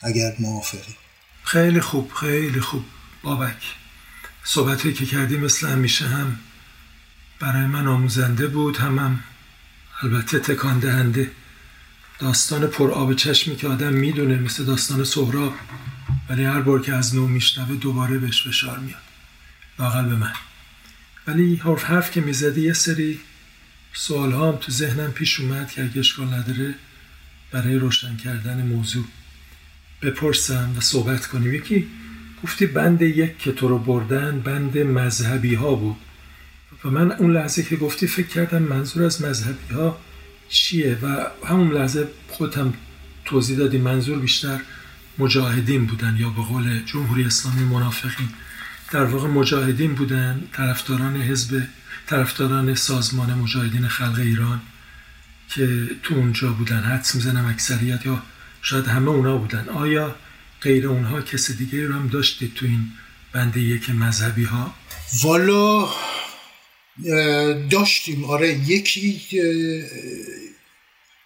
اگر 0.01 0.35
موافقی. 0.39 0.95
خیلی 1.43 1.79
خوب 1.79 2.11
خیلی 2.11 2.59
خوب. 2.59 2.83
بابک 3.23 3.61
صحبتی 4.43 4.93
که 4.93 5.05
کردی 5.05 5.37
مثل 5.37 5.67
همیشه 5.67 6.05
هم 6.05 6.39
برای 7.39 7.65
من 7.65 7.87
آموزنده 7.87 8.47
بود 8.47 8.77
هم, 8.77 8.99
هم 8.99 9.23
البته 10.01 10.39
تکان 10.39 10.79
دهنده. 10.79 11.31
داستان 12.19 12.67
پر 12.67 12.91
آب 12.91 13.13
چشمی 13.13 13.55
که 13.55 13.67
آدم 13.67 13.93
می‌دونه 13.93 14.39
مثل 14.39 14.63
داستان 14.65 15.03
سهراب 15.03 15.53
ولی 16.29 16.43
هر 16.43 16.61
بار 16.61 16.81
که 16.81 16.93
از 16.93 17.15
نو 17.15 17.27
میشنوه 17.27 17.75
دوباره 17.75 18.17
بهش 18.17 18.47
فشار 18.47 18.79
میاد. 18.79 19.01
لاقل 19.79 20.05
به 20.05 20.15
من. 20.15 20.33
ولی 21.27 21.55
حرف 21.55 21.83
حرف 21.83 22.11
که 22.11 22.21
می‌زدی 22.21 22.61
یه 22.61 22.73
سری 22.73 23.19
سوال 23.93 24.31
هم 24.31 24.57
تو 24.61 24.71
ذهنم 24.71 25.11
پیش 25.11 25.39
اومد 25.39 25.71
که 25.71 25.83
اگه 25.83 25.99
اشکال 25.99 26.33
نداره 26.33 26.75
برای 27.51 27.75
روشن 27.75 28.17
کردن 28.17 28.67
موضوع 28.67 29.05
بپرسم 30.01 30.73
و 30.77 30.81
صحبت 30.81 31.27
کنیم. 31.27 31.53
یکی 31.53 31.87
گفتی 32.43 32.65
بند 32.65 33.01
یک 33.01 33.39
که 33.39 33.51
تو 33.51 33.67
رو 33.67 33.77
بردن 33.77 34.39
بند 34.39 34.77
مذهبی 34.77 35.55
ها 35.55 35.75
بود. 35.75 35.97
و 36.85 36.89
من 36.89 37.11
اون 37.11 37.33
لحظه 37.33 37.63
که 37.63 37.75
گفتی 37.75 38.07
فکر 38.07 38.27
کردم 38.27 38.63
منظور 38.63 39.03
از 39.03 39.21
مذهبی 39.21 39.73
ها 39.73 39.99
چیه؟ 40.49 40.97
و 41.01 41.25
همون 41.47 41.71
لحظه 41.71 42.07
خودم 42.27 42.73
توضیح 43.25 43.57
دادی 43.57 43.77
منظور 43.77 44.19
بیشتر 44.19 44.59
مجاهدین 45.17 45.85
بودن 45.85 46.17
یا 46.19 46.29
به 46.29 46.41
قول 46.41 46.83
جمهوری 46.85 47.23
اسلامی 47.23 47.63
منافقین. 47.63 48.29
در 48.91 49.03
واقع 49.03 49.27
مجاهدین 49.27 49.95
بودن 49.95 50.47
طرفداران 50.53 51.21
حزب 51.21 51.67
طرفداران 52.07 52.75
سازمان 52.75 53.33
مجاهدین 53.33 53.87
خلق 53.87 54.19
ایران 54.19 54.61
که 55.49 55.89
تو 56.03 56.15
اونجا 56.15 56.51
بودن 56.51 56.83
حدس 56.83 57.15
می‌زنم 57.15 57.45
اکثریت 57.45 58.05
یا 58.05 58.23
شاید 58.61 58.87
همه 58.87 59.09
اونا 59.09 59.37
بودن. 59.37 59.69
آیا 59.69 60.15
غیر 60.61 60.87
اونها 60.87 61.21
کس 61.21 61.51
دیگه 61.51 61.87
رو 61.87 61.93
هم 61.93 62.07
داشتید 62.07 62.53
تو 62.53 62.65
این 62.65 62.91
بنده 63.33 63.59
یک 63.59 63.89
مذهبی 63.89 64.43
ها 64.43 64.73
والا 65.23 65.87
داشتیم. 67.69 68.25
آره 68.25 68.69
یکی 68.69 69.21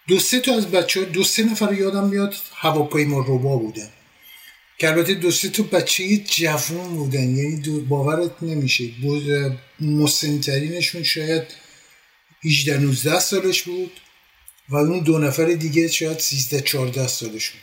دو 0.08 0.18
سه 0.18 0.40
تا 0.40 0.54
از 0.54 0.70
بچه 0.70 1.00
ها 1.00 1.06
دو 1.06 1.24
سه 1.24 1.42
نفر 1.44 1.72
یادم 1.74 2.08
میاد 2.08 2.34
هواپیما 2.54 3.18
روبا 3.18 3.56
بودن. 3.56 3.88
که 4.78 4.88
البته 4.88 5.14
دو 5.14 5.30
سه 5.30 5.48
تا 5.48 5.62
بچه 5.62 6.16
جوان 6.16 6.96
بودن. 6.96 7.36
یعنی 7.36 7.80
باورت 7.80 8.42
نمیشه. 8.42 8.84
مسنترینشون 9.80 11.02
شاید 11.02 11.42
18 12.44 12.78
19 12.78 13.20
سالش 13.20 13.62
بود 13.62 13.92
و 14.68 14.76
اون 14.76 15.00
دو 15.00 15.18
نفر 15.18 15.44
دیگه 15.44 15.88
شاید 15.88 16.18
13 16.18 16.60
14 16.60 17.06
سالش 17.06 17.50
بود. 17.50 17.60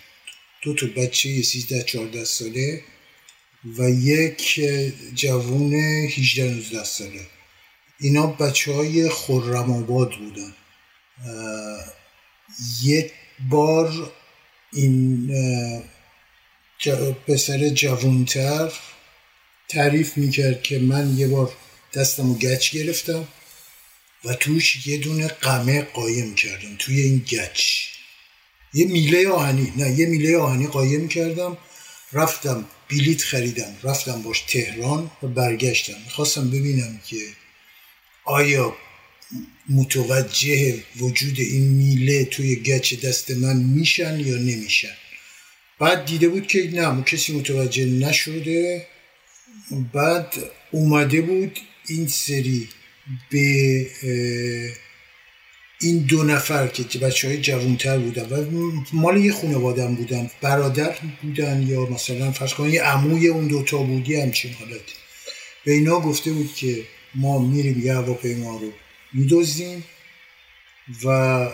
دو 0.63 0.73
تا 0.73 0.87
بچه 1.01 1.41
13 1.41 1.83
14 1.83 2.25
ساله 2.25 2.81
و 3.77 3.89
یک 3.89 4.61
جوون 5.15 5.73
18 5.73 6.43
19 6.43 6.83
ساله. 6.83 7.38
اینا 7.99 8.27
بچه 8.27 8.73
های 8.73 9.09
خرم 9.09 9.71
آباد 9.71 10.11
بودن 10.17 10.53
یک 12.83 13.11
بار 13.49 14.11
این 14.73 15.31
پسر 17.27 17.69
جوانتر 17.69 18.71
تعریف 19.69 20.17
می‌کرد 20.17 20.63
که 20.63 20.79
من 20.79 21.17
یه 21.17 21.27
بار 21.27 21.53
دستم 21.93 22.27
رو 22.27 22.33
گچ 22.33 22.71
گرفتم 22.71 23.27
و 24.25 24.33
توش 24.33 24.87
یه 24.87 24.97
دونه 24.97 25.27
قمه 25.27 25.81
قایم 25.81 26.35
کردم 26.35 26.75
توی 26.79 27.01
این 27.01 27.17
گچ. 27.17 27.85
یه 28.73 28.85
میله 28.85 29.29
آهنی 29.29 29.73
نه 29.77 29.99
یه 29.99 30.05
میله 30.05 30.37
آهنی 30.37 30.67
قایم 30.67 31.07
کردم 31.07 31.57
رفتم 32.13 32.65
بلیت 32.89 33.21
خریدم 33.21 33.77
رفتم 33.83 34.21
باش 34.21 34.41
تهران 34.41 35.11
و 35.23 35.27
برگشتم. 35.27 36.01
می‌خواستم 36.05 36.49
ببینم 36.49 37.01
که 37.05 37.17
آیا 38.29 38.75
متوجه 39.69 40.83
وجود 40.97 41.39
این 41.39 41.67
میله 41.67 42.25
توی 42.25 42.55
گچ 42.55 43.05
دست 43.05 43.31
من 43.31 43.57
میشن 43.57 44.19
یا 44.19 44.37
نمیشن؟ 44.37 44.95
بعد 45.79 46.05
دیده 46.05 46.29
بود 46.29 46.47
که 46.47 46.69
نه 46.73 47.03
کسی 47.03 47.37
متوجه 47.37 47.85
نشده. 47.85 48.87
بعد 49.93 50.33
اومده 50.71 51.21
بود 51.21 51.59
این 51.87 52.07
سری 52.07 52.69
به 53.29 53.87
این 55.81 55.97
دو 55.97 56.23
نفر 56.23 56.67
که 56.67 56.99
بچه 56.99 57.27
های 57.27 57.37
جوانتر 57.37 57.97
بودن 57.97 58.23
و 58.29 58.71
مال 58.93 59.17
یه 59.25 59.31
خانوادن 59.33 59.95
بودن 59.95 60.29
برادر 60.41 60.95
بودن 61.21 61.67
یا 61.67 61.85
مثلا 61.85 62.31
فرض 62.31 62.53
کن 62.53 62.69
یه 62.69 62.83
عموی 62.83 63.27
اون 63.27 63.47
دوتا 63.47 63.77
بودی 63.77 64.15
همچین 64.15 64.53
حالتی. 64.53 64.93
به 65.65 65.71
اینا 65.71 65.99
گفته 65.99 66.31
بود 66.31 66.55
که 66.55 66.83
ما 67.15 67.39
میریم 67.39 67.85
یه 67.85 67.93
هواپیما 67.93 68.57
رو 68.57 68.71
میدوزیم 69.13 69.83
و 71.03 71.47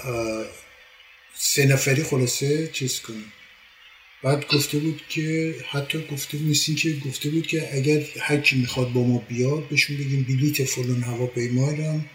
سه 1.33 1.65
نفری 1.65 2.03
خلاصه 2.03 2.67
چیز 2.67 3.01
کنیم. 3.01 3.31
بعد 4.23 4.47
گفته 4.47 4.77
بود 4.79 5.01
که 5.09 5.55
حتی 5.69 6.07
گفته 6.11 6.37
بود 6.37 6.57
که 6.57 6.93
گفته 7.05 7.29
بود 7.29 7.47
که 7.47 7.75
اگر 7.75 8.03
هر 8.21 8.41
می‌خواد 8.55 8.93
با 8.93 9.03
ما 9.03 9.17
بیاد 9.17 9.67
بهشون 9.67 9.97
بگیم 9.97 10.23
بلیت 10.23 10.63
فلان 10.63 11.03
هواپیما 11.03 11.71
هم 11.71 12.05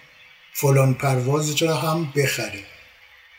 فلان 0.52 0.94
پرواز 0.94 1.62
را 1.62 1.76
هم 1.76 2.12
بخره 2.16 2.64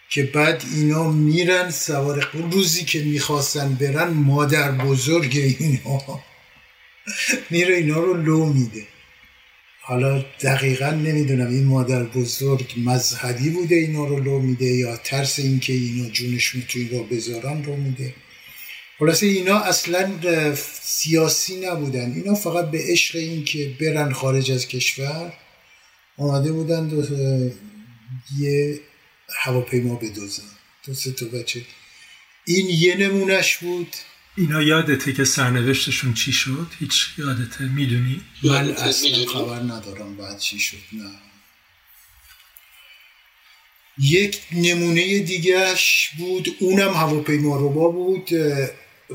که 0.09 0.23
بعد 0.23 0.63
اینا 0.75 1.11
میرن 1.11 1.71
سوار 1.71 2.29
روزی 2.51 2.85
که 2.85 2.99
می‌خواستن 3.03 3.73
برن 3.75 4.09
مادر 4.09 4.71
بزرگ 4.71 5.37
اینا. 5.59 6.23
میره 7.51 7.75
اینا 7.75 7.99
رو 7.99 8.13
لو 8.13 8.45
میده. 8.45 8.87
حالا 9.83 10.25
دقیقا 10.41 10.89
نمی‌دونم 10.89 11.47
این 11.47 11.63
مادر 11.63 12.03
بزرگ 12.03 12.73
مذهبی 12.77 13.49
بوده 13.49 13.75
اینا 13.75 14.05
رو 14.07 14.19
لو 14.19 14.39
میده 14.39 14.65
یا 14.65 14.97
ترس 14.97 15.39
اینکه 15.39 15.73
اینا 15.73 16.09
جونشون 16.09 16.61
تو 16.69 16.79
این 16.79 16.89
رو 16.89 17.03
بذارن 17.03 17.63
رو 17.63 17.75
میده. 17.75 18.13
خلاصه 18.99 19.25
اینا 19.25 19.59
اصلا 19.59 20.11
سیاسی 20.81 21.59
نبودن. 21.59 22.13
اینا 22.15 22.35
فقط 22.35 22.71
به 22.71 22.79
عشق 22.87 23.15
این 23.15 23.43
که 23.43 23.71
برن 23.79 24.11
خارج 24.11 24.51
از 24.51 24.67
کشور 24.67 25.33
آمده 26.17 26.51
بودن 26.51 26.87
دو 26.87 27.03
یه 28.39 28.79
هواپیما 29.37 29.95
بدوزن. 29.95 30.43
دو 30.85 30.93
سه 30.93 31.11
تا 31.11 31.25
بچه. 31.25 31.61
این 32.45 32.69
یه 32.69 32.95
نمونش 32.95 33.57
بود. 33.57 33.87
اینا 34.37 34.61
یادته 34.61 35.13
که 35.13 35.23
سرنوشتشون 35.23 36.13
چی 36.13 36.31
شد؟ 36.31 36.67
هیچ 36.79 37.07
یادته 37.17 37.63
می‌دونی؟ 37.63 38.21
من 38.43 38.71
اصلا 38.71 39.25
خبر 39.25 39.59
ندارم 39.59 40.17
بعد 40.17 40.39
چی 40.39 40.59
شد 40.59 40.77
نه. 40.93 41.11
یک 43.97 44.41
نمونه 44.51 45.19
دیگهش 45.19 46.09
بود 46.17 46.55
اونم 46.59 46.93
هواپیما 46.93 47.57
روبا 47.57 47.91
بود 47.91 48.29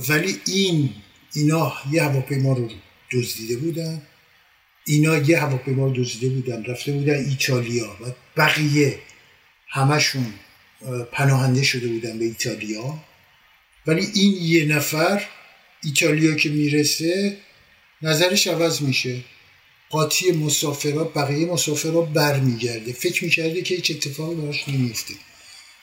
ولی 0.09 0.41
این 0.47 0.95
اینا 1.35 1.73
یه 1.91 2.03
هواپیما 2.03 2.53
رو 2.53 2.71
دزدیده 3.13 3.57
بودن. 3.57 4.03
اینا 4.87 5.17
یه 5.17 5.41
هواپیما 5.41 5.87
رو 5.87 5.93
دزدیده 5.97 6.29
بودن 6.35 6.65
رفته 6.65 6.93
بودن 6.93 7.15
ایتالیا. 7.15 7.87
و 7.87 8.13
بقیه 8.37 8.99
همشون 9.69 10.35
پناهنده 11.13 11.63
شده 11.63 11.89
بودن 11.89 12.19
به 12.19 12.25
ایتالیا. 12.25 13.05
ولی 13.87 14.07
این 14.15 14.37
یه 14.41 14.65
نفر 14.65 15.23
ایتالیا 15.85 16.35
که 16.35 16.49
می‌رسه 16.49 17.37
نظرش 18.03 18.47
عوض 18.47 18.83
میشه. 18.83 19.21
قاطی 19.91 20.33
مسافرها 20.33 21.05
بقیه 21.05 21.47
مسافرها 21.47 22.01
برمیگرده. 22.01 22.93
فکر 22.93 23.25
می‌کرده 23.25 23.63
که 23.63 23.75
هیچ 23.75 23.91
اتفاقی 23.91 24.35
براش 24.35 24.69
نمیفته 24.69 25.15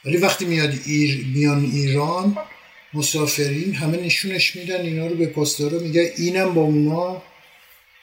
ولی 0.05 0.17
وقتی 0.17 0.45
میاد 0.45 0.73
ایر 0.85 1.25
میان 1.25 1.65
ایران 1.65 2.37
مسافرین 2.93 3.73
همه 3.75 3.97
نشونش 3.97 4.55
میدن 4.55 4.81
اینا 4.81 5.07
رو 5.07 5.15
به 5.15 5.25
پاسدارا 5.25 5.79
میگه 5.79 6.13
اینم 6.17 6.53
با 6.53 6.61
اونا 6.61 7.23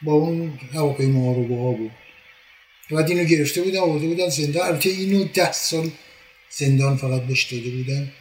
با 0.02 0.12
اون 0.12 0.58
هواپیما 0.72 1.32
رو 1.32 1.44
با 1.44 1.72
بود. 1.72 1.90
بعد 2.90 3.10
اینو 3.10 3.24
گرفته 3.24 3.62
بودن 3.62 3.78
آورده 3.78 4.06
بودن 4.06 4.28
زندان. 4.28 4.68
البته 4.68 4.90
اینو 4.90 5.24
ده 5.24 5.52
سال 5.52 5.90
زندان 6.50 6.96
فقط 6.96 7.22
بهش 7.22 7.44
داده 7.44 7.70
بودن. 7.70 8.12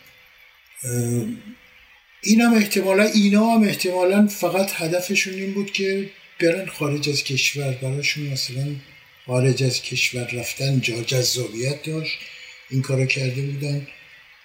این 2.23 2.41
هم 2.41 2.53
احتمالا 2.53 3.03
اینا 3.03 3.45
هم 3.45 3.63
احتمالا 3.63 4.27
فقط 4.27 4.71
هدفشون 4.73 5.33
این 5.33 5.53
بود 5.53 5.71
که 5.71 6.09
برن 6.41 6.65
خارج 6.65 7.09
از 7.09 7.23
کشور. 7.23 7.71
براشون 7.71 8.27
مثلا 8.27 8.75
خارج 9.25 9.63
از 9.63 9.81
کشور 9.81 10.27
رفتن 10.33 10.81
جا 10.81 11.01
جذابیت 11.01 11.83
داشت. 11.83 12.17
این 12.69 12.81
کارو 12.81 13.05
کرده 13.05 13.41
بودن. 13.41 13.87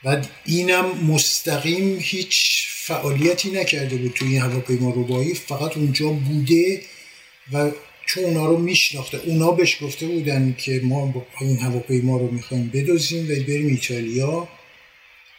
بعد 0.04 0.28
اینم 0.44 0.84
مستقیم 1.04 1.98
هیچ 2.00 2.64
فعالیتی 2.68 3.50
نکرده 3.50 3.96
بود 3.96 4.12
توی 4.12 4.28
این 4.28 4.40
هواپیما 4.40 4.90
روبایی 4.90 5.34
فقط 5.34 5.76
اونجا 5.76 6.08
بوده 6.08 6.82
و 7.52 7.70
چون 8.06 8.24
اونا 8.24 8.46
رو 8.46 8.58
میشناخته. 8.58 9.20
اونا 9.24 9.50
بهش 9.50 9.82
گفته 9.82 10.06
بودن 10.06 10.54
که 10.58 10.80
ما 10.84 11.26
این 11.40 11.58
هواپیما 11.58 12.16
رو 12.16 12.30
می‌خوایم 12.30 12.70
بدوزیم 12.74 13.24
و 13.24 13.28
بریم 13.28 13.66
ایتالیا. 13.66 14.48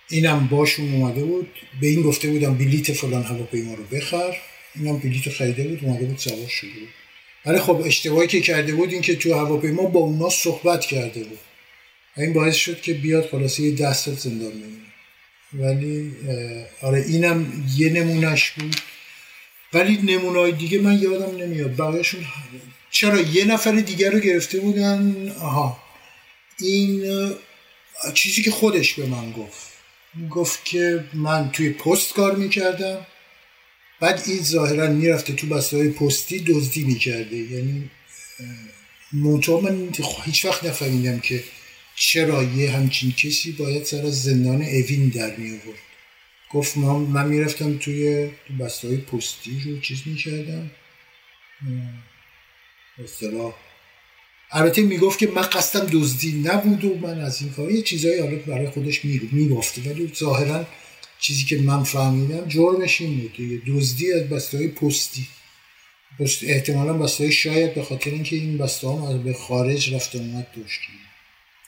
اینم 0.10 0.48
باشون 0.48 0.94
اومده 0.94 1.24
بود. 1.24 1.48
به 1.82 1.88
این 1.88 2.02
گفته 2.02 2.28
بودم 2.28 2.58
بلیت 2.58 2.94
فلان 2.94 3.24
هواپیما 3.24 3.74
رو 3.74 3.84
بخر. 3.84 4.38
اینم 4.76 4.98
بلیت 4.98 5.30
خریده 5.30 5.64
بود 5.64 5.80
اومده 5.84 6.06
بود 6.06 6.18
سوار 6.18 6.48
شده 6.48 6.70
بود. 6.70 6.90
ولی 7.46 7.60
خب 7.60 7.82
اشتباهی 7.86 8.28
که 8.28 8.42
کرده 8.42 8.76
بود 8.76 8.92
این 8.92 9.02
که 9.02 9.16
تو 9.16 9.34
هواپیما 9.34 9.84
با 9.84 10.00
اونا 10.00 10.30
صحبت 10.30 10.82
کرده 10.82 11.24
بود. 11.24 11.40
این 12.18 12.34
باعث 12.34 12.56
شد 12.56 12.82
که 12.82 12.94
بیاد 12.94 13.30
خلاصه 13.30 13.64
یه 13.64 13.76
دست 13.76 14.10
زندان 14.10 14.52
بمونه. 14.52 14.86
ولی 15.54 16.12
آره 16.82 17.06
اینم 17.08 17.66
یه 17.78 17.90
نمونهش 17.90 18.50
بود. 18.50 18.76
ولی 19.74 19.98
نمونای 19.98 20.52
دیگه 20.52 20.80
من 20.80 21.02
یادم 21.02 21.38
نمیاد. 21.38 21.78
بقیهشون 21.78 22.26
چرا 22.92 23.22
یه 23.22 23.46
نفر 23.46 23.72
دیگر 23.72 24.12
رو 24.12 24.20
گرفته 24.20 24.60
بودن؟ 24.60 25.32
آها. 25.40 25.84
این 26.60 27.04
چیزی 28.14 28.44
که 28.44 28.52
خودش 28.52 28.94
به 28.94 29.06
من 29.06 29.32
گفت. 29.32 29.65
گفت 30.32 30.66
که 30.66 31.04
من 31.14 31.52
توی 31.52 31.70
پست 31.70 32.14
کار 32.14 32.36
می‌کردم. 32.36 33.08
بعد 34.00 34.24
این 34.28 34.44
ظاهرا 34.44 34.88
می‌رفته 34.88 35.34
تو 35.34 35.48
بسته 35.48 35.78
های 35.78 35.90
پستی 35.90 36.40
دزدی 36.40 36.84
می‌کرده. 36.84 37.36
یعنی 37.36 37.90
منطقه 39.14 39.62
من 39.62 39.90
هیچ 40.26 40.46
وقت 40.46 40.64
نفهمیدم 40.64 41.20
که 41.20 41.44
چرا 41.96 42.44
یه 42.44 42.72
همچین 42.72 43.12
کسی 43.12 43.52
باید 43.52 43.84
سر 43.84 44.06
از 44.06 44.24
زندان 44.24 44.62
اوین 44.62 45.10
در 45.10 45.36
می 45.36 45.50
آورد 45.50 45.80
گفت 46.52 46.78
من, 46.78 46.96
من 46.96 47.28
می‌رفتم 47.28 47.78
توی 47.78 48.30
بسته 48.60 48.88
های 48.88 48.98
پستی 48.98 49.62
رو 49.66 49.80
چیز 49.80 50.02
می‌کردم. 50.06 50.72
اصطلاح 53.04 53.54
البته 54.52 54.82
می‌گفت 54.82 55.20
که 55.20 55.28
من 55.28 55.42
قصدم 55.42 55.88
دزدی 55.92 56.42
نبود 56.46 56.86
و 56.86 56.96
من 56.96 57.20
از 57.20 57.42
این 57.42 57.52
کار 57.52 57.72
یه 57.72 57.82
چیزایی 57.82 58.20
حالا 58.20 58.36
برای 58.36 58.70
خودش 58.70 59.06
می‌گفته 59.06 59.82
ولی 59.82 60.12
ظاهرا 60.16 60.68
چیزی 61.20 61.44
که 61.46 61.58
من 61.58 61.84
فهمیدم 61.84 62.48
جرمش 62.48 63.02
این 63.02 63.18
بود. 63.18 63.62
دزدی 63.68 64.14
از 64.14 64.30
بسته 64.30 64.58
های 64.58 64.68
پستی 64.68 65.28
احتمالا 66.42 66.94
بسته 66.94 67.24
های 67.24 67.34
شاید 67.34 67.74
به 67.74 67.84
خاطر 67.84 68.12
اینکه 68.12 68.36
این 68.36 68.58
بسته 68.58 68.88
ها 68.88 69.18
به 69.18 69.34
خارج 69.34 69.94
رفته 69.96 70.18
اومد 70.18 70.48
داشت 70.56 70.80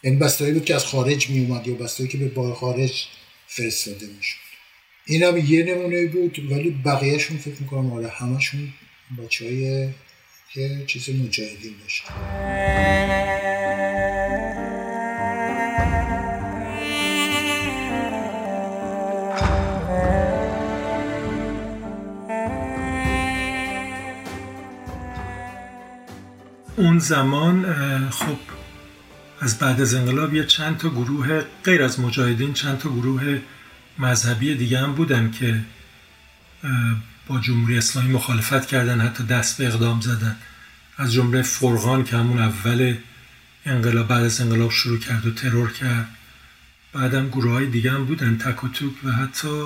یعنی 0.03 0.17
بسته 0.17 0.53
بود 0.53 0.65
که 0.65 0.75
از 0.75 0.86
خارج 0.86 1.30
می 1.30 1.45
اومد 1.45 1.67
یا 1.67 1.73
بسته 1.73 2.07
که 2.07 2.17
به 2.17 2.28
بار 2.28 2.53
خارج 2.53 3.05
فرستاده 3.47 4.05
می‌شد. 4.17 4.38
این 5.05 5.23
هم 5.23 5.38
یه 5.38 5.63
نمونه 5.63 6.05
بود 6.05 6.51
ولی 6.51 6.69
بقیهشون 6.69 7.38
فکر 7.38 7.55
می‌کنم 7.59 7.93
آره 7.93 8.07
همشون 8.07 8.73
بچه 9.23 9.45
های 9.45 9.89
که 10.58 10.84
چیز 10.88 11.10
مجاهدین 11.10 11.74
اون 26.76 26.99
زمان 26.99 27.66
خب 28.10 28.38
از 29.39 29.60
بعد 29.60 29.82
از 29.82 29.93
انقلاب 29.93 30.34
یه 30.34 30.45
چند 30.45 30.78
تا 30.78 30.89
گروه 30.89 31.43
غیر 31.64 31.84
از 31.84 31.99
مجاهدین 31.99 32.53
چند 32.53 32.78
تا 32.78 32.89
گروه 32.89 33.41
مذهبی 33.99 34.55
دیگه 34.55 34.80
هم 34.80 34.93
بودن 34.93 35.32
که 35.32 35.62
با 37.28 37.39
جمهوری 37.39 37.78
اسلامی 37.78 38.09
مخالفت 38.09 38.67
کردن 38.67 39.01
حتی 39.01 39.23
دست 39.23 39.57
به 39.57 39.67
اقدام 39.67 40.01
زدن. 40.01 40.36
از 40.97 41.13
جمله 41.13 41.41
فرغان 41.41 42.03
که 42.03 42.17
همون 42.17 42.39
اول 42.39 42.95
انقلاب 43.65 44.07
بعد 44.07 44.23
از 44.23 44.41
انقلاب 44.41 44.71
شروع 44.71 44.99
کرد 44.99 45.25
و 45.25 45.32
ترور 45.32 45.71
کرد. 45.71 46.07
بعدم 46.93 47.30
گروه 47.30 47.51
های 47.51 47.65
دیگه 47.65 47.91
هم 47.91 48.05
بودن 48.05 48.38
تک 48.38 48.63
و 48.63 48.67
توک 48.67 48.93
و 49.03 49.11
حتی 49.11 49.65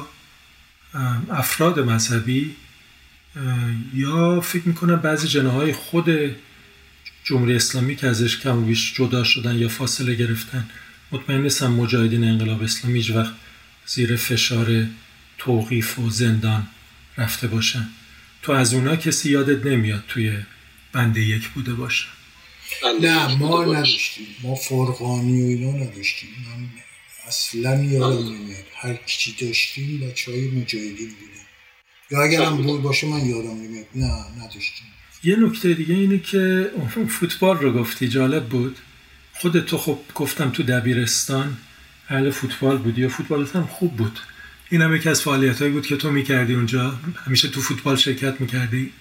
افراد 1.29 1.79
مذهبی 1.79 2.55
یا 3.93 4.41
فکر 4.41 4.67
می‌کنم 4.67 4.95
بعضی 4.95 5.27
جناهای 5.27 5.73
خود 5.73 6.09
جمهوری 7.23 7.55
اسلامی 7.55 7.95
که 7.95 8.07
ازش 8.07 8.39
کم 8.39 8.65
بیش 8.65 8.93
جدا 8.93 9.23
شدن 9.23 9.55
یا 9.55 9.69
فاصله 9.69 10.15
گرفتن. 10.15 10.69
مطمئن 11.11 11.41
نیستم 11.41 11.71
مجاهدین 11.71 12.23
انقلاب 12.23 12.63
اسلامی 12.63 12.97
هیچ 12.99 13.11
وقت 13.11 13.33
زیر 13.85 14.15
فشار 14.15 14.85
توقیف 15.37 15.99
و 15.99 16.09
زندان 16.09 16.67
رفته 17.17 17.47
باشن 17.47 17.89
تو 18.41 18.51
از 18.51 18.73
اونا 18.73 18.95
کسی 18.95 19.29
یادت 19.29 19.65
نمیاد 19.65 20.03
توی 20.07 20.37
بند 20.93 21.17
یک 21.17 21.49
بوده 21.49 21.73
باشه. 21.73 22.05
نه 23.01 23.35
ما 23.35 23.65
نداشتیم 23.65 24.27
ما 24.43 24.55
فرقانی 24.55 25.41
و 25.41 25.45
اینا 25.45 25.71
نداشتیم. 25.71 26.29
من 26.47 26.67
اصلا 27.27 27.83
یادم 27.83 28.35
نمیاد. 28.35 28.65
هر 28.75 28.99
چی 29.05 29.45
داشتیم 29.45 29.99
بچه 29.99 30.31
های 30.31 30.47
مجاهدین 30.47 31.09
بودیم 31.09 31.45
یا 32.11 32.23
اگر 32.23 32.43
هم 32.43 32.57
بود 32.57 32.81
باشه 32.81 33.07
من 33.07 33.25
یادم 33.25 33.61
نمیاد. 33.61 33.85
نه 33.95 34.43
نداشتیم. 34.43 34.87
یه 35.23 35.35
نکته 35.35 35.73
دیگه 35.73 35.95
اینه 35.95 36.19
که 36.19 36.71
فوتبال 37.09 37.57
رو 37.57 37.73
گفتی 37.73 38.07
جالب 38.07 38.45
بود. 38.49 38.77
خود 39.33 39.65
تو 39.65 39.77
خب 39.77 39.99
گفتم 40.15 40.49
تو 40.49 40.63
دبیرستان 40.63 41.57
اهل 42.09 42.29
فوتبال 42.29 42.77
بودی 42.77 43.01
یا 43.01 43.09
فوتبالت 43.09 43.55
هم 43.55 43.67
خوب 43.67 43.97
بود. 43.97 44.19
این 44.71 44.81
هم 44.81 44.95
یکی 44.95 45.09
از 45.09 45.21
فعالیت 45.21 45.63
بود 45.63 45.87
که 45.87 45.97
تو 45.97 46.11
می‌کردی 46.11 46.53
اونجا؟ 46.53 46.93
همیشه 47.25 47.47
تو 47.47 47.61
فوتبال 47.61 47.95
شرکت 47.95 48.41
می‌کردی؟ 48.41 48.91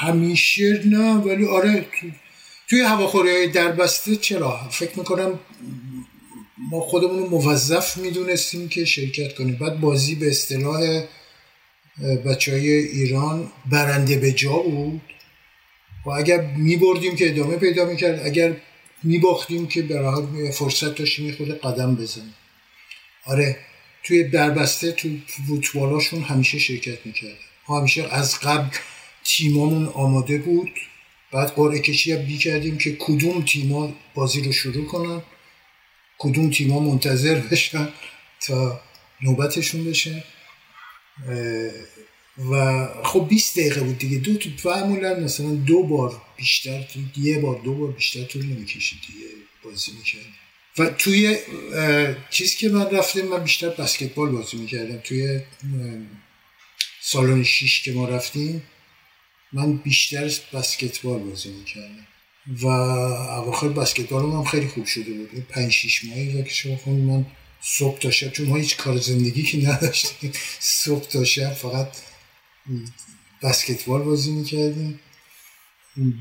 همیشه 0.00 0.82
نه 0.86 1.14
ولی 1.14 1.44
آره 1.44 1.80
تو... 1.80 2.06
توی 2.68 2.80
هواخوری 2.80 3.46
دربسته 3.46 4.16
چرا؟ 4.16 4.68
فکر 4.70 4.98
می‌کنم 4.98 5.38
ما 6.70 6.80
خودمون 6.80 7.28
موظف 7.28 7.96
می‌دونستیم 7.96 8.68
که 8.68 8.84
شرکت 8.84 9.34
کنیم. 9.34 9.56
بعد 9.56 9.80
بازی 9.80 10.14
به 10.14 10.28
اصطلاح 10.28 11.02
بچه 12.26 12.52
های 12.52 12.70
ایران 12.70 13.52
برنده 13.70 14.18
به 14.18 14.32
جا 14.32 14.52
بود. 14.52 15.00
و 16.06 16.10
اگر 16.10 16.40
میبردیم 16.56 17.16
که 17.16 17.30
ادامه 17.30 17.56
پیدا 17.56 17.84
می‌کرد 17.84 18.26
اگر 18.26 18.56
میباختیم 19.02 19.66
که 19.66 19.82
به 19.82 20.50
فرصت 20.52 20.94
داشتیم 20.94 21.34
خود 21.34 21.60
قدم 21.60 21.94
بزنیم. 21.94 22.34
آره. 23.26 23.56
توی 24.08 24.24
دربسته 24.24 24.92
تو 24.92 25.08
فوتبالاشون 25.26 26.22
همیشه 26.22 26.58
شرکت 26.58 27.06
می‌کردم 27.06 27.34
ما 27.68 27.78
همیشه 27.78 28.14
از 28.14 28.40
قبل 28.40 28.76
تیمامون 29.24 29.86
آماده 29.86 30.38
بود. 30.38 30.70
بعد 31.32 31.48
قرعه 31.48 31.78
کشی 31.78 32.12
هم 32.12 32.38
کردیم 32.38 32.78
که 32.78 32.96
کدوم 32.96 33.42
تیما 33.42 33.92
بازی 34.14 34.42
رو 34.42 34.52
شروع 34.52 34.86
کنن 34.86 35.22
کدوم 36.18 36.50
تیما 36.50 36.80
منتظر 36.80 37.40
بشن 37.40 37.88
تا 38.40 38.80
نوبتشون 39.22 39.84
بشه. 39.84 40.24
و 42.50 42.86
خب 43.04 43.26
20 43.28 43.58
دقیقه 43.58 43.80
بود 43.80 43.98
دیگه. 43.98 44.18
دو 44.18 44.36
تو 44.36 44.50
معمولا 44.64 45.14
مثلا 45.20 45.54
دو 45.54 45.82
بار 45.82 46.22
بیشتر 46.36 46.86
یه 47.16 47.38
بار 47.38 47.60
دو 47.64 47.74
بار 47.74 47.92
بیشتر 47.92 48.24
طول 48.24 48.46
نمی‌کشید 48.46 48.98
دیگه 49.00 49.26
بازی 49.64 49.92
می‌کرد 49.92 50.47
و 50.78 50.90
توی 50.90 51.38
چیزی 52.30 52.56
که 52.56 52.68
من 52.68 52.90
رفتم 52.90 53.22
من 53.22 53.42
بیشتر 53.42 53.68
بسکتبال 53.68 54.28
بازی 54.30 54.56
می‌کردم. 54.56 54.98
توی 54.98 55.40
سالن 57.02 57.42
شیش 57.42 57.82
که 57.82 57.92
ما 57.92 58.08
رفتیم 58.08 58.62
من 59.52 59.76
بیشتر 59.76 60.24
بسکتبال 60.52 61.18
بازی 61.18 61.50
می‌کردم. 61.50 62.06
و 62.62 62.66
اواخر 62.66 63.68
بسکتبال 63.68 64.22
من 64.22 64.44
خیلی 64.44 64.68
خوب 64.68 64.86
شده 64.86 65.12
بود. 65.12 65.46
پنج 65.48 65.72
شیش 65.72 66.04
ماهی 66.04 66.40
و 66.40 66.42
که 66.42 66.50
شما 66.50 66.92
من 66.92 67.26
صبح 67.60 67.98
تا 67.98 68.10
شب 68.10 68.32
چون 68.32 68.46
ما 68.46 68.56
هیچ 68.56 68.76
کار 68.76 68.96
زندگی 68.98 69.42
که 69.42 69.68
نداشتیم 69.68 70.32
صبح 70.60 71.08
تا 71.08 71.24
شب 71.24 71.52
فقط 71.52 71.96
بسکتبال 73.42 74.02
بازی 74.02 74.32
می‌کردیم. 74.32 75.00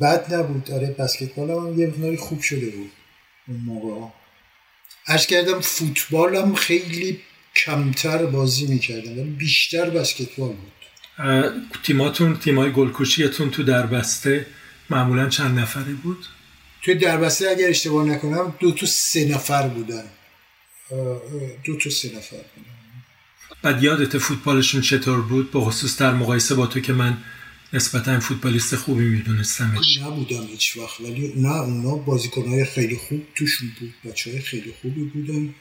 بد 0.01 0.33
نبود. 0.33 0.71
آره 0.71 0.87
بسکتبال 0.87 1.49
هم 1.51 1.79
یه 2.11 2.17
خوب 2.17 2.41
شده 2.41 2.69
بود 2.69 2.91
اون 3.47 3.57
موقع. 3.57 4.07
ارز 5.07 5.25
کردم 5.25 5.59
فوتبال 5.59 6.55
خیلی 6.55 7.19
کمتر 7.55 8.25
بازی 8.25 8.67
می‌کردم 8.67 9.11
ولی 9.11 9.29
بیشتر 9.29 9.89
بسکتبال 9.89 10.49
بود. 10.49 10.71
تیماتون 11.83 12.37
تیمای 12.37 12.71
گلکوشیتون 12.71 13.51
تو 13.51 13.63
دربسته 13.63 14.45
معمولا 14.89 15.29
چند 15.29 15.59
نفری 15.59 15.93
بود؟ 15.93 16.25
توی 16.81 16.95
دربسته 16.95 17.49
اگر 17.49 17.69
اشتباه 17.69 18.05
نکنم 18.05 18.53
دو 18.59 18.71
تا 18.71 18.85
سه 18.85 19.25
نفر 19.25 19.67
بودن. 19.67 20.03
دو 21.63 21.77
تا 21.77 21.89
سه 21.89 22.07
نفر 22.07 22.37
بودن. 22.37 22.77
بعد 23.61 23.83
یادت 23.83 24.17
فوتبالشون 24.17 24.81
چطور 24.81 25.21
بود؟ 25.21 25.51
به 25.51 25.59
خصوص 25.59 25.97
در 25.97 26.13
مقایسه 26.13 26.55
با 26.55 26.67
تو 26.67 26.79
که 26.79 26.93
من 26.93 27.17
نسبتا 27.73 28.19
فوتبالیست 28.19 28.75
خوبی 28.75 29.05
میدونستمش. 29.05 29.97
نبودم 29.97 30.47
هیچ 30.47 30.77
وقت 30.77 31.01
ولی 31.01 31.33
نه 31.35 31.55
اونا 31.55 31.95
بازیکنهای 31.95 32.65
خیلی 32.65 32.95
خوب 32.95 33.21
توشون 33.35 33.71
بود 33.79 33.93
بچه 34.05 34.31
های 34.31 34.39
خیلی 34.39 34.73
خوبی 34.81 35.03
بودن. 35.03 35.53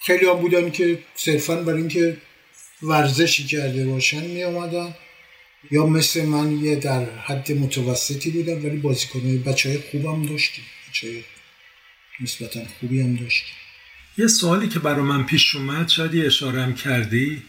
خیلی 0.00 0.26
هم 0.26 0.34
بودن 0.34 0.70
که 0.70 0.98
صرفا 1.14 1.56
برای 1.56 1.78
اینکه 1.80 2.16
ورزشی 2.82 3.46
کرده 3.46 3.86
باشن 3.86 4.26
می 4.26 4.44
آمدن 4.44 4.94
یا 5.70 5.86
مثل 5.86 6.24
من 6.24 6.64
یه 6.64 6.76
در 6.76 7.04
حد 7.10 7.52
متوسطی 7.52 8.30
بودن 8.30 8.62
ولی 8.62 8.76
بازیکنهای 8.76 9.38
بچه 9.38 9.68
های 9.68 9.78
خوبم 9.78 10.26
داشتیم. 10.26 10.64
بچه 10.88 11.06
های 11.06 11.22
نسبتا 12.20 12.60
خوبی 12.80 13.00
هم 13.00 13.16
داشتیم. 13.16 13.54
یه 14.18 14.26
سوالی 14.26 14.68
که 14.68 14.78
برای 14.78 15.02
من 15.02 15.26
پیش 15.26 15.56
اومد 15.56 15.88
شاید 15.88 16.14
یه 16.14 16.26
اشاره 16.26 16.72
کردی. 16.72 17.42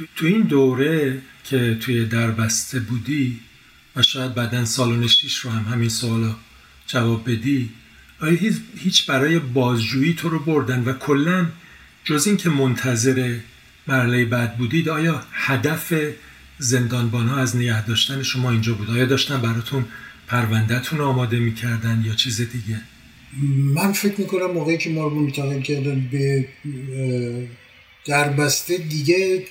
تو, 0.00 0.06
تو 0.16 0.26
این 0.26 0.42
دوره 0.42 1.22
که 1.44 1.76
توی 1.80 2.04
دربسته 2.04 2.80
بودی 2.80 3.40
و 3.96 4.02
شاید 4.02 4.34
بعدا 4.34 4.64
سالن 4.64 5.06
شیش 5.06 5.38
رو 5.38 5.50
هم 5.50 5.72
همین 5.72 5.88
سوالا 5.88 6.36
جواب 6.86 7.30
بدی 7.30 7.70
آیا 8.20 8.38
هیچ 8.76 9.06
برای 9.06 9.38
بازجویی 9.38 10.14
تو 10.14 10.28
رو 10.28 10.38
بردن 10.38 10.84
و 10.84 10.92
کلا 10.92 11.46
جز 12.04 12.26
این 12.26 12.36
که 12.36 12.50
منتظر 12.50 13.38
مرحله 13.86 14.24
بعد 14.24 14.58
بودید 14.58 14.88
آیا 14.88 15.22
هدف 15.32 15.94
زندانبان 16.58 17.28
ها 17.28 17.36
از 17.36 17.56
نگه 17.56 17.86
داشتن 17.86 18.22
شما 18.22 18.50
اینجا 18.50 18.74
بود؟ 18.74 18.90
آیا 18.90 19.04
داشتن 19.04 19.40
براتون 19.40 19.84
پروندهتون 20.28 21.00
آماده 21.00 21.38
می‌کردن 21.38 22.02
یا 22.06 22.14
چیز 22.14 22.40
دیگه؟ 22.40 22.80
من 23.74 23.92
فکر 23.92 24.20
می‌کنم 24.20 24.50
موقعی 24.50 24.78
که 24.78 24.90
ما 24.90 25.08
رو 25.08 25.20
منتقل 25.20 25.60
کردن 25.60 26.08
به 26.12 26.48
دربسته 28.06 28.76
دیگه 28.76 29.44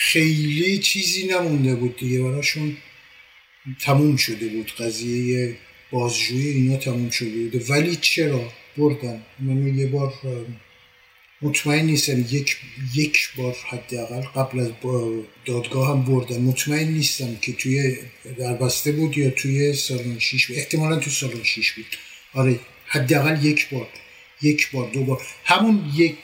خیلی 0.00 0.78
چیزی 0.78 1.26
نمونده 1.26 1.74
بود 1.74 1.96
دیگه. 1.96 2.22
براشون 2.22 2.76
تموم 3.80 4.16
شده 4.16 4.48
بود 4.48 4.72
قضیه 4.78 5.56
بازجویی 5.90 6.48
اینا 6.48 6.76
تموم 6.76 7.10
شده 7.10 7.30
بود. 7.30 7.70
ولی 7.70 7.96
چرا؟ 7.96 8.52
بردن. 8.76 9.22
من 9.38 9.78
یه 9.78 9.86
بار 9.86 10.14
مطمئن 11.42 11.86
نیستم 11.86 12.20
یک 12.20 12.56
یک 12.94 13.30
بار 13.36 13.56
حداقل 13.68 14.20
قبل 14.20 14.60
از 14.60 14.70
دادگاه 15.46 15.90
هم 15.90 16.02
بردن. 16.04 16.40
مطمئن 16.40 16.88
نیستم 16.88 17.36
که 17.36 17.52
توی 17.52 17.96
دربسته 18.38 18.92
بود 18.92 19.18
یا 19.18 19.30
توی 19.30 19.74
سالن 19.74 20.18
شیش 20.18 20.46
بود. 20.46 20.56
احتمالا 20.56 20.96
توی 20.96 21.12
سالن 21.12 21.42
شیش 21.42 21.72
بود. 21.72 21.86
آره 22.34 22.60
حداقل 22.86 23.44
یک 23.44 23.68
بار. 23.70 23.88
یک 24.42 24.70
بار 24.70 24.90
دو 24.90 25.04
بار. 25.04 25.22
همون 25.44 25.92
یک 25.96 26.16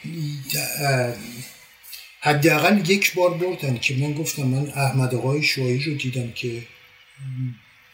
حداقل 2.24 2.90
یک 2.90 3.14
بار 3.14 3.34
بردن 3.34 3.78
که 3.78 3.94
من 3.94 4.12
گفتم 4.12 4.42
من 4.42 4.68
احمد 4.68 5.14
آقای 5.14 5.42
شوهی 5.42 5.84
رو 5.84 5.94
دیدم 5.94 6.30
که 6.30 6.62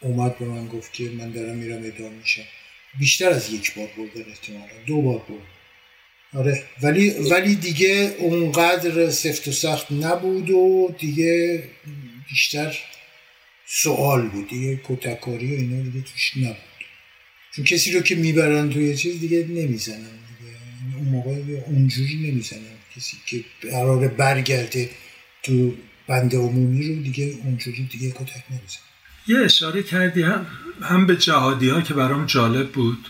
اومد 0.01 0.37
به 0.39 0.45
من 0.45 0.67
گفت 0.67 0.93
که 0.93 1.03
من 1.03 1.31
دارم 1.31 1.57
میرم 1.57 1.85
ادام 1.85 2.13
میشم. 2.13 2.43
بیشتر 2.99 3.29
از 3.29 3.53
یک 3.53 3.75
بار 3.75 3.87
بردن 3.97 4.29
احتمالا. 4.29 4.83
دو 4.85 5.01
بار 5.01 5.17
برد 5.17 5.47
آره. 6.33 6.63
ولی 6.81 7.09
ولی 7.09 7.55
دیگه 7.55 8.15
اونقدر 8.19 9.09
سفت 9.09 9.47
و 9.47 9.51
سخت 9.51 9.91
نبود 9.91 10.49
و 10.49 10.95
دیگه 10.99 11.63
بیشتر 12.29 12.77
سوال 13.65 14.29
بود. 14.29 14.49
دیگه 14.49 14.79
کتکاری 14.83 15.55
و 15.55 15.59
اینا 15.59 15.83
دیگه 15.83 16.05
توش 16.05 16.37
نبود. 16.37 16.55
چون 17.55 17.65
کسی 17.65 17.91
رو 17.91 18.01
که 18.01 18.15
می‌برن 18.15 18.69
توی 18.69 18.97
چیز 18.97 19.19
دیگه 19.19 19.37
نمی‌زنن. 19.37 19.97
دیگه. 19.99 20.97
اون 20.97 21.07
موقع 21.07 21.31
اونجوری 21.67 22.15
نمی‌زنن. 22.15 22.80
کسی 22.95 23.17
که 23.25 23.45
قرار 23.71 24.07
برگرده 24.07 24.89
تو 25.43 25.73
بند 26.07 26.35
عمومی 26.35 26.87
رو 26.87 27.03
دیگه 27.03 27.37
اونجوری 27.43 27.83
دیگه 27.91 28.11
کتک 28.11 28.43
نمی‌زنن 28.49 28.91
یه 29.27 29.39
اشاره 29.39 29.83
کردی 29.83 30.23
هم, 30.23 30.45
هم 30.81 31.05
به 31.05 31.17
جهادی 31.17 31.69
ها 31.69 31.81
که 31.81 31.93
برام 31.93 32.25
جالب 32.25 32.71
بود 32.71 33.07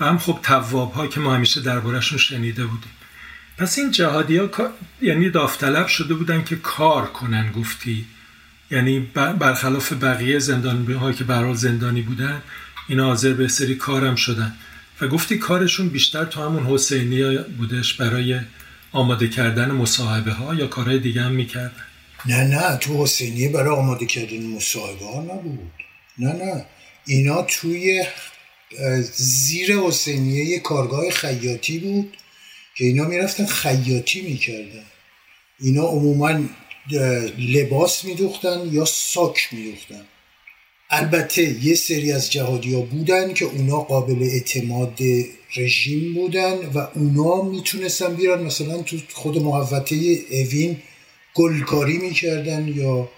و 0.00 0.04
هم 0.04 0.18
خب 0.18 0.38
تواب 0.42 0.92
ها 0.92 1.06
که 1.06 1.20
ما 1.20 1.34
همیشه 1.34 1.60
دربارهشون 1.60 2.18
شنیده 2.18 2.66
بودیم. 2.66 2.90
پس 3.58 3.78
این 3.78 3.90
جهادی 3.90 4.36
ها 4.36 4.48
یعنی 5.02 5.30
داوطلب 5.30 5.86
شده 5.86 6.14
بودن 6.14 6.44
که 6.44 6.56
کار 6.56 7.06
کنن 7.06 7.52
گفتی. 7.52 8.04
یعنی 8.70 9.00
برخلاف 9.14 9.92
بقیه 9.92 10.38
زندانی 10.38 10.92
ها 10.92 11.12
که 11.12 11.24
برحال 11.24 11.54
زندانی 11.54 12.02
بودن 12.02 12.42
اینا 12.88 13.04
حاضر 13.04 13.32
به 13.32 13.48
سری 13.48 13.74
کارم 13.74 14.14
شدن. 14.14 14.54
و 15.00 15.08
گفتی 15.08 15.38
کارشون 15.38 15.88
بیشتر 15.88 16.24
تو 16.24 16.42
همون 16.42 16.66
حسینی 16.66 17.38
بودش 17.38 17.94
برای 17.94 18.40
آماده 18.92 19.28
کردن 19.28 19.70
مصاحبه 19.70 20.32
ها 20.32 20.54
یا 20.54 20.66
کارهای 20.66 20.98
دیگه 20.98 21.20
هم 21.20 21.32
می‌کردن؟ 21.32 21.72
نه 22.26 22.44
نه 22.44 22.76
تو 22.76 23.02
حسینی 23.02 23.48
برای 23.48 23.76
آماده 23.76 24.06
کردن 24.06 24.42
مصاحبه 24.46 25.04
ها 25.04 25.22
نبود. 25.22 25.70
نه 26.18 26.32
نه. 26.32 26.66
اینا 27.06 27.42
توی 27.42 28.04
زیر 29.12 29.76
حسینیه 29.76 30.44
یه 30.44 30.58
کارگاه 30.58 31.10
خیاطی 31.10 31.78
بود 31.78 32.16
که 32.76 32.84
اینا 32.84 33.04
می‌رفتن 33.04 33.46
خیاطی 33.46 34.20
می‌کردن. 34.20 34.84
اینا 35.60 35.82
عموما 35.82 36.40
لباس 37.38 38.04
میدوختن 38.04 38.68
یا 38.72 38.84
ساک 38.84 39.48
میدوختن. 39.52 40.04
البته 40.90 41.64
یه 41.64 41.74
سری 41.74 42.12
از 42.12 42.32
جهادی 42.32 42.74
ها 42.74 42.80
بودن 42.80 43.34
که 43.34 43.44
اونا 43.44 43.76
قابل 43.76 44.22
اعتماد 44.22 44.98
رژیم 45.56 46.14
بودن 46.14 46.54
و 46.74 46.78
اونا 46.94 47.42
می‌تونستن 47.42 48.14
بیرن 48.14 48.42
مثلا 48.42 48.82
تو 48.82 48.96
خود 49.12 49.42
محوطه 49.42 49.96
اوین 50.30 50.76
گلکاری 51.34 51.98
می‌کردن 51.98 52.68
یا 52.68 53.08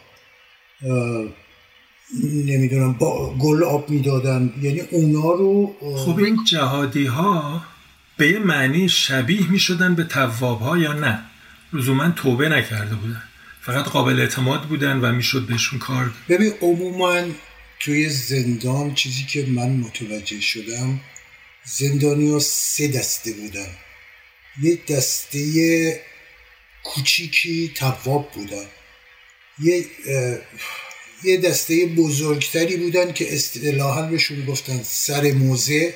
نمی‌دونم 2.25 2.93
با 2.93 3.35
گل 3.39 3.65
آب 3.65 3.91
می‌دادن. 3.91 4.53
یعنی 4.63 4.81
اونا 4.81 5.33
رو 5.33 5.77
خب 5.97 6.19
این 6.19 6.45
جهادی 6.45 7.07
ها 7.07 7.63
به 8.17 8.29
یه 8.29 8.39
معنی 8.39 8.89
شبیه 8.89 9.51
می‌شدن 9.51 9.95
به 9.95 10.05
تواب 10.05 10.61
ها 10.61 10.79
یا 10.79 10.93
نه؟ 10.93 11.25
لزوما 11.73 12.11
توبه 12.11 12.49
نکرده 12.49 12.95
بودن. 12.95 13.23
فقط 13.61 13.85
قابل 13.85 14.21
اعتماد 14.21 14.63
بودن 14.63 15.01
و 15.01 15.13
می‌شد 15.13 15.47
بهشون 15.47 15.79
کار 15.79 16.11
ببین 16.29 16.53
عموما 16.61 17.23
توی 17.81 18.09
زندان 18.09 18.95
چیزی 18.95 19.25
که 19.25 19.47
من 19.47 19.71
متوجه 19.71 20.41
شدم 20.41 21.01
زندانی 21.79 22.31
ها 22.31 22.39
سه 22.39 22.89
دسته 22.89 23.33
بودن. 23.33 23.69
یه 24.63 24.79
دسته 24.89 26.01
کوچیکی 26.85 27.73
تواب 27.75 28.33
بودن. 28.33 28.67
یه 29.63 29.87
یه 31.25 31.37
دسته 31.37 31.87
بزرگتری 31.87 32.77
بودن 32.77 33.13
که 33.13 33.35
اصطلاحا 33.35 34.03
بهشون 34.03 34.45
گفتن 34.45 34.83
سر 34.83 35.33
موزه. 35.33 35.95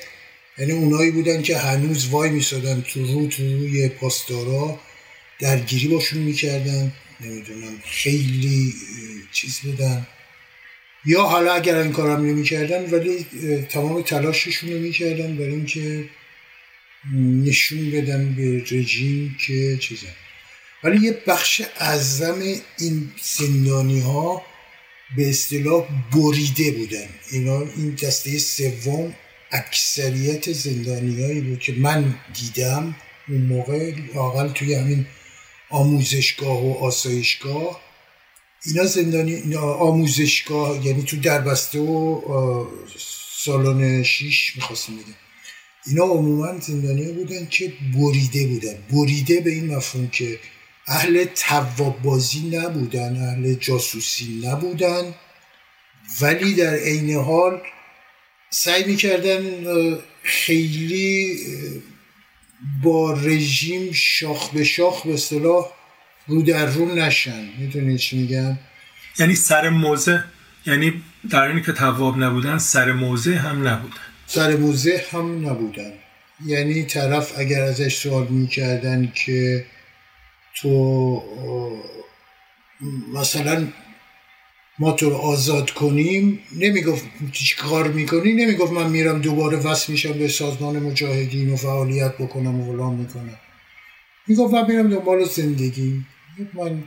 یعنی 0.57 0.71
اونایی 0.71 1.11
بودن 1.11 1.41
که 1.41 1.57
هنوز 1.57 2.07
وای 2.07 2.29
میسادن 2.29 2.81
تو 2.81 3.05
رو 3.05 3.27
تو 3.27 3.43
روی 3.43 3.89
پاسدارا. 3.89 4.79
درگیری 5.39 5.87
باشون 5.87 6.19
می‌کردن. 6.19 6.93
نمی‌دونم 7.21 7.81
خیلی 7.85 8.73
چیز 9.31 9.59
بودن. 9.59 10.07
یا 11.05 11.23
حالا 11.23 11.53
اگر 11.53 11.77
این 11.77 11.91
کارم 11.91 12.25
نمی‌کردن 12.25 12.89
ولی 12.89 13.25
تمام 13.69 14.01
تلاششون 14.01 14.69
رو 14.71 14.79
می‌کردن 14.79 15.35
برای 15.35 15.49
اینکه 15.49 16.05
نشون 17.45 17.91
بدن 17.91 18.35
به 18.35 18.63
رژیم 18.71 19.37
که 19.45 19.77
چیزه. 19.77 20.07
ولی 20.83 21.05
یه 21.05 21.17
بخش 21.27 21.61
اعظم 21.79 22.41
این 22.79 23.11
زندانی 23.21 23.99
ها 23.99 24.41
به 25.17 25.29
اصطلاح 25.29 25.87
بریده 26.13 26.71
بودن. 26.71 27.09
اینا 27.31 27.61
این 27.61 27.95
دسته 28.03 28.37
سوم 28.37 29.15
اکثریت 29.51 30.51
زندانیایی 30.51 31.41
بود 31.41 31.59
که 31.59 31.73
من 31.73 32.15
دیدم 32.33 32.95
اون 33.27 33.41
موقع 33.41 33.93
لاقل 34.15 34.49
توی 34.49 34.73
همین 34.73 35.05
آموزشگاه 35.69 36.65
و 36.65 36.73
آسایشگاه. 36.73 37.84
اینا 38.65 38.85
زندانی 38.85 39.55
آموزشگاه 39.55 40.85
یعنی 40.85 41.03
تو 41.03 41.17
دربسته 41.17 41.79
و 41.79 42.65
سالن 43.37 44.03
شیش 44.03 44.55
می‌خواستم 44.55 44.93
بگم 44.93 45.15
اینا 45.87 46.03
عموما 46.03 46.59
زندانی 46.59 47.11
بودن 47.11 47.45
که 47.45 47.73
بریده 47.95 48.47
بودن. 48.47 48.77
بریده 48.91 49.41
به 49.41 49.49
این 49.51 49.75
مفهوم 49.75 50.07
که 50.07 50.39
اهل 50.87 51.25
تواب 51.25 52.01
بازی 52.01 52.39
نبودن 52.39 53.15
اهل 53.17 53.53
جاسوسی 53.53 54.41
نبودن 54.43 55.15
ولی 56.21 56.53
در 56.53 56.75
عین 56.75 57.15
حال 57.15 57.61
سعی 58.49 58.83
می‌کردن 58.83 59.43
خیلی 60.23 61.39
با 62.83 63.13
رژیم 63.13 63.91
شاخ 63.91 64.49
به 64.49 64.63
شاخ 64.63 65.05
به 65.05 65.13
اصطلاح 65.13 65.71
رو 66.27 66.41
در 66.41 66.65
رو 66.65 66.95
نشن. 66.95 67.49
می‌دونی 67.57 67.97
چی 67.97 68.17
میگم؟ 68.17 68.57
یعنی 69.19 69.35
سر 69.35 69.69
موزه 69.69 70.23
یعنی 70.65 71.03
در 71.29 71.41
اینی 71.41 71.61
که 71.61 71.71
تواب 71.71 72.17
نبودن 72.17 72.57
سر 72.57 72.91
موزه 72.91 73.35
هم 73.35 73.67
نبودن. 73.67 73.95
سر 74.27 74.55
موزه 74.55 75.03
هم 75.11 75.49
نبودن. 75.49 75.93
یعنی 76.45 76.83
طرف 76.83 77.33
اگر 77.39 77.61
ازش 77.61 77.95
سوال 77.95 78.27
می‌کردن 78.27 79.11
که 79.25 79.65
تو 80.55 81.21
مثلا 83.13 83.67
ما 84.79 84.91
تو 84.91 85.09
رو 85.09 85.15
آزاد 85.15 85.71
کنیم 85.71 86.39
نمی‌گفت 86.59 87.05
چی 87.31 87.55
کار 87.55 87.87
می‌کنی 87.87 88.33
نمی‌گفت 88.33 88.73
من 88.73 88.89
میرم 88.89 89.21
دوباره 89.21 89.57
وصل 89.57 89.91
میشم 89.91 90.13
به 90.13 90.27
سازمان 90.27 90.79
مجاهدین 90.79 91.53
و 91.53 91.55
فعالیت 91.55 92.17
بکنم 92.17 92.61
و 92.61 92.73
فلان 92.73 92.93
می‌کنم. 92.93 93.39
می‌گفت 94.27 94.53
من 94.53 94.67
میرم 94.67 94.89
دنبال 94.89 95.25
زندگی. 95.25 96.05
من 96.53 96.83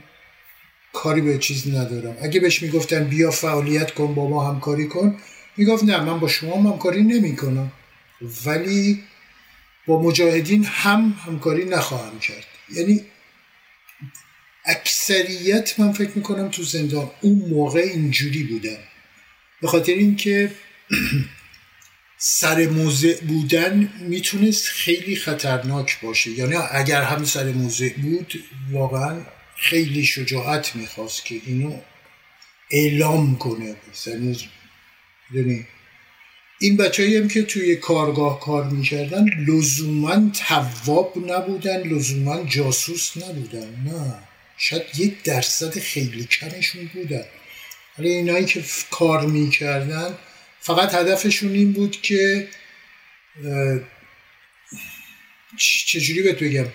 کاری 0.93 1.21
به 1.21 1.37
چیز 1.37 1.67
ندارم. 1.67 2.17
اگه 2.21 2.39
بهش 2.39 2.63
می‌گفتن 2.63 3.03
بیا 3.03 3.31
فعالیت 3.31 3.91
کن 3.91 4.15
با 4.15 4.29
ما 4.29 4.53
همکاری 4.53 4.87
کن 4.87 5.17
می‌گفت 5.57 5.83
نه 5.83 5.99
من 6.01 6.19
با 6.19 6.27
شما 6.27 6.71
همکاری 6.71 7.03
نمی‌کنم. 7.03 7.71
ولی 8.45 9.03
با 9.87 10.01
مجاهدین 10.01 10.63
هم 10.65 11.15
همکاری 11.25 11.65
نخواهم 11.65 12.19
کرد. 12.19 12.45
یعنی 12.73 13.01
اکثریت 14.65 15.79
من 15.79 15.91
فکر 15.91 16.11
می‌کنم 16.15 16.49
تو 16.49 16.63
زندان 16.63 17.11
اون 17.21 17.49
موقع 17.49 17.79
اینجوری 17.79 18.43
بودن. 18.43 18.77
به 19.61 19.67
خاطر 19.67 19.93
اینکه 19.93 20.51
سر 22.17 22.67
موضع 22.67 23.21
بودن 23.21 23.93
می‌تونست 23.99 24.67
خیلی 24.67 25.15
خطرناک 25.15 26.01
باشه. 26.01 26.31
یعنی 26.31 26.55
اگر 26.71 27.01
هم 27.01 27.23
سر 27.23 27.51
موضع 27.51 27.89
بود 27.93 28.43
واقعا 28.71 29.21
خیلی 29.61 30.05
شجاعت 30.05 30.75
می‌خواست 30.75 31.25
که 31.25 31.41
اینو 31.45 31.81
اعلام 32.71 33.37
کنه. 33.37 33.75
یعنی 35.33 35.67
این 36.59 36.77
بچه 36.77 37.19
هم 37.21 37.27
که 37.27 37.43
توی 37.43 37.75
کارگاه 37.75 38.39
کار 38.39 38.63
می‌کردن 38.69 39.25
لزوما 39.47 40.31
تواب 40.49 41.31
نبودن 41.31 41.87
لزوما 41.87 42.43
جاسوس 42.43 43.17
نبودن. 43.17 43.83
نه 43.85 44.15
شاید 44.57 44.83
یک 44.97 45.23
درصد 45.23 45.79
خیلی 45.79 46.25
کمشون 46.25 46.89
بودن. 46.93 47.25
ولی 47.97 48.09
اینایی 48.09 48.45
که 48.45 48.63
کار 48.91 49.25
می‌کردن 49.25 50.17
فقط 50.59 50.93
هدفشون 50.93 51.51
این 51.51 51.71
بود 51.73 52.01
که 52.01 52.47
چجوری 55.85 56.21
بهت 56.21 56.43
بگم؟ 56.43 56.67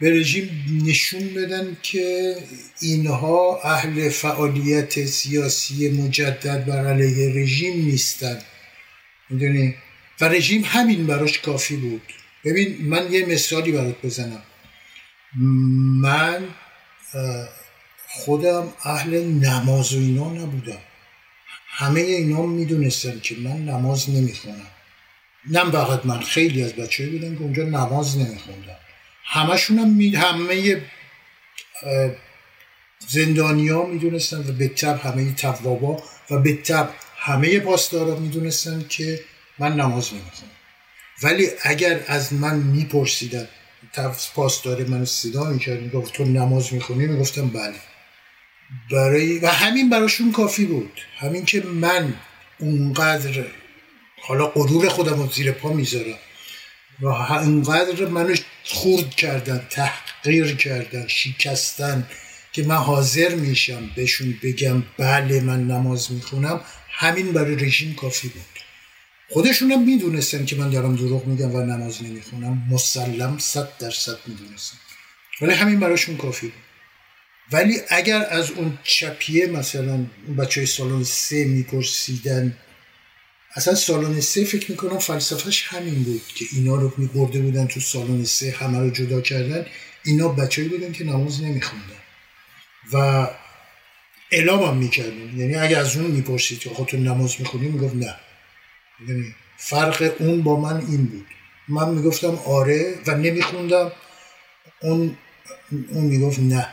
به 0.00 0.10
رژیم 0.10 0.50
نشون 0.86 1.34
بدن 1.34 1.76
که 1.82 2.36
اینها 2.80 3.60
اهل 3.64 4.08
فعالیت 4.08 5.04
سیاسی 5.04 5.88
مجدد 5.88 6.64
بر 6.64 6.86
علیه 6.86 7.42
رژیم 7.42 7.84
نیستن. 7.84 8.38
می‌دونی؟ 9.30 9.74
و 10.20 10.24
رژیم 10.24 10.62
همین 10.64 11.06
براش 11.06 11.38
کافی 11.38 11.76
بود. 11.76 12.02
ببین 12.44 12.76
من 12.80 13.12
یه 13.12 13.26
مثالی 13.26 13.72
برات 13.72 14.02
بزنم. 14.02 14.42
من 16.00 16.48
خودم 18.08 18.72
اهل 18.84 19.24
نماز 19.24 19.94
و 19.94 19.98
اینا 19.98 20.32
نبودم. 20.32 20.78
همه 21.68 22.00
اینا 22.00 22.46
می‌دونستن 22.46 23.20
که 23.20 23.36
من 23.36 23.64
نماز 23.64 24.10
نمی‌خونم. 24.10 24.66
نه 25.50 25.70
فقط 25.70 26.06
من 26.06 26.20
خیلی 26.20 26.62
از 26.62 26.72
بچه 26.72 27.06
بودن 27.10 27.34
که 27.34 27.40
اونجا 27.40 27.62
نماز 27.62 28.18
نمیخوندن. 28.18 28.76
همشون 29.26 29.78
هم 29.78 29.90
می... 29.90 30.14
همه 30.14 30.82
زندانیا 33.08 33.86
می‌دونستن 33.86 34.38
و 34.38 34.52
به 34.52 34.68
تب 34.68 35.00
همه 35.00 35.34
توابا 35.34 36.02
و 36.30 36.38
به 36.38 36.56
تب 36.56 36.90
همه 37.16 37.60
پاسدارا 37.60 38.16
می‌دونستن 38.16 38.84
که 38.88 39.20
من 39.58 39.72
نماز 39.72 40.12
نمی‌خونم 40.12 40.50
ولی 41.22 41.48
اگر 41.62 42.00
از 42.06 42.32
من 42.32 42.56
میپرسیدن 42.56 43.48
پاسدار 44.34 44.84
منو 44.84 45.04
صدا 45.04 45.44
می‌کرد 45.44 45.80
می‌گفت 45.80 46.12
تو 46.12 46.24
نماز 46.24 46.74
می‌خونی؟ 46.74 47.06
می‌گفتم 47.06 47.48
بله. 47.48 47.74
برای 48.90 49.38
و 49.38 49.48
همین 49.48 49.90
براشون 49.90 50.32
کافی 50.32 50.64
بود. 50.64 51.00
همین 51.18 51.44
که 51.44 51.60
من 51.60 52.14
اونقدر 52.58 53.44
حالا 54.22 54.46
غرور 54.46 54.88
خودم 54.88 55.22
رو 55.22 55.28
زیر 55.28 55.52
پا 55.52 55.72
می‌ذارم. 55.72 56.18
و 57.00 57.06
اونقدر 57.06 58.06
منو 58.06 58.36
خورد 58.64 59.10
کردن 59.10 59.66
تحقیر 59.70 60.56
کردن 60.56 61.06
شکستن 61.06 62.06
که 62.52 62.62
من 62.62 62.76
حاضر 62.76 63.34
میشم 63.34 63.90
بهشون 63.96 64.34
بگم 64.42 64.82
بله 64.98 65.40
من 65.40 65.66
نماز 65.66 66.12
می‌خونم. 66.12 66.60
همین 66.90 67.32
برای 67.32 67.56
رژیم 67.56 67.94
کافی 67.94 68.28
بود. 68.28 68.42
خودشون 69.30 69.72
هم 69.72 69.82
می‌دونستن 69.82 70.44
که 70.44 70.56
من 70.56 70.70
دارم 70.70 70.96
دروغ 70.96 71.26
میگم 71.26 71.54
و 71.54 71.60
نماز 71.60 72.02
نمی‌خونم. 72.02 72.62
مسلم 72.70 73.38
صد 73.38 73.68
درصد 73.78 74.16
می‌دونستن. 74.26 74.76
ولی 75.40 75.52
همین 75.52 75.80
براشون 75.80 76.16
کافی 76.16 76.46
بود. 76.46 76.62
ولی 77.52 77.80
اگر 77.88 78.26
از 78.30 78.50
اون 78.50 78.78
چپیه 78.84 79.46
مثلا 79.46 79.92
اون 80.26 80.36
بچه 80.38 80.60
های 80.60 80.66
سالن 80.66 81.04
سه 81.04 81.44
میپرسیدن 81.44 82.56
اصلا 83.56 83.74
سالن 83.74 84.20
سه 84.20 84.44
فکر 84.44 84.70
می‌کنم 84.70 84.98
فلسفهش 84.98 85.66
همین 85.68 86.02
بود 86.02 86.22
که 86.34 86.44
اینا 86.52 86.76
رو 86.76 86.92
میبرده 86.96 87.40
بودن 87.40 87.66
تو 87.66 87.80
سالن 87.80 88.24
سه 88.24 88.50
همه 88.50 88.78
رو 88.78 88.90
جدا 88.90 89.20
کردن. 89.20 89.66
اینا 90.04 90.28
بچه 90.28 90.68
بودن 90.68 90.92
که 90.92 91.04
نماز 91.04 91.42
نمیخوندن. 91.42 91.96
و 92.92 93.28
اعلام 94.30 94.62
هم 94.62 94.76
می‌کردن. 94.76 95.38
یعنی 95.38 95.54
اگر 95.54 95.80
از 95.80 95.96
اون 95.96 96.10
می‌پرسید 96.10 96.58
که 96.58 96.70
تو 96.70 96.96
نماز 96.96 97.36
می‌خونی 97.38 97.68
می‌گفت 97.68 97.94
نه. 97.94 98.14
یعنی 99.08 99.34
فرق 99.56 100.12
اون 100.18 100.42
با 100.42 100.60
من 100.60 100.76
این 100.76 101.06
بود. 101.06 101.26
من 101.68 101.88
می‌گفتم 101.88 102.34
آره 102.34 102.98
و 103.06 103.14
نمیخوندم. 103.14 103.92
اون 104.82 105.16
اون 105.88 106.04
می‌گفت 106.04 106.38
نه. 106.38 106.68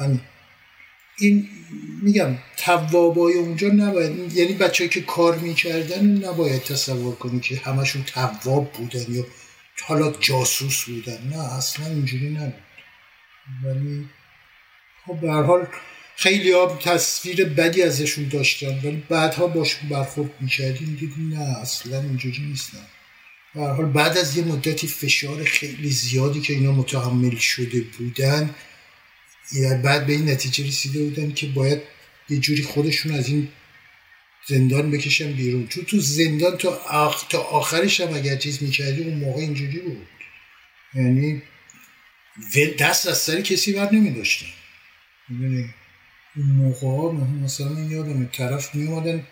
من 0.00 0.20
این 1.22 1.48
میگم 2.02 2.38
توابای 2.56 3.34
اونجا 3.34 3.68
نباید 3.68 4.32
یعنی 4.32 4.52
بچه 4.52 4.88
که 4.88 5.00
کار 5.00 5.38
می‌کردن 5.38 6.04
نباید 6.04 6.62
تصور 6.62 7.14
کنی 7.14 7.40
که 7.40 7.56
همشون 7.56 8.02
تواب 8.02 8.72
بودن 8.72 9.14
یا 9.14 9.26
حالا 9.82 10.12
جاسوس 10.20 10.84
بودن. 10.84 11.18
نه 11.30 11.54
اصلا 11.54 11.86
اینجوری 11.86 12.30
نبود. 12.30 12.54
ولی 13.64 14.08
خب 15.06 15.24
حال 15.24 15.66
خیلی 16.16 16.52
ها 16.52 16.78
تصویر 16.84 17.44
بدی 17.44 17.82
ازشون 17.82 18.28
داشتن 18.28 18.80
ولی 18.84 19.02
بعدها 19.08 19.46
باشون 19.46 19.88
برخورد 19.88 20.30
می‌کردیم 20.40 20.96
دیدیم 21.00 21.34
نه 21.34 21.58
اصلا 21.58 22.00
اینجوری 22.00 22.42
نیستن 22.42 22.86
به 23.54 23.60
حال 23.60 23.86
بعد 23.86 24.18
از 24.18 24.36
یه 24.36 24.44
مدتی 24.44 24.86
فشار 24.86 25.44
خیلی 25.44 25.90
زیادی 25.90 26.40
که 26.40 26.52
اینا 26.52 26.72
متحمل 26.72 27.36
شده 27.36 27.80
بودن 27.98 28.54
بعد 29.82 30.06
به 30.06 30.12
این 30.12 30.30
نتیجه 30.30 30.66
رسیده 30.66 31.02
بودن 31.02 31.32
که 31.32 31.46
باید 31.46 31.82
یه 32.28 32.38
جوری 32.38 32.62
خودشون 32.62 33.12
از 33.12 33.28
این 33.28 33.48
زندان 34.48 34.90
بکشن 34.90 35.32
بیرون. 35.32 35.66
تو 35.66 35.82
تو 35.82 36.00
زندان 36.00 36.56
تا, 36.56 36.70
آخ... 36.88 37.28
تا 37.28 37.38
آخرش 37.38 38.00
هم 38.00 38.14
اگر 38.14 38.36
چیز 38.36 38.62
می‌کردی 38.62 39.02
اون 39.02 39.14
موقع 39.14 39.40
اینجوری 39.40 39.78
بود. 39.78 40.08
یعنی 40.94 41.42
دست 42.78 43.06
از 43.06 43.18
سر 43.18 43.40
کسی 43.40 43.72
بر 43.72 43.92
نمی 43.92 44.10
داشتن 44.10 44.46
می‌دونی؟ 45.28 45.74
اون 46.36 46.46
موقع 46.46 46.86
ها 46.86 47.12
مثلا 47.44 47.68
من 47.68 47.90
یادم 47.90 48.26
طرف 48.26 48.74
می 48.74 48.86
اومدن 48.86 49.26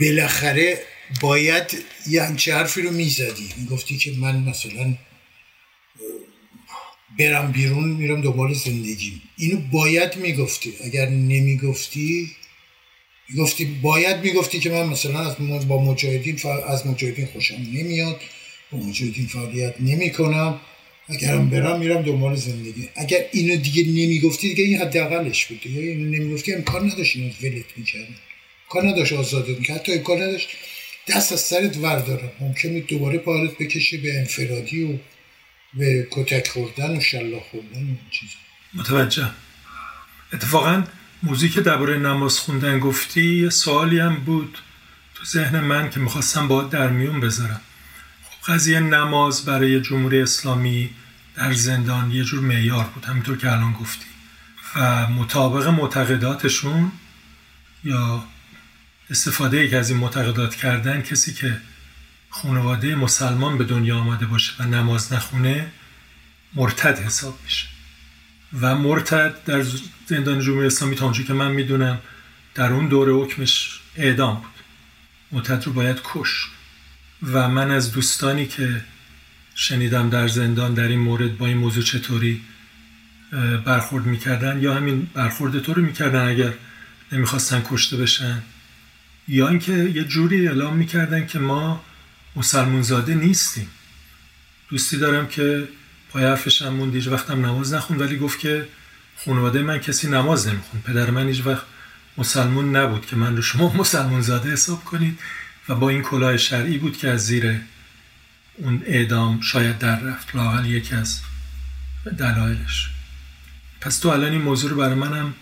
بالاخره 0.00 0.82
باید 1.20 1.84
یه 2.06 2.22
همچه 2.22 2.54
حرفی 2.54 2.82
رو 2.82 2.90
می‌زدی. 2.90 3.48
می‌گفتی 3.56 3.98
که 3.98 4.12
من 4.12 4.36
مثلا 4.36 4.94
برم 7.18 7.52
بیرون 7.52 7.88
میرم 7.88 8.20
دنبال 8.20 8.54
زندگی 8.54 9.12
اینو 9.38 9.56
باید 9.72 10.16
می‌گفتی. 10.16 10.72
اگر 10.84 11.08
نمی‌گفتی 11.08 12.30
می‌گفتی 13.28 13.64
باید 13.64 14.16
می‌گفتی 14.24 14.58
که 14.58 14.70
من 14.70 14.86
مثلا 14.86 15.20
از 15.20 15.68
با 15.68 15.84
مجاهدین 15.84 16.38
از 16.66 16.86
مجاهدین 16.86 17.26
خوشم 17.26 17.54
نمیاد 17.54 18.20
با 18.72 18.78
مجاهدین 18.78 19.26
فعالیت 19.26 19.74
نمی 19.80 20.10
کنم 20.10 20.60
اگرم 21.08 21.50
برم 21.50 21.80
میرم 21.80 22.02
دنبال 22.02 22.36
زندگی. 22.36 22.88
اگر 22.96 23.24
اینو 23.32 23.56
دیگه 23.56 23.84
نمی‌گفتی 23.84 24.48
دیگه 24.48 24.64
این 24.64 24.78
حداقلش 24.78 25.46
بود. 25.46 25.60
دیگه 25.60 25.80
اینو 25.80 26.10
نمی‌گفتی 26.10 26.52
امکان 26.52 26.90
نداشت 26.90 27.16
اینو 27.16 27.32
ولت 27.42 27.64
می‌کردن 27.76 28.14
کار 28.68 28.88
نداشت 28.88 29.12
آزاده 29.12 29.52
می‌کرد 29.52 29.76
حتی 29.76 29.92
امکان 29.92 30.22
نداشت 30.22 30.48
دست 31.08 31.32
از 31.32 31.40
سرت 31.40 31.76
ورداره. 31.76 32.32
ممکنه 32.40 32.80
دوباره 32.80 33.18
پارت 33.18 33.58
بکشه 33.58 33.96
به 33.96 34.18
انفرادی 34.18 34.82
و 34.82 34.88
به 35.74 36.08
کتک 36.10 36.48
خوردن 36.48 36.96
و 36.96 37.00
شلا 37.00 37.40
خوردن 37.50 37.90
و 37.90 37.96
چیز 38.10 38.28
متوجه. 38.74 39.30
اتفاقا 40.32 40.84
موزیک 41.22 41.58
درباره 41.58 41.98
نماز 41.98 42.38
خوندن 42.38 42.78
گفتی 42.78 43.34
یه 43.34 43.50
سوالی 43.50 43.98
هم 43.98 44.14
بود 44.16 44.58
تو 45.14 45.24
ذهن 45.24 45.60
من 45.60 45.90
که 45.90 46.00
می‌خواستم 46.00 46.48
با 46.48 46.62
در 46.62 46.88
میون 46.88 47.20
بذارم. 47.20 47.60
خب 48.30 48.52
قضیه 48.52 48.80
نماز 48.80 49.44
برای 49.44 49.80
جمهوری 49.80 50.20
اسلامی 50.20 50.90
در 51.36 51.52
زندان 51.52 52.10
یه 52.10 52.24
جور 52.24 52.40
معیار 52.40 52.84
بود 52.84 53.04
همینطور 53.04 53.38
که 53.38 53.52
الان 53.52 53.72
گفتی. 53.72 54.06
و 54.76 55.06
مطابق 55.06 55.66
معتقداتشون 55.66 56.92
یا 57.84 58.24
استفاده 59.10 59.68
که 59.68 59.76
از 59.76 59.90
این 59.90 59.98
معتقدات 59.98 60.54
کردن 60.54 61.02
کسی 61.02 61.34
که 61.34 61.60
خانواده 62.30 62.94
مسلمان 62.94 63.58
به 63.58 63.64
دنیا 63.64 63.96
آمده 63.96 64.26
باشه 64.26 64.52
و 64.58 64.66
نماز 64.66 65.12
نخونه 65.12 65.72
مرتد 66.54 66.98
حساب 66.98 67.38
میشه. 67.44 67.66
و 68.60 68.74
مرتد 68.74 69.44
در 69.44 69.64
زندان 70.06 70.40
جمهوری 70.40 70.66
اسلامی 70.66 70.96
تا 70.96 71.12
که 71.12 71.32
من 71.32 71.50
می‌دونم 71.52 71.98
در 72.54 72.72
اون 72.72 72.88
دوره 72.88 73.12
حکمش 73.12 73.80
اعدام 73.96 74.34
بود. 74.34 74.50
مرتد 75.32 75.66
رو 75.66 75.72
باید 75.72 76.00
کش. 76.04 76.48
و 77.22 77.48
من 77.48 77.70
از 77.70 77.92
دوستانی 77.92 78.46
که 78.46 78.84
شنیدم 79.54 80.10
در 80.10 80.28
زندان 80.28 80.74
در 80.74 80.88
این 80.88 81.00
مورد 81.00 81.38
با 81.38 81.46
این 81.46 81.56
موضوع 81.56 81.82
چطوری 81.82 82.40
برخورد 83.64 84.06
می‌کردن 84.06 84.62
یا 84.62 84.74
همین 84.74 85.10
برخورد 85.14 85.62
تو 85.62 85.74
رو 85.74 85.82
می‌کردن 85.82 86.28
اگر 86.28 86.52
نمی‌خواستن 87.12 87.62
کشته 87.70 87.96
بشن 87.96 88.42
یا 89.28 89.48
اینکه 89.48 89.72
یه 89.72 90.04
جوری 90.04 90.48
اعلام 90.48 90.76
می‌کردن 90.76 91.26
که 91.26 91.38
ما 91.38 91.84
مسلمون 92.36 92.82
زاده 92.82 93.14
نیستیم. 93.14 93.68
دوستی 94.70 94.96
دارم 94.96 95.26
که 95.26 95.68
پای 96.10 96.24
حرفش 96.24 96.62
هم 96.62 96.74
موند 96.74 96.94
هیچ 96.94 97.06
وقتم 97.08 97.46
نماز 97.46 97.74
نخون 97.74 97.98
ولی 97.98 98.18
گفت 98.18 98.38
که 98.38 98.68
خانواده 99.24 99.62
من 99.62 99.78
کسی 99.78 100.08
نماز 100.08 100.48
نمیخون 100.48 100.80
پدر 100.80 101.10
من 101.10 101.28
هیچ 101.28 101.46
وقت 101.46 101.64
مسلمون 102.18 102.76
نبود 102.76 103.06
که 103.06 103.16
من 103.16 103.36
رو 103.36 103.42
شما 103.42 103.72
مسلمون 103.80 104.20
زاده 104.20 104.52
حساب 104.52 104.84
کنید 104.84 105.18
و 105.68 105.74
با 105.74 105.88
این 105.88 106.02
کلاه 106.02 106.36
شرعی 106.36 106.78
بود 106.78 106.96
که 106.96 107.08
از 107.08 107.26
زیر 107.26 107.60
اون 108.54 108.82
اعدام 108.86 109.40
شاید 109.40 109.78
در 109.78 110.00
رفت 110.00 110.36
لاقل 110.36 110.66
یکی 110.66 110.94
از 110.94 111.20
دلایلش. 112.18 112.90
پس 113.80 113.98
تو 113.98 114.08
الان 114.08 114.32
این 114.32 114.42
موضوع 114.42 114.70
رو 114.70 114.76
برای 114.76 114.94
منم 114.94 115.34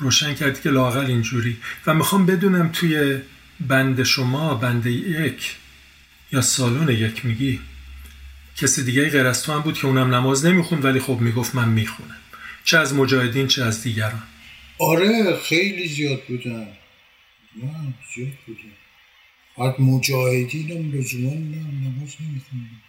روشن 0.00 0.34
کردی 0.34 0.62
که 0.62 0.70
لاقل 0.70 1.06
اینجوری. 1.06 1.56
و 1.86 1.94
می‌خوام 1.94 2.26
بدونم 2.26 2.68
توی 2.72 3.18
بند 3.60 4.02
شما 4.02 4.54
بند 4.54 4.86
یک 4.86 5.56
یا 6.32 6.40
سالون 6.40 6.88
یک 6.88 7.26
میگی؟ 7.26 7.60
کسی 8.56 8.84
دیگه 8.84 9.08
غیر 9.08 9.26
از 9.26 9.42
تو 9.42 9.52
هم 9.52 9.60
بود 9.60 9.78
که 9.78 9.86
اونم 9.86 10.14
نماز 10.14 10.46
نمی‌خوند 10.46 10.84
ولی 10.84 11.00
خب 11.00 11.18
می‌گفت 11.20 11.54
من 11.54 11.68
می‌خونم. 11.68 12.20
چه 12.64 12.78
از 12.78 12.94
مجاهدین 12.94 13.46
چه 13.46 13.62
از 13.64 13.82
دیگران. 13.82 14.22
آره 14.78 15.36
خیلی 15.36 15.88
زیاد 15.88 16.22
بودن. 16.28 16.68
نه 17.62 17.94
زیاد 18.14 18.32
بودن. 18.46 18.72
بعد 19.58 19.80
مجاهدین 19.80 20.70
هم 20.70 20.92
لزوما 20.92 21.34
نماز 21.34 22.14
نمیخوندن. 22.20 22.80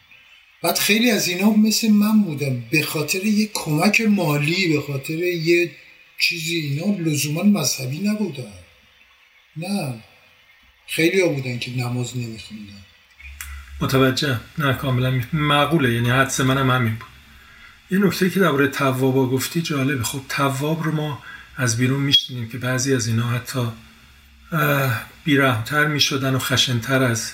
بعد 0.63 0.77
خیلی 0.77 1.11
از 1.11 1.27
اینا 1.27 1.49
مثل 1.49 1.89
من 1.89 2.21
بودن. 2.23 2.63
به 2.71 2.83
خاطر 2.83 3.25
یه 3.25 3.49
کمک 3.53 4.01
مالی 4.01 4.73
به 4.73 4.81
خاطر 4.81 5.13
یه 5.13 5.71
چیزی 6.19 6.55
اینا 6.55 6.97
لزوما 6.99 7.43
مذهبی 7.43 7.99
نبودن. 7.99 8.53
نه. 9.57 10.03
خیلی 10.87 11.21
ها 11.21 11.27
بودن 11.27 11.59
که 11.59 11.71
نماز 11.71 12.17
نمیخوندن. 12.17 12.83
متوجه؟ 13.81 14.39
نه 14.57 14.73
کاملا 14.73 15.21
معقوله. 15.33 15.93
یعنی 15.93 16.09
حدس 16.09 16.39
منم 16.39 16.71
همین 16.71 16.95
بود. 16.95 17.09
یه 17.91 17.99
نکته 17.99 18.29
که 18.29 18.39
درباره 18.39 18.67
توابا 18.67 19.29
گفتی 19.29 19.61
جالبه. 19.61 20.03
خب 20.03 20.21
تواب 20.29 20.83
رو 20.83 20.91
ما 20.91 21.23
از 21.57 21.77
بیرون 21.77 22.01
میشنیم 22.01 22.49
که 22.49 22.57
بعضی 22.57 22.95
از 22.95 23.07
اینا 23.07 23.27
حتی 23.27 23.67
بیرحمتر 25.23 25.85
می‌شدن 25.85 26.35
و 26.35 26.39
خشنتر 26.39 27.03
از 27.03 27.31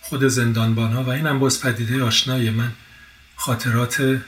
خود 0.00 0.28
زندانبان 0.28 0.92
ها 0.92 1.04
و 1.04 1.08
این 1.08 1.26
هم 1.26 1.38
باز 1.38 1.62
پدیده 1.62 2.02
آشنای 2.02 2.50
من. 2.50 2.72
خاطرات 3.36 4.20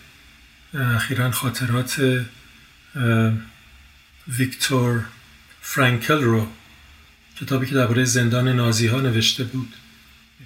اخیرا 0.75 1.31
خاطرات 1.31 2.25
ویکتور 4.29 5.05
فرانکل 5.61 6.23
رو 6.23 6.49
کتابی 7.41 7.67
که 7.67 7.75
درباره 7.75 8.05
زندان 8.05 8.49
نازی 8.49 8.87
ها 8.87 9.01
نوشته 9.01 9.45
بود. 9.45 9.75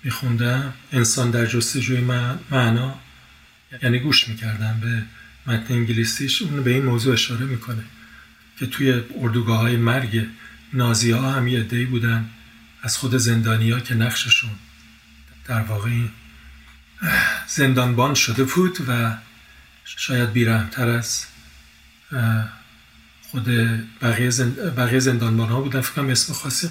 میخوندم 0.03 0.75
انسان 0.93 1.31
در 1.31 1.47
جستجوی 1.47 2.01
معنا 2.51 3.01
یعنی 3.83 3.99
گوش 3.99 4.29
می‌کردم 4.29 4.81
به 4.81 5.03
متن 5.53 5.75
انگلیسیش 5.75 6.43
اون 6.43 6.63
به 6.63 6.71
این 6.71 6.85
موضوع 6.85 7.13
اشاره 7.13 7.47
می‌کنه 7.47 7.85
که 8.59 8.67
توی 8.67 9.03
اردوگاه 9.21 9.59
های 9.59 9.77
مرگ 9.77 10.27
نازی 10.73 11.11
ها 11.11 11.33
هم 11.33 11.49
یه 11.49 11.61
عده‌ای 11.61 11.85
بودن 11.85 12.31
از 12.83 12.97
خود 12.97 13.17
زندانی 13.17 13.71
ها 13.71 13.81
که 13.81 13.95
نقششون 13.95 14.51
در 15.45 15.61
واقع 15.61 15.91
زندانبان 17.47 18.15
شده 18.15 18.45
بود 18.45 18.79
و 18.89 19.17
شاید 19.85 20.33
بیرحمتر 20.33 20.89
از 20.89 21.27
خود 23.31 23.45
بقیه. 24.03 24.31
بقیه 24.77 24.99
زندانبان 24.99 25.49
ها 25.49 25.61
بودن 25.61 25.81
فکرم 25.81 26.09
اسم 26.09 26.33
خاصی 26.33 26.71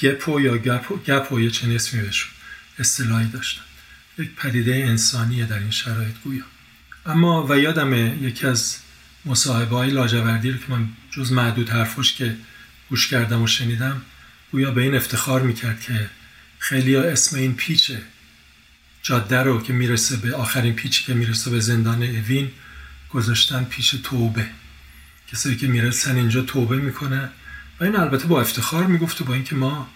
گپو 0.00 0.40
یا 0.40 0.58
گپو, 0.58 0.96
گپو 0.96 1.40
یه 1.40 1.50
چنین 1.50 1.74
اسمی 1.76 2.00
بهشون 2.00 2.30
اصطلاحی 2.78 3.28
داشتن. 3.28 3.62
یک 4.18 4.34
پدیده 4.34 4.74
انسانیه 4.74 5.46
در 5.46 5.58
این 5.58 5.70
شرایط 5.70 6.14
گویا. 6.24 6.44
اما 7.06 7.46
و 7.46 7.58
یادم 7.58 8.24
یکی 8.24 8.46
از 8.46 8.76
مصاحبه 9.24 9.76
های 9.76 9.90
لاجوردی 9.90 10.50
رو 10.50 10.58
که 10.58 10.64
من 10.68 10.88
جز 11.10 11.32
معدود 11.32 11.70
حرفش 11.70 12.14
که 12.14 12.36
گوش 12.90 13.08
کردم 13.08 13.42
و 13.42 13.46
شنیدم 13.46 14.02
گویا 14.52 14.70
به 14.70 14.82
این 14.82 14.94
افتخار 14.94 15.42
می‌کرد 15.42 15.80
که 15.80 16.10
خیلی 16.58 16.94
ها 16.94 17.02
اسم 17.02 17.36
این 17.36 17.54
پیچه 17.54 18.02
جاده 19.02 19.38
رو 19.38 19.62
که 19.62 19.72
می‌رسه 19.72 20.16
به 20.16 20.36
آخرین 20.36 20.74
پیچی 20.74 21.04
که 21.04 21.14
می‌رسه 21.14 21.50
به 21.50 21.60
زندان 21.60 22.02
اوین 22.02 22.50
گذاشتن 23.10 23.64
پیش 23.64 23.90
توبه. 23.90 24.46
کسایی 25.32 25.56
که 25.56 25.66
می‌رسن 25.66 26.16
اینجا 26.16 26.42
توبه 26.42 26.76
می‌کنه 26.76 27.30
و 27.80 27.84
این 27.84 27.96
البته 27.96 28.26
با 28.26 28.40
افتخار 28.40 28.86
می‌گفت 28.86 29.22
با 29.22 29.34
اینکه 29.34 29.54
ما 29.54 29.88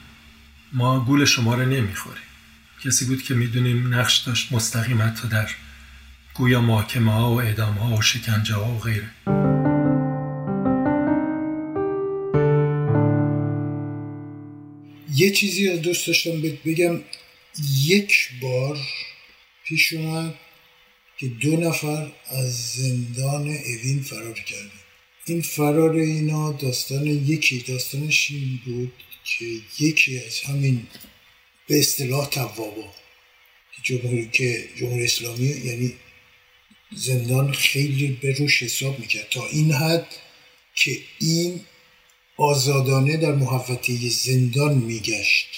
ما 0.73 1.01
گول 1.01 1.25
شما 1.25 1.55
رو 1.55 1.67
نمی‌خوریم. 1.67 2.28
کسی 2.85 3.05
بود 3.05 3.23
که 3.23 3.35
می‌دونیم 3.35 3.95
نقش 3.95 4.19
داشت 4.19 4.53
مستقیم 4.53 5.03
حتی 5.03 5.29
در 5.29 5.51
گویا 6.35 6.61
محاکمه 6.61 7.13
ها 7.13 7.31
و 7.33 7.41
اعدام 7.41 7.75
ها 7.75 7.97
و 7.97 8.03
شکنجه 8.03 8.55
ها 8.55 8.75
و 8.75 8.79
غیره. 8.79 9.11
یه 15.15 15.31
چیزی 15.31 15.69
از 15.69 15.83
دوست 15.83 16.07
داشتم 16.07 16.43
بگم. 16.65 17.01
یک 17.87 18.31
بار 18.41 18.79
پیش 19.65 19.93
اومد 19.93 20.35
که 21.19 21.29
دو 21.29 21.57
نفر 21.57 22.13
از 22.31 22.73
زندان 22.73 23.49
اوین 23.49 24.03
فرار 24.03 24.41
کردن. 24.41 24.71
این 25.27 25.43
فرار 25.43 25.95
اینا 25.97 26.53
داستان 26.53 27.07
یکی 27.07 27.65
داستانش 27.69 28.31
این 28.31 28.61
بود 28.65 28.93
که 29.25 29.45
یکی 29.79 30.21
از 30.27 30.41
همین 30.41 30.87
به 31.69 31.78
اصطلاح 31.78 32.28
توابا 32.28 32.95
جمهوری 33.82 34.28
که 34.32 34.69
جمهوری 34.77 35.05
اسلامی 35.05 35.47
یعنی 35.47 35.95
زندان 36.97 37.53
خیلی 37.53 38.19
به 38.23 38.32
روش 38.32 38.62
حساب 38.62 38.99
می‌کرد. 38.99 39.28
تا 39.31 39.47
این 39.47 39.73
حد 39.73 40.07
که 40.74 40.99
این 41.20 41.61
آزادانه 42.36 43.16
در 43.16 43.32
محوطه 43.32 44.09
زندان 44.09 44.74
میگشت. 44.74 45.49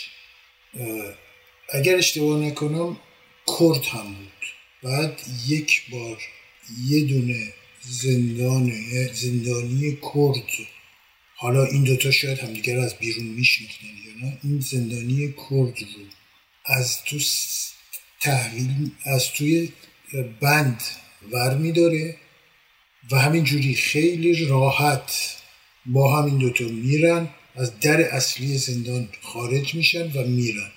اگر 1.73 1.97
اشتباه 1.97 2.41
نکنم 2.41 2.97
کرد 3.47 3.85
هم 3.85 4.15
بود. 4.15 4.47
بعد 4.82 5.20
یک 5.49 5.91
بار 5.91 6.23
یه 6.89 7.05
دونه 7.05 7.53
زندان 7.82 8.73
زندانی 9.12 9.99
کرد 10.03 10.51
حالا 11.43 11.65
این 11.65 11.85
دوتا 11.85 12.11
شاید 12.11 12.39
همدیگر 12.39 12.79
از 12.79 12.95
بیرون 12.95 13.27
میشناختن 13.27 13.87
یا 13.87 14.27
نه 14.27 14.39
این 14.45 14.61
زندانی 14.61 15.29
کرد 15.29 15.79
رو 15.79 16.05
از 16.67 17.05
تو 17.05 17.19
تحویل 18.21 18.91
از 19.05 19.33
توی 19.33 19.73
بند 20.41 20.83
ور 21.33 21.57
میداره 21.57 22.17
و 23.11 23.19
همینجوری 23.19 23.75
خیلی 23.75 24.47
راحت 24.47 25.37
با 25.87 26.19
همین 26.19 26.39
دوتا 26.39 26.65
میرن 26.65 27.29
از 27.55 27.81
در 27.81 28.01
اصلی 28.01 28.59
زندان 28.59 29.09
خارج 29.23 29.75
میشن 29.75 30.12
و 30.12 30.27
میرن. 30.27 30.71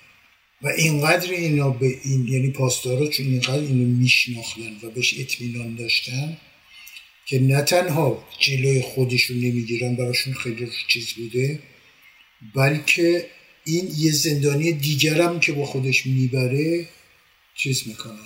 و 0.62 0.68
اینقدر 0.68 1.30
اینا 1.30 1.70
به 1.70 1.86
این 2.04 2.28
یعنی 2.28 2.50
پاسدارا 2.50 3.06
چون 3.06 3.26
اینقدر 3.26 3.52
اینو 3.52 3.98
میشناختن 3.98 4.76
و 4.82 4.90
بهش 4.90 5.14
اطمینان 5.18 5.74
داشتن 5.74 6.36
که 7.26 7.40
نه 7.40 7.62
تنها 7.62 8.24
جلوی 8.38 8.82
خودشون 8.82 9.36
نمی‌گیرن 9.36 9.94
براشون 9.96 10.34
خیلی 10.34 10.68
چیز 10.88 11.12
بوده 11.12 11.58
بلکه 12.54 13.26
این 13.64 13.88
یه 13.98 14.12
زندانی 14.12 14.72
دیگرم 14.72 15.40
که 15.40 15.52
با 15.52 15.66
خودش 15.66 16.06
می‌بره 16.06 16.88
چیز 17.54 17.82
می‌کنه. 17.86 18.18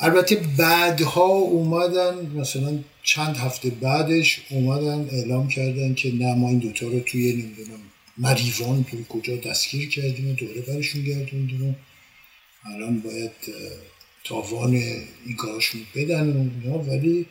البته 0.00 0.36
بعدها 0.58 1.26
اومدن 1.26 2.26
مثلا 2.36 2.78
چند 3.02 3.36
هفته 3.36 3.70
بعدش 3.70 4.40
اومدن 4.50 5.08
اعلام 5.12 5.48
کردن 5.48 5.94
که 5.94 6.12
نه 6.12 6.34
ما 6.34 6.48
این 6.48 6.58
دوتا 6.58 6.86
رو 6.86 7.00
توی 7.00 7.32
نمی‌دونم 7.32 7.80
مریوان 8.18 8.84
توی 8.84 9.04
کجا 9.08 9.36
دستگیر 9.36 9.88
کردیم 9.88 10.30
و 10.30 10.32
دوره 10.32 10.60
برشون 10.60 11.04
گردوندیم 11.04 11.76
الان 12.64 13.00
باید 13.00 13.30
تاوان 14.24 14.74
این 14.74 15.36
کاراشون 15.38 15.80
بدن 15.94 16.50
ولی 16.88 17.26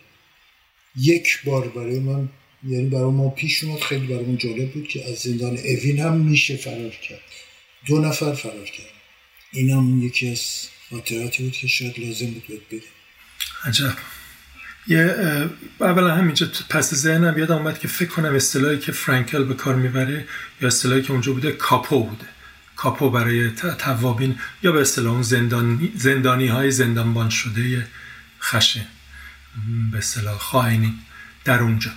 یک 0.98 1.40
بار 1.46 1.68
برای 1.68 2.00
من 2.00 2.30
یعنی 2.68 2.90
برای 2.90 3.12
ما 3.12 3.30
پیش 3.30 3.64
اومد 3.64 3.82
خیلی 3.82 4.08
برای 4.08 4.26
من 4.26 4.38
جالب 4.38 4.72
بود 4.72 4.88
که 4.88 5.10
از 5.10 5.16
زندان 5.16 5.58
اوین 5.58 6.00
هم 6.00 6.18
میشه 6.18 6.56
فرار 6.58 6.90
کرد. 6.90 7.20
دو 7.88 8.00
نفر 8.00 8.34
فرار 8.34 8.66
کرد. 8.66 8.92
این 9.54 9.70
هم 9.70 10.04
یکی 10.04 10.30
از 10.30 10.68
خاطراتی 10.90 11.44
بود 11.44 11.52
که 11.52 11.68
شاید 11.68 12.00
لازم 12.00 12.26
بود 12.26 12.48
باید 12.50 12.68
بده 12.68 12.88
عجب. 13.64 13.94
یه 14.88 15.16
اولا 15.80 16.16
همینجا 16.16 16.48
پس 16.70 16.94
ذهنم 16.94 17.38
یاد 17.38 17.52
اومد 17.52 17.80
که 17.80 17.88
فکر 17.88 18.10
کنم 18.10 18.36
اصطلاحی 18.36 18.80
که 18.80 18.92
فرانکل 18.92 19.44
به 19.44 19.54
کار 19.54 19.76
می‌بره 19.76 20.28
یا 20.62 20.68
اصطلاحی 20.68 21.02
که 21.02 21.12
اونجا 21.12 21.32
بوده 21.34 21.52
کاپو 21.52 22.04
بوده. 22.04 22.26
کاپو 22.76 23.10
برای 23.10 23.52
توابین 23.80 24.40
یا 24.64 24.72
به 24.72 24.82
اصطلاح 24.82 25.14
اون 25.14 25.22
زندانی, 25.22 25.92
زندانی 25.96 26.48
های 26.48 26.72
زندانبان 26.72 27.30
شده 27.30 27.88
خشه 28.40 28.88
به 29.92 29.98
اصطلاح 29.98 30.38
خائنی 30.38 30.94
در 31.46 31.60
اونجا. 31.60 31.92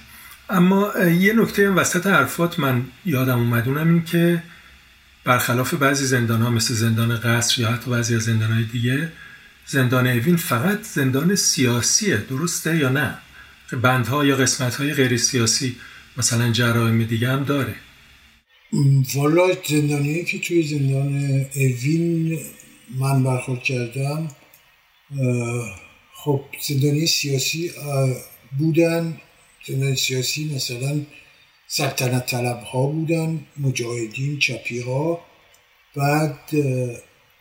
اما 0.50 0.92
یه 0.98 1.32
نکته 1.32 1.70
وسط 1.70 2.06
حرفات 2.06 2.58
من 2.58 2.84
یادم 3.04 3.38
اومد 3.38 3.68
اونم 3.68 3.88
این 3.88 4.04
که 4.04 4.42
برخلاف 5.24 5.74
بعضی 5.74 6.06
زندان 6.06 6.42
ها 6.42 6.50
مثل 6.50 6.74
زندان 6.74 7.16
قصر 7.16 7.60
یا 7.60 7.70
حتی 7.72 7.90
بعضی 7.90 8.14
از 8.14 8.22
زندان 8.22 8.52
های 8.52 8.64
دیگه 8.64 9.12
زندان 9.66 10.06
اوین 10.06 10.36
فقط 10.36 10.82
زندان 10.82 11.34
سیاسیه 11.34 12.16
درسته 12.16 12.76
یا 12.76 12.88
نه؟ 12.88 13.18
بندها 13.82 14.24
یا 14.24 14.36
قسمت 14.36 14.74
های 14.74 14.94
غیر 14.94 15.16
سیاسی 15.16 15.76
مثلا 16.16 16.50
جرایم 16.50 17.04
دیگه 17.04 17.28
هم 17.28 17.44
داره. 17.44 17.74
والا 19.14 19.46
زندانی 19.68 20.24
که 20.24 20.38
توی 20.38 20.62
زندان 20.62 21.46
اوین 21.54 22.38
من 22.98 23.22
برخورد 23.22 23.62
کردم 23.62 24.28
خب 26.24 26.40
زندانی 26.68 27.06
سیاسی 27.06 27.72
بودن 28.58 29.20
زندانی 29.66 29.96
سیاسی 29.96 30.44
مثلا 30.54 31.00
سلطنت 31.66 32.26
طلب 32.26 32.62
ها 32.62 32.86
بودن 32.86 33.40
مجاهدین 33.58 34.38
چپی 34.38 34.80
ها 34.80 35.20
بعد 35.96 36.38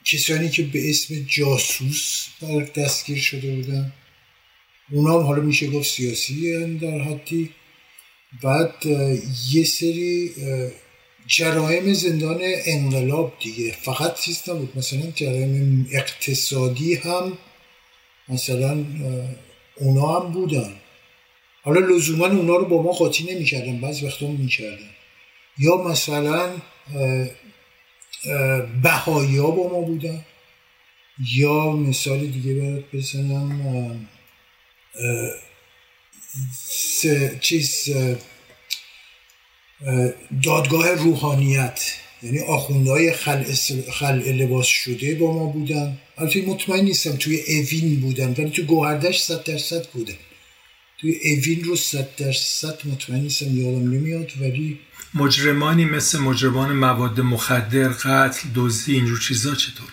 کسانی 0.05 0.49
که 0.49 0.63
به 0.63 0.89
اسم 0.89 1.15
جاسوس 1.27 2.27
دستگیر 2.75 3.17
شده 3.17 3.55
بودن. 3.55 3.93
اونا 4.91 5.19
هم 5.19 5.25
حالا 5.25 5.41
میشه 5.41 5.67
گفت 5.67 5.89
سیاسی 5.89 6.77
در 6.77 6.99
حدی. 6.99 7.49
بعد 8.43 8.85
یه 9.51 9.63
سری 9.63 10.31
جرایم 11.27 11.93
زندان 11.93 12.39
انقلاب 12.65 13.33
دیگه. 13.39 13.71
فقط 13.71 14.19
چیز 14.19 14.49
نبود 14.49 14.77
مثلا 14.77 15.11
جرایم 15.11 15.89
اقتصادی 15.91 16.95
هم 16.95 17.37
مثلا 18.29 18.85
اونا 19.75 20.19
هم 20.19 20.31
بودن. 20.31 20.75
حالا 21.63 21.79
لزوما 21.79 22.25
اونا 22.25 22.55
رو 22.55 22.65
با 22.65 22.81
ما 22.81 22.91
قاطی 22.91 23.23
نمی‌کردن 23.23 23.81
بعضی 23.81 24.05
وقتا 24.05 24.27
می‌کردن. 24.27 24.89
یا 25.57 25.77
مثلا 25.77 26.49
بهایا 28.83 29.47
با 29.47 29.69
ما 29.69 29.81
بودن 29.81 30.25
یا 31.33 31.71
مثال 31.71 32.19
دیگه 32.19 32.53
برات 32.53 32.83
بزنم 32.93 34.07
چیز 37.41 37.89
دادگاه 40.43 40.91
روحانیت. 40.91 41.93
یعنی 42.23 42.39
آخوندهای 42.39 43.13
خل, 43.13 43.43
خل 43.91 44.15
لباس 44.15 44.67
شده 44.67 45.15
با 45.15 45.33
ما 45.33 45.45
بودن. 45.45 45.97
البته 46.17 46.41
مطمئن 46.41 46.83
نیستم 46.83 47.15
توی 47.15 47.41
اوین 47.47 47.99
بودن 47.99 48.35
ولی 48.37 48.49
تو 48.49 48.63
گوهردش 48.63 49.19
صد 49.19 49.43
درصد 49.43 49.85
بودن 49.87 50.17
توی 51.01 51.15
اوین 51.23 51.63
رو 51.63 51.75
صد 51.75 52.07
درصد 52.17 52.79
مطمئن 52.85 53.19
نیستم 53.21 53.57
یادم 53.57 53.91
نمیاد 53.91 54.31
ولی 54.41 54.79
مجرمانی 55.13 55.85
مثل 55.85 56.19
مجرمان 56.19 56.73
مواد 56.73 57.19
مخدر 57.19 57.87
قتل 57.87 58.49
دزدی 58.55 58.93
اینجور 58.93 59.19
چیزا 59.19 59.55
چطور؟ 59.55 59.87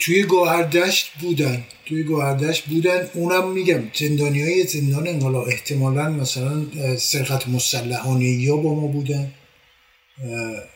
توی 0.00 0.22
گوهردشت 0.22 1.12
بودن. 1.20 1.64
توی 1.86 2.02
گوهردشت 2.02 2.64
بودن. 2.64 3.08
اونم 3.14 3.52
میگم 3.52 3.82
زندانی 3.94 4.42
های 4.42 4.66
زندان 4.66 5.08
انقلاب 5.08 5.48
احتمالا 5.48 6.10
مثلا 6.10 6.66
سرقت 6.96 7.48
مسلحانه 7.48 8.24
یا 8.24 8.56
با 8.56 8.74
ما 8.74 8.86
بودن. 8.86 9.32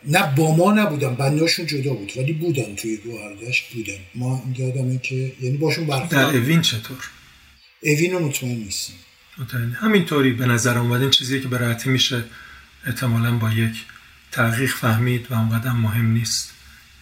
نه 0.06 0.35
با 0.36 0.56
ما 0.56 0.73
نبودن 0.73 1.14
بنداشون 1.14 1.66
جدا 1.66 1.94
بود 1.94 2.12
ولی 2.16 2.32
بودن 2.32 2.74
توی 2.74 2.97
گوهردشت 2.97 3.73
بودن. 3.73 3.98
ما 4.14 4.43
یادمه 4.56 4.98
که 4.98 5.32
یعنی 5.40 5.56
باشون 5.56 5.86
برخورد 5.86 6.10
در 6.10 6.24
اوین 6.24 6.62
چطور؟ 6.62 7.10
اوین 7.82 8.12
رو 8.12 8.27
مطمئن 8.27 8.55
نیستم. 8.55 8.94
همینطوری 9.81 10.32
به 10.32 10.47
نظر 10.47 10.78
اومد. 10.78 11.01
این 11.01 11.10
چیزی 11.10 11.40
که 11.40 11.48
به 11.48 11.77
میشه 11.86 12.24
احتمالا 12.86 13.39
با 13.39 13.52
یک 13.52 13.85
تحقیق 14.32 14.70
فهمید 14.70 15.27
و 15.31 15.35
اونقدر 15.35 15.73
مهم 15.73 16.12
نیست 16.12 16.52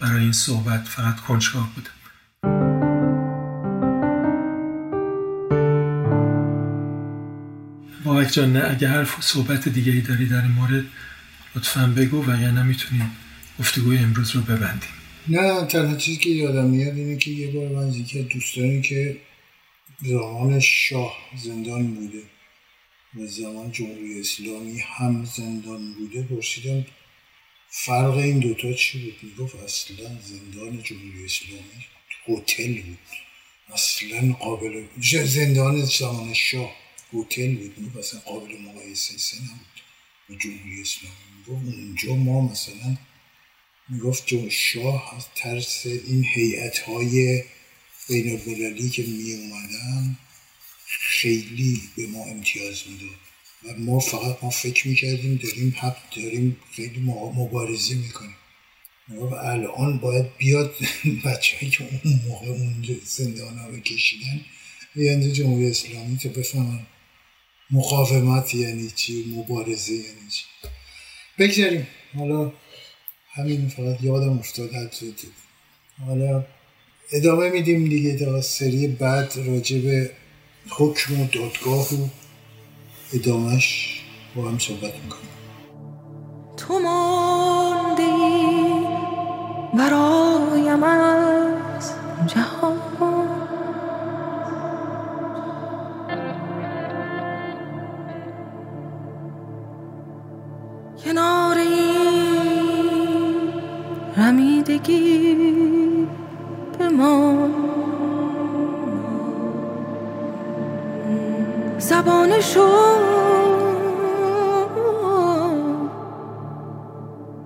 برای 0.00 0.22
این 0.22 0.32
صحبت. 0.32 0.88
فقط 0.88 1.20
کنجکاو 1.20 1.66
بوده. 1.74 1.90
بابک 8.04 8.32
جان 8.32 8.56
اگه 8.56 8.88
حرف 8.88 9.16
صحبت 9.20 9.68
دیگه 9.68 9.92
ای 9.92 10.00
داری 10.00 10.26
در 10.26 10.42
این 10.42 10.52
مورد 10.52 10.84
لطفا 11.56 11.94
بگو 11.96 12.24
و 12.24 12.40
یا 12.42 12.50
نمی‌تونیم 12.50 13.16
گفتگوی 13.58 13.98
امروز 13.98 14.30
رو 14.30 14.40
ببندیم. 14.40 14.88
نه 15.28 15.66
تنها 15.66 15.96
چیزی 15.96 16.16
که 16.16 16.30
یادم 16.30 16.70
میاد 16.70 16.96
اینه 16.96 17.16
که 17.16 17.30
یه 17.30 17.50
بار 17.50 17.68
من 17.68 18.04
که 18.04 18.22
دوستانی 18.22 18.82
که 18.82 19.16
زمان 20.02 20.60
شاه 20.60 21.16
زندان 21.44 21.94
بوده 21.94 22.22
و 23.14 23.26
زمان 23.26 23.72
جمهوری 23.72 24.20
اسلامی 24.20 24.80
هم 24.80 25.24
زندان 25.24 25.92
بوده 25.92 26.22
پرسیدم 26.22 26.86
فرق 27.68 28.16
این 28.16 28.38
دوتا 28.38 28.72
چی 28.72 28.98
بود؟ 28.98 29.14
می‌گفت 29.22 29.54
اصلا 29.54 29.96
زندان 30.22 30.82
جمهوری 30.82 31.24
اسلامی 31.24 31.84
هتل 32.28 32.82
بود. 32.82 32.98
اصلا 33.72 34.32
قابل 34.32 34.84
زندان 35.24 35.84
زمان 35.84 36.34
شاه 36.34 36.76
هتل 37.12 37.54
بود. 37.54 37.98
اصلا 37.98 38.20
قابل 38.20 38.60
مقایسه 38.60 39.36
نبود 39.36 39.82
با 40.28 40.34
جمهوری 40.36 40.80
اسلامی. 40.80 41.33
اونجا 41.52 42.14
ما 42.14 42.40
مثلا 42.40 42.96
می‌گفت 43.88 44.48
شاه 44.48 45.16
از 45.16 45.26
ترس 45.36 45.86
این 45.86 46.24
هیئت 46.34 46.78
های 46.78 47.44
بین 48.08 48.90
که 48.90 49.02
می 49.02 49.32
اومدن 49.32 50.18
خیلی 50.86 51.82
به 51.96 52.06
ما 52.06 52.24
امتیاز 52.24 52.82
می‌داد. 52.88 53.18
و 53.64 53.80
ما 53.80 53.98
فقط 53.98 54.44
ما 54.44 54.50
فکر 54.50 54.88
می‌کردیم 54.88 55.40
داریم 55.42 55.76
حق 55.78 56.16
داریم 56.16 56.56
خیلی 56.72 57.00
مبارزه 57.00 57.94
می‌کنیم. 57.94 58.36
و 59.08 59.34
الان 59.34 59.98
باید 59.98 60.36
بیاد 60.36 60.74
بچه 61.24 61.70
که 61.70 61.84
اون 62.04 62.20
موقع 62.28 62.46
اون 62.46 63.00
زندان 63.04 63.58
ها 63.58 63.78
کشیدن 63.78 64.40
بیانده 64.94 65.32
جمهوری 65.32 65.70
اسلامی 65.70 66.18
تا 66.18 66.28
بفهمن 66.28 66.86
مقاومت 67.70 68.54
یعنی 68.54 68.90
چی 68.90 69.24
مبارزه 69.36 69.92
یعنی 69.92 70.30
چی. 70.30 70.44
بگذاریم. 71.38 71.86
حالا 72.18 72.52
همین 73.32 73.68
فقط 73.68 74.02
یادم 74.02 74.38
افتاد 74.38 74.70
حالا 76.06 76.44
ادامه 77.12 77.48
میدیم 77.48 77.88
دیگه 77.88 78.18
تا 78.18 78.40
سری 78.40 78.88
بعد 78.88 79.32
راجع 79.46 79.78
به 79.78 80.10
حکم 80.68 81.20
و 81.20 81.26
دادگاه 81.26 81.94
و 81.94 82.08
ادامش 83.12 84.00
با 84.36 84.48
هم 84.48 84.58
صحبت 84.58 84.94
می‌کنیم. 84.94 85.30
تو 86.56 86.78
ماندی 86.78 88.02
برایم 89.78 90.84
از 90.84 91.92
جهان 92.26 92.83
رمیدگی 104.88 106.06
بمان 106.78 107.54
زبان 111.78 112.40
شو 112.40 112.68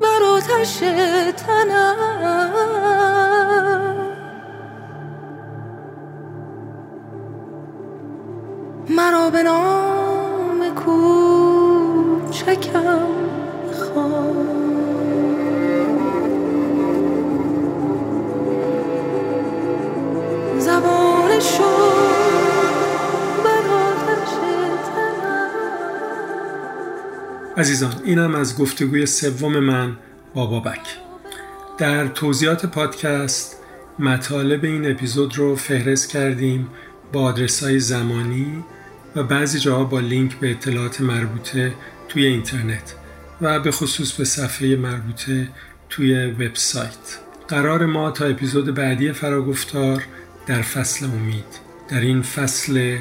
بر 0.01 0.23
آتش 0.35 0.79
تنم 1.37 1.97
مرا 8.91 9.31
به 9.31 9.43
نام 9.43 10.75
کوچکم 10.85 12.59
خواه 13.73 14.58
عزیزان 27.59 27.95
اینم 28.05 28.35
از 28.35 28.59
گفتگوی 28.59 29.07
سوم 29.07 29.59
من 29.59 29.97
با 30.35 30.47
بابک. 30.47 30.81
در 31.79 32.07
توضیحات 32.07 32.67
پادکست 32.67 33.57
مطالب 33.99 34.65
این 34.65 34.91
اپیزود 34.91 35.39
رو 35.39 35.57
فهرست 35.57 36.09
کردیم 36.09 36.69
با 37.13 37.23
آدرس 37.23 37.63
های 37.63 37.81
زمانی 37.81 38.65
و 39.17 39.23
بعضی 39.23 39.59
جاها 39.59 39.85
با 39.85 40.01
لینک 40.01 40.37
به 40.37 40.51
اطلاعات 40.51 41.01
مربوطه 41.01 41.75
توی 42.09 42.27
اینترنت 42.27 42.95
و 43.41 43.61
به 43.61 43.71
خصوص 43.71 44.13
به 44.13 44.25
صفحه 44.25 44.77
مربوطه 44.77 45.49
توی 45.91 46.27
وبسایت. 46.27 47.19
قرار 47.49 47.87
ما 47.87 48.11
تا 48.11 48.25
اپیزود 48.25 48.75
بعدی 48.75 49.13
فراگفتار 49.13 50.03
در 50.47 50.63
فصل 50.63 51.07
امید 51.07 51.69
در 51.89 52.01
این 52.01 52.23
فصل 52.23 52.99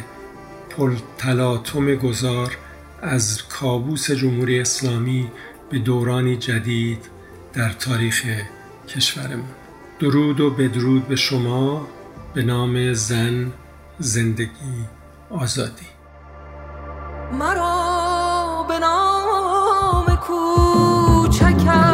پرتلاطم 0.69 1.95
گذار 1.95 2.57
از 3.01 3.47
کابوس 3.47 4.11
جمهوری 4.11 4.59
اسلامی 4.59 5.31
به 5.69 5.79
دورانی 5.79 6.37
جدید 6.37 7.09
در 7.53 7.69
تاریخ 7.69 8.25
کشورمون. 8.89 9.49
درود 9.99 10.39
و 10.39 10.49
بدرود 10.49 11.07
به 11.07 11.15
شما 11.15 11.87
به 12.33 12.43
نام 12.43 12.93
زن 12.93 13.51
زندگی 13.99 14.85
آزادی. 15.29 15.87
مرا 17.33 18.65
به 18.67 18.79
نام 18.79 20.15
کوچکم 20.15 21.86